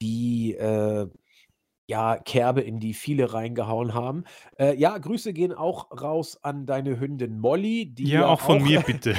[0.00, 1.08] die äh,
[1.92, 4.24] ja, Kerbe, in die viele reingehauen haben.
[4.58, 8.80] Äh, ja, Grüße gehen auch raus an deine Hündin Molly, die Ja, auch von mir
[8.86, 9.14] bitte.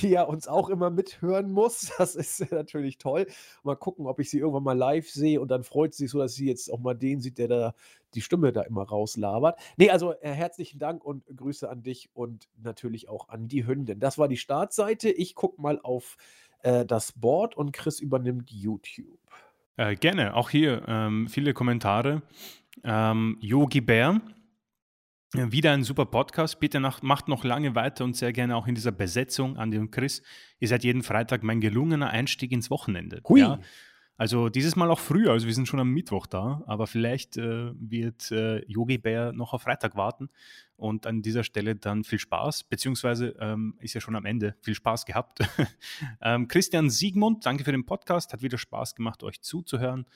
[0.00, 1.92] die ja uns auch immer mithören muss.
[2.02, 3.28] Das ist natürlich toll.
[3.62, 6.18] Mal gucken, ob ich sie irgendwann mal live sehe und dann freut sie sich so,
[6.18, 7.74] dass sie jetzt auch mal den sieht, der da
[8.14, 9.60] die Stimme da immer rauslabert.
[9.76, 14.00] Nee, also äh, herzlichen Dank und Grüße an dich und natürlich auch an die Hündin.
[14.00, 15.08] Das war die Startseite.
[15.08, 16.16] Ich gucke mal auf
[16.64, 19.20] äh, das Board und Chris übernimmt YouTube.
[19.76, 22.22] Äh, gerne, auch hier ähm, viele Kommentare.
[22.84, 24.20] Ähm, Yogi Bär,
[25.34, 26.60] wieder ein super Podcast.
[26.60, 29.90] Bitte nach, macht noch lange weiter und sehr gerne auch in dieser Besetzung, Andi und
[29.90, 30.22] Chris.
[30.58, 33.22] Ihr seid jeden Freitag mein gelungener Einstieg ins Wochenende.
[33.26, 33.40] Hui.
[33.40, 33.58] Ja?
[34.16, 37.72] Also dieses Mal auch früher, also wir sind schon am Mittwoch da, aber vielleicht äh,
[37.74, 40.28] wird äh, Yogi Bär noch auf Freitag warten
[40.76, 44.74] und an dieser Stelle dann viel Spaß, beziehungsweise ähm, ist ja schon am Ende viel
[44.74, 45.40] Spaß gehabt.
[46.22, 50.06] ähm, Christian Siegmund, danke für den Podcast, hat wieder Spaß gemacht, euch zuzuhören.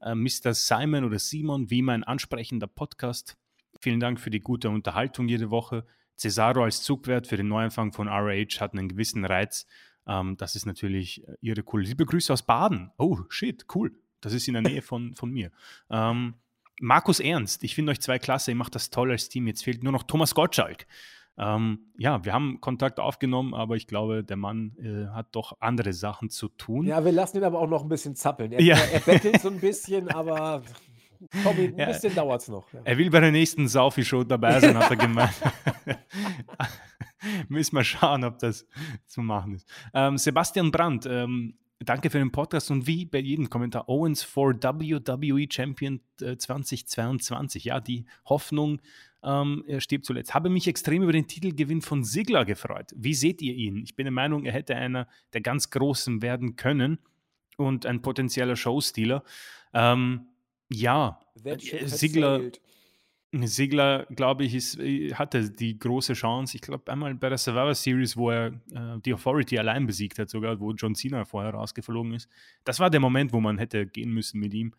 [0.00, 0.52] Äh, Mr.
[0.52, 3.36] Simon oder Simon, wie mein ansprechender Podcast.
[3.80, 5.84] Vielen Dank für die gute Unterhaltung jede Woche.
[6.16, 9.66] Cesaro als Zugwert für den Neuanfang von RH hat einen gewissen Reiz.
[10.06, 11.82] Ähm, das ist natürlich äh, ihre cool.
[11.82, 12.90] Liebe Grüße aus Baden.
[12.98, 13.92] Oh, shit, cool.
[14.20, 15.50] Das ist in der Nähe von, von mir.
[15.90, 16.34] Ähm,
[16.80, 19.46] Markus Ernst, ich finde euch zwei klasse, ihr macht das toll als Team.
[19.46, 20.86] Jetzt fehlt nur noch Thomas Gottschalk.
[21.38, 25.92] Ähm, ja, wir haben Kontakt aufgenommen, aber ich glaube, der Mann äh, hat doch andere
[25.92, 26.86] Sachen zu tun.
[26.86, 28.52] Ja, wir lassen ihn aber auch noch ein bisschen zappeln.
[28.52, 28.76] Er, Ja.
[28.76, 30.62] er, er bettelt so ein bisschen, aber
[31.42, 31.86] Tommy, ein Ja.
[31.86, 32.70] bisschen dauert es noch.
[32.72, 32.80] Ja.
[32.84, 35.34] Er will bei der nächsten Saufi-Show dabei sein, hat er gemeint.
[37.48, 38.66] Müssen wir schauen, ob das
[39.06, 39.68] zu machen ist.
[39.94, 44.54] Ähm, Sebastian Brandt, ähm, danke für den Podcast und wie bei jedem Kommentar, Owens for
[44.54, 47.64] WWE Champion äh, 2022.
[47.64, 48.80] Ja, die Hoffnung
[49.24, 50.34] ähm, er stirbt zuletzt.
[50.34, 52.92] Habe mich extrem über den Titelgewinn von Sigler gefreut.
[52.94, 53.82] Wie seht ihr ihn?
[53.82, 56.98] Ich bin der Meinung, er hätte einer der ganz Großen werden können
[57.56, 59.24] und ein potenzieller Showstealer.
[59.74, 60.26] Ähm,
[60.70, 62.60] ja, äh, sailed.
[63.32, 66.56] Sigler, glaube ich, ist, äh, hatte die große Chance.
[66.56, 70.30] Ich glaube, einmal bei der Survivor Series, wo er äh, die Authority allein besiegt hat,
[70.30, 72.28] sogar, wo John Cena vorher rausgeflogen ist.
[72.64, 74.74] Das war der Moment, wo man hätte gehen müssen mit ihm.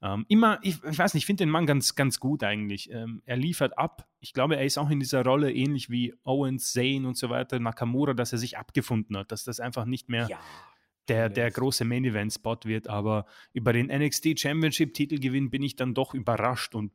[0.00, 2.90] Ähm, immer, ich, ich weiß nicht, ich finde den Mann ganz, ganz gut eigentlich.
[2.92, 4.06] Ähm, er liefert ab.
[4.20, 7.58] Ich glaube, er ist auch in dieser Rolle ähnlich wie Owens, Zane und so weiter,
[7.58, 10.38] Nakamura, dass er sich abgefunden hat, dass das einfach nicht mehr Ja.
[11.08, 15.76] Der, der große Main Event Spot wird, aber über den NXT Championship Titelgewinn bin ich
[15.76, 16.92] dann doch überrascht und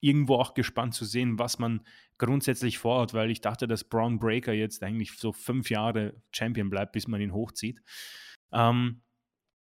[0.00, 1.80] irgendwo auch gespannt zu sehen, was man
[2.18, 6.92] grundsätzlich vorhat, weil ich dachte, dass Braun Breaker jetzt eigentlich so fünf Jahre Champion bleibt,
[6.92, 7.80] bis man ihn hochzieht.
[8.52, 9.02] Ähm,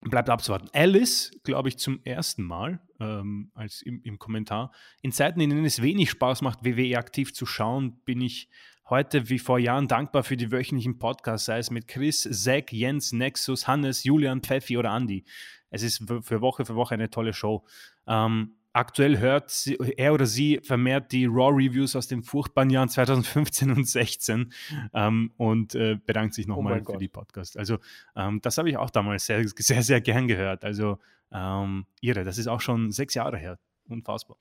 [0.02, 0.70] bleibt abzuwarten.
[0.74, 4.72] Alice, glaube ich, zum ersten Mal ähm, als im, im, Kommentar.
[5.02, 8.50] In Zeiten, in denen es wenig Spaß macht, WWE aktiv zu schauen, bin ich
[8.90, 13.12] heute wie vor Jahren dankbar für die wöchentlichen Podcasts, sei es mit Chris, Zack, Jens,
[13.12, 15.26] Nexus, Hannes, Julian, Pfeffi oder Andy.
[15.70, 17.66] Es ist für Woche für Woche eine tolle Show.
[18.08, 23.72] Ähm, aktuell hört sie, er oder sie vermehrt die Raw-Reviews aus den furchtbaren Jahren 2015
[23.72, 24.52] und 16
[24.94, 27.58] ähm, und äh, bedankt sich nochmal oh für die Podcast.
[27.58, 27.80] Also
[28.16, 30.64] ähm, das habe ich auch damals sehr, sehr, sehr gern gehört.
[30.64, 31.00] Also
[31.32, 33.60] ähm, irre, das ist auch schon sechs Jahre her.
[33.88, 34.38] Unfassbar.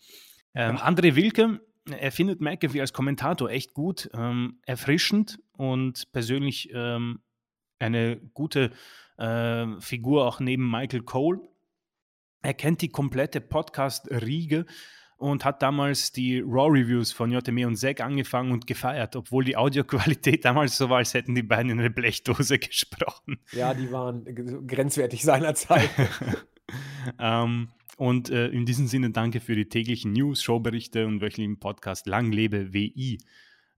[0.54, 7.20] Ähm, André Wilke, er findet McAfee als Kommentator echt gut, ähm, erfrischend und persönlich ähm,
[7.78, 8.72] eine gute
[9.16, 11.40] äh, Figur auch neben Michael Cole
[12.42, 14.66] er kennt die komplette Podcast-Riege
[15.18, 20.44] und hat damals die Raw-Reviews von JME und Zack angefangen und gefeiert, obwohl die Audioqualität
[20.44, 23.38] damals so war, als hätten die beiden in eine Blechdose gesprochen.
[23.52, 24.24] Ja, die waren
[24.66, 25.90] grenzwertig seinerzeit.
[27.18, 32.06] ähm, und äh, in diesem Sinne danke für die täglichen News, Showberichte und wöchentlichen Podcast
[32.06, 33.18] Lang lebe WI.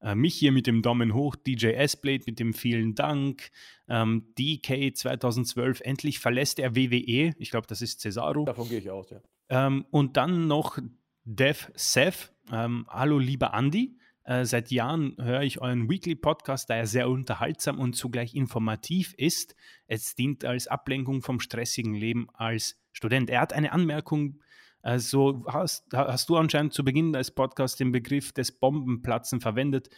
[0.02, 3.51] Äh, mich hier mit dem Daumen hoch, DJ S-Blade mit dem vielen Dank.
[3.89, 7.35] Ähm, DK 2012, endlich verlässt er WWE.
[7.39, 8.44] Ich glaube, das ist Cesaro.
[8.44, 9.20] Davon gehe ich aus, ja.
[9.51, 10.78] Ähm, und dann noch
[11.24, 12.32] Dev Seth.
[12.52, 13.97] Ähm, Hallo, lieber Andy.
[14.24, 19.14] Äh, seit Jahren höre ich euren Weekly Podcast, da er sehr unterhaltsam und zugleich informativ
[19.16, 19.56] ist.
[19.86, 23.28] Es dient als Ablenkung vom stressigen Leben als Student.
[23.28, 24.40] Er hat eine Anmerkung
[24.82, 29.90] also hast, hast du anscheinend zu Beginn des Podcasts den Begriff des Bombenplatzen verwendet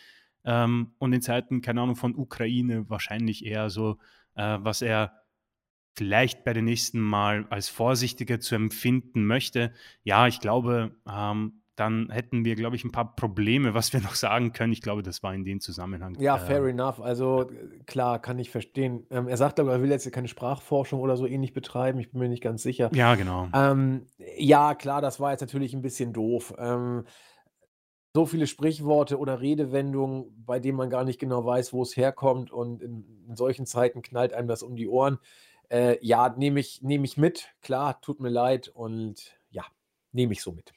[0.45, 3.99] ähm, und in Zeiten, keine Ahnung, von Ukraine wahrscheinlich eher so,
[4.35, 5.23] äh, was er
[5.95, 9.73] vielleicht bei den nächsten Mal als vorsichtiger zu empfinden möchte.
[10.05, 14.15] Ja, ich glaube, ähm, dann hätten wir, glaube ich, ein paar Probleme, was wir noch
[14.15, 14.73] sagen können.
[14.73, 16.17] Ich glaube, das war in dem Zusammenhang.
[16.21, 17.01] Ja, äh, fair enough.
[17.01, 17.51] Also
[17.87, 19.07] klar, kann ich verstehen.
[19.11, 21.99] Ähm, er sagt aber, er will jetzt keine Sprachforschung oder so ähnlich betreiben.
[21.99, 22.91] Ich bin mir nicht ganz sicher.
[22.95, 23.49] Ja, genau.
[23.55, 26.55] Ähm, ja, klar, das war jetzt natürlich ein bisschen doof.
[26.59, 27.05] Ähm,
[28.15, 32.51] so viele Sprichworte oder Redewendungen, bei denen man gar nicht genau weiß, wo es herkommt.
[32.51, 35.19] Und in, in solchen Zeiten knallt einem das um die Ohren.
[35.71, 37.55] Äh, ja, nehme ich, nehm ich mit.
[37.63, 38.69] Klar, tut mir leid.
[38.69, 39.65] Und ja,
[40.13, 40.75] nehme ich so mit.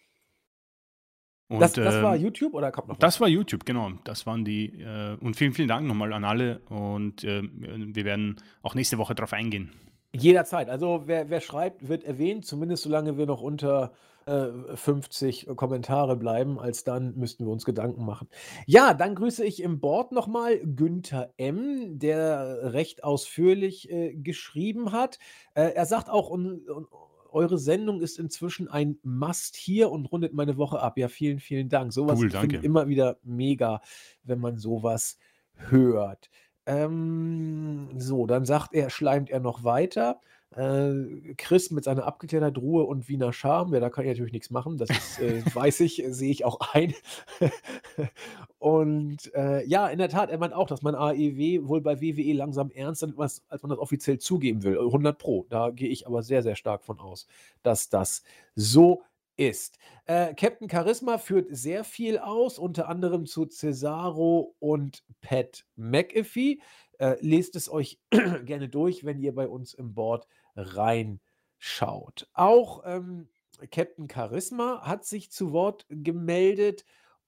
[1.47, 2.99] Und, das, das war ähm, YouTube oder kommt noch was?
[2.99, 3.91] Das war YouTube, genau.
[4.03, 4.81] Das waren die.
[4.81, 6.59] Äh, und vielen, vielen Dank nochmal an alle.
[6.69, 9.71] Und äh, wir werden auch nächste Woche darauf eingehen.
[10.13, 10.69] Jederzeit.
[10.69, 13.91] Also wer, wer, schreibt, wird erwähnt, zumindest solange wir noch unter
[14.25, 16.59] äh, 50 Kommentare bleiben.
[16.59, 18.27] Als dann müssten wir uns Gedanken machen.
[18.65, 25.19] Ja, dann grüße ich im Board nochmal Günther M., der recht ausführlich äh, geschrieben hat.
[25.53, 26.87] Äh, er sagt auch, un, un,
[27.35, 30.97] eure Sendung ist inzwischen ein Must hier und rundet meine Woche ab.
[30.97, 31.93] Ja, vielen, vielen Dank.
[31.93, 33.81] Sowas cool, finde ich immer wieder mega,
[34.23, 35.17] wenn man sowas
[35.53, 36.29] hört.
[36.65, 40.21] Ähm, so, dann sagt er, schleimt er noch weiter.
[40.55, 44.49] Äh, Chris mit seiner abgeklärter Ruhe und Wiener Charme, ja, da kann ich natürlich nichts
[44.49, 44.77] machen.
[44.77, 46.93] Das ist, äh, weiß ich, sehe ich auch ein.
[48.59, 52.33] und äh, ja, in der Tat, er meint auch, dass man AEW wohl bei WWE
[52.33, 54.79] langsam ernster nimmt, als man das offiziell zugeben will.
[54.79, 55.45] 100 Pro.
[55.49, 57.27] Da gehe ich aber sehr, sehr stark von aus,
[57.61, 58.23] dass das
[58.55, 59.03] so
[59.37, 59.77] ist.
[60.05, 66.59] Äh, Captain Charisma führt sehr viel aus, unter anderem zu Cesaro und Pat McAfee.
[66.97, 67.99] Äh, lest es euch
[68.45, 72.27] gerne durch, wenn ihr bei uns im Board reinschaut.
[72.33, 73.29] Auch ähm,
[73.71, 76.85] Captain Charisma hat sich zu Wort gemeldet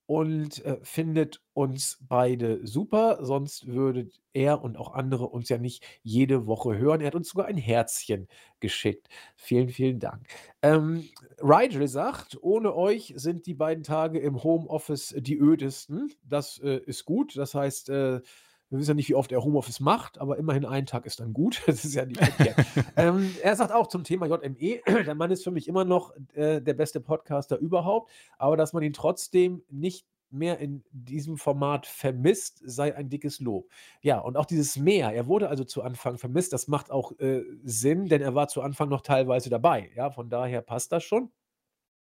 [0.08, 3.18] und äh, findet uns beide super.
[3.20, 7.02] Sonst würde er und auch andere uns ja nicht jede Woche hören.
[7.02, 8.26] Er hat uns sogar ein Herzchen
[8.58, 9.08] geschickt.
[9.36, 10.26] Vielen, vielen Dank.
[10.62, 11.06] Ähm,
[11.42, 16.10] Rigel sagt, ohne euch sind die beiden Tage im Homeoffice die ödesten.
[16.22, 17.36] Das äh, ist gut.
[17.36, 18.22] Das heißt, äh,
[18.70, 21.32] wir wissen ja nicht, wie oft er Homeoffice macht, aber immerhin ein Tag ist dann
[21.32, 21.62] gut.
[21.66, 22.66] Das ist ja nicht verkehrt.
[22.96, 26.60] ähm, er sagt auch zum Thema JME, der Mann ist für mich immer noch äh,
[26.60, 32.60] der beste Podcaster überhaupt, aber dass man ihn trotzdem nicht mehr in diesem Format vermisst,
[32.62, 33.70] sei ein dickes Lob.
[34.02, 37.42] Ja, und auch dieses mehr, er wurde also zu Anfang vermisst, das macht auch äh,
[37.64, 39.90] Sinn, denn er war zu Anfang noch teilweise dabei.
[39.94, 41.30] Ja, von daher passt das schon.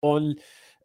[0.01, 0.41] Und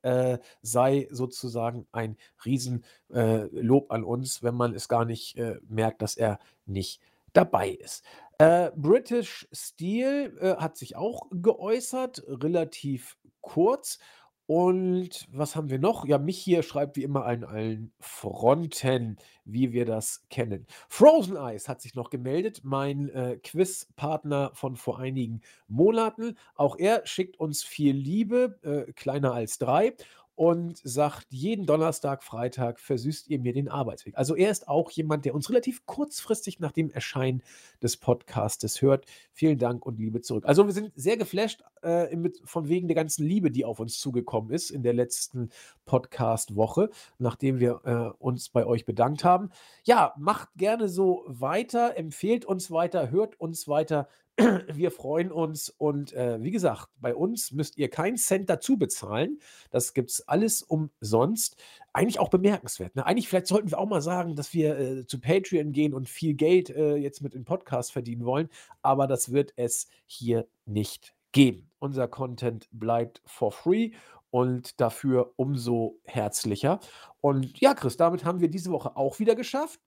[0.06, 2.16] äh, sei sozusagen ein
[2.46, 7.02] Riesenlob äh, an uns, wenn man es gar nicht äh, merkt, dass er nicht
[7.34, 8.06] dabei ist.
[8.38, 14.00] Äh, British Steel äh, hat sich auch geäußert, relativ kurz.
[14.48, 16.06] Und was haben wir noch?
[16.06, 20.68] Ja, mich hier schreibt wie immer an allen Fronten, wie wir das kennen.
[20.88, 26.38] Frozen Eyes hat sich noch gemeldet, mein äh, Quizpartner von vor einigen Monaten.
[26.54, 29.96] Auch er schickt uns viel Liebe, äh, kleiner als drei
[30.36, 34.18] und sagt, jeden Donnerstag, Freitag versüßt ihr mir den Arbeitsweg.
[34.18, 37.42] Also er ist auch jemand, der uns relativ kurzfristig nach dem Erscheinen
[37.82, 39.06] des Podcastes hört.
[39.32, 40.46] Vielen Dank und Liebe zurück.
[40.46, 44.52] Also wir sind sehr geflasht äh, von wegen der ganzen Liebe, die auf uns zugekommen
[44.52, 45.50] ist in der letzten
[45.86, 49.52] Podcast-Woche, nachdem wir äh, uns bei euch bedankt haben.
[49.86, 54.10] Ja, macht gerne so weiter, empfehlt uns weiter, hört uns weiter.
[54.38, 59.40] Wir freuen uns und äh, wie gesagt, bei uns müsst ihr keinen Cent dazu bezahlen.
[59.72, 61.56] Das gibt es alles umsonst.
[61.94, 62.96] Eigentlich auch bemerkenswert.
[62.96, 63.06] Ne?
[63.06, 66.34] Eigentlich, vielleicht sollten wir auch mal sagen, dass wir äh, zu Patreon gehen und viel
[66.34, 68.50] Geld äh, jetzt mit dem Podcast verdienen wollen.
[68.82, 71.72] Aber das wird es hier nicht geben.
[71.80, 73.92] Unser Content bleibt for free
[74.32, 76.82] und dafür umso herzlicher.
[77.22, 79.80] Und ja, Chris, damit haben wir diese Woche auch wieder geschafft.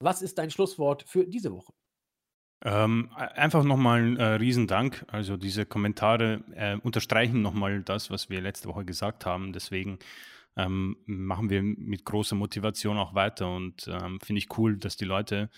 [0.00, 1.74] Was ist dein Schlusswort für diese Woche?
[2.64, 5.04] Ähm, einfach nochmal ein äh, Riesendank.
[5.08, 9.52] Also diese Kommentare äh, unterstreichen nochmal das, was wir letzte Woche gesagt haben.
[9.52, 9.98] Deswegen
[10.56, 15.04] ähm, machen wir mit großer Motivation auch weiter und ähm, finde ich cool, dass die
[15.04, 15.50] Leute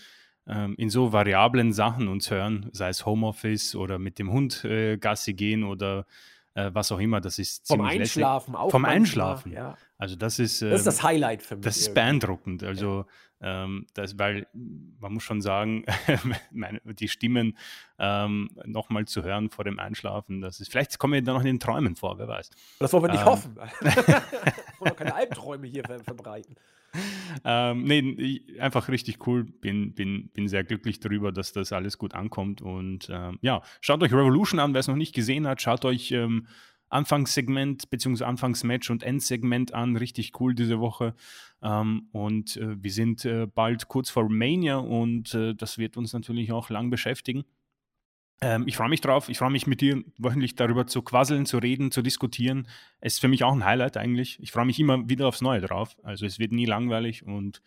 [0.47, 4.97] ähm, in so variablen Sachen uns hören, sei es Homeoffice oder mit dem Hund äh,
[4.97, 6.05] Gassi gehen oder
[6.53, 7.19] äh, was auch immer.
[7.19, 8.69] Das ist vom Einschlafen auch.
[8.69, 9.51] Vom Einschlafen.
[9.51, 9.75] Ja.
[10.01, 10.63] Also das ist.
[10.63, 11.63] das ist das ähm, Highlight für mich.
[11.63, 12.63] Das ist beeindruckend.
[12.63, 13.05] Also
[13.39, 14.47] ähm, das, weil
[14.99, 15.85] man muss schon sagen,
[16.51, 17.55] meine, die Stimmen
[17.99, 21.45] ähm, nochmal zu hören vor dem Einschlafen, das ist, vielleicht kommen wir dann noch in
[21.45, 22.49] den Träumen vor, wer weiß.
[22.79, 23.55] Das wollen wir nicht ähm, hoffen.
[24.79, 26.55] wollen keine Albträume hier ver verbreiten.
[27.45, 29.43] Ähm, nee, einfach richtig cool.
[29.43, 32.63] Bin, bin, bin sehr glücklich darüber, dass das alles gut ankommt.
[32.63, 35.61] Und ähm, ja, schaut euch Revolution an, wer es noch nicht gesehen hat.
[35.61, 36.47] Schaut euch ähm,
[36.91, 38.23] Anfangssegment bzw.
[38.23, 39.95] Anfangsmatch und Endsegment an.
[39.95, 41.15] Richtig cool diese Woche.
[41.61, 46.13] Ähm, und äh, wir sind äh, bald kurz vor Mania und äh, das wird uns
[46.13, 47.45] natürlich auch lang beschäftigen.
[48.41, 49.29] Ähm, ich freue mich drauf.
[49.29, 52.67] Ich freue mich mit dir wöchentlich darüber zu quasseln, zu reden, zu diskutieren.
[52.99, 54.39] Es ist für mich auch ein Highlight eigentlich.
[54.41, 55.95] Ich freue mich immer wieder aufs Neue drauf.
[56.03, 57.61] Also es wird nie langweilig und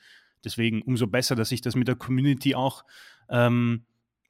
[0.44, 2.84] deswegen umso besser, dass ich das mit der Community auch
[3.28, 3.84] ähm,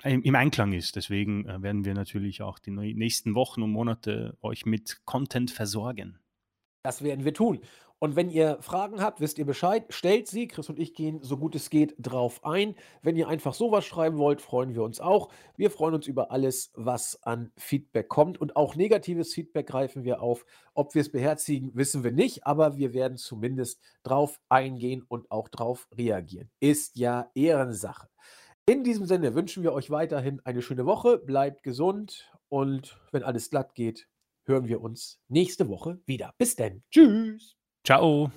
[0.04, 0.96] im Einklang ist.
[0.96, 6.18] Deswegen äh, werden wir natürlich auch die nächsten Wochen und Monate euch mit Content versorgen.
[6.82, 7.60] Das werden wir tun.
[7.98, 10.46] Und wenn ihr Fragen habt, wisst ihr Bescheid, stellt sie.
[10.46, 12.74] Chris und ich gehen so gut es geht drauf ein.
[13.00, 15.30] Wenn ihr einfach sowas schreiben wollt, freuen wir uns auch.
[15.56, 18.38] Wir freuen uns über alles, was an Feedback kommt.
[18.38, 20.44] Und auch negatives Feedback greifen wir auf.
[20.74, 25.48] Ob wir es beherzigen, wissen wir nicht, aber wir werden zumindest drauf eingehen und auch
[25.48, 26.50] drauf reagieren.
[26.60, 28.08] Ist ja Ehrensache.
[28.66, 33.50] In diesem Sinne wünschen wir euch weiterhin eine schöne Woche, bleibt gesund und wenn alles
[33.50, 34.08] glatt geht,
[34.46, 36.32] hören wir uns nächste Woche wieder.
[36.38, 36.82] Bis dann.
[36.90, 37.56] Tschüss.
[37.84, 38.30] Ciao.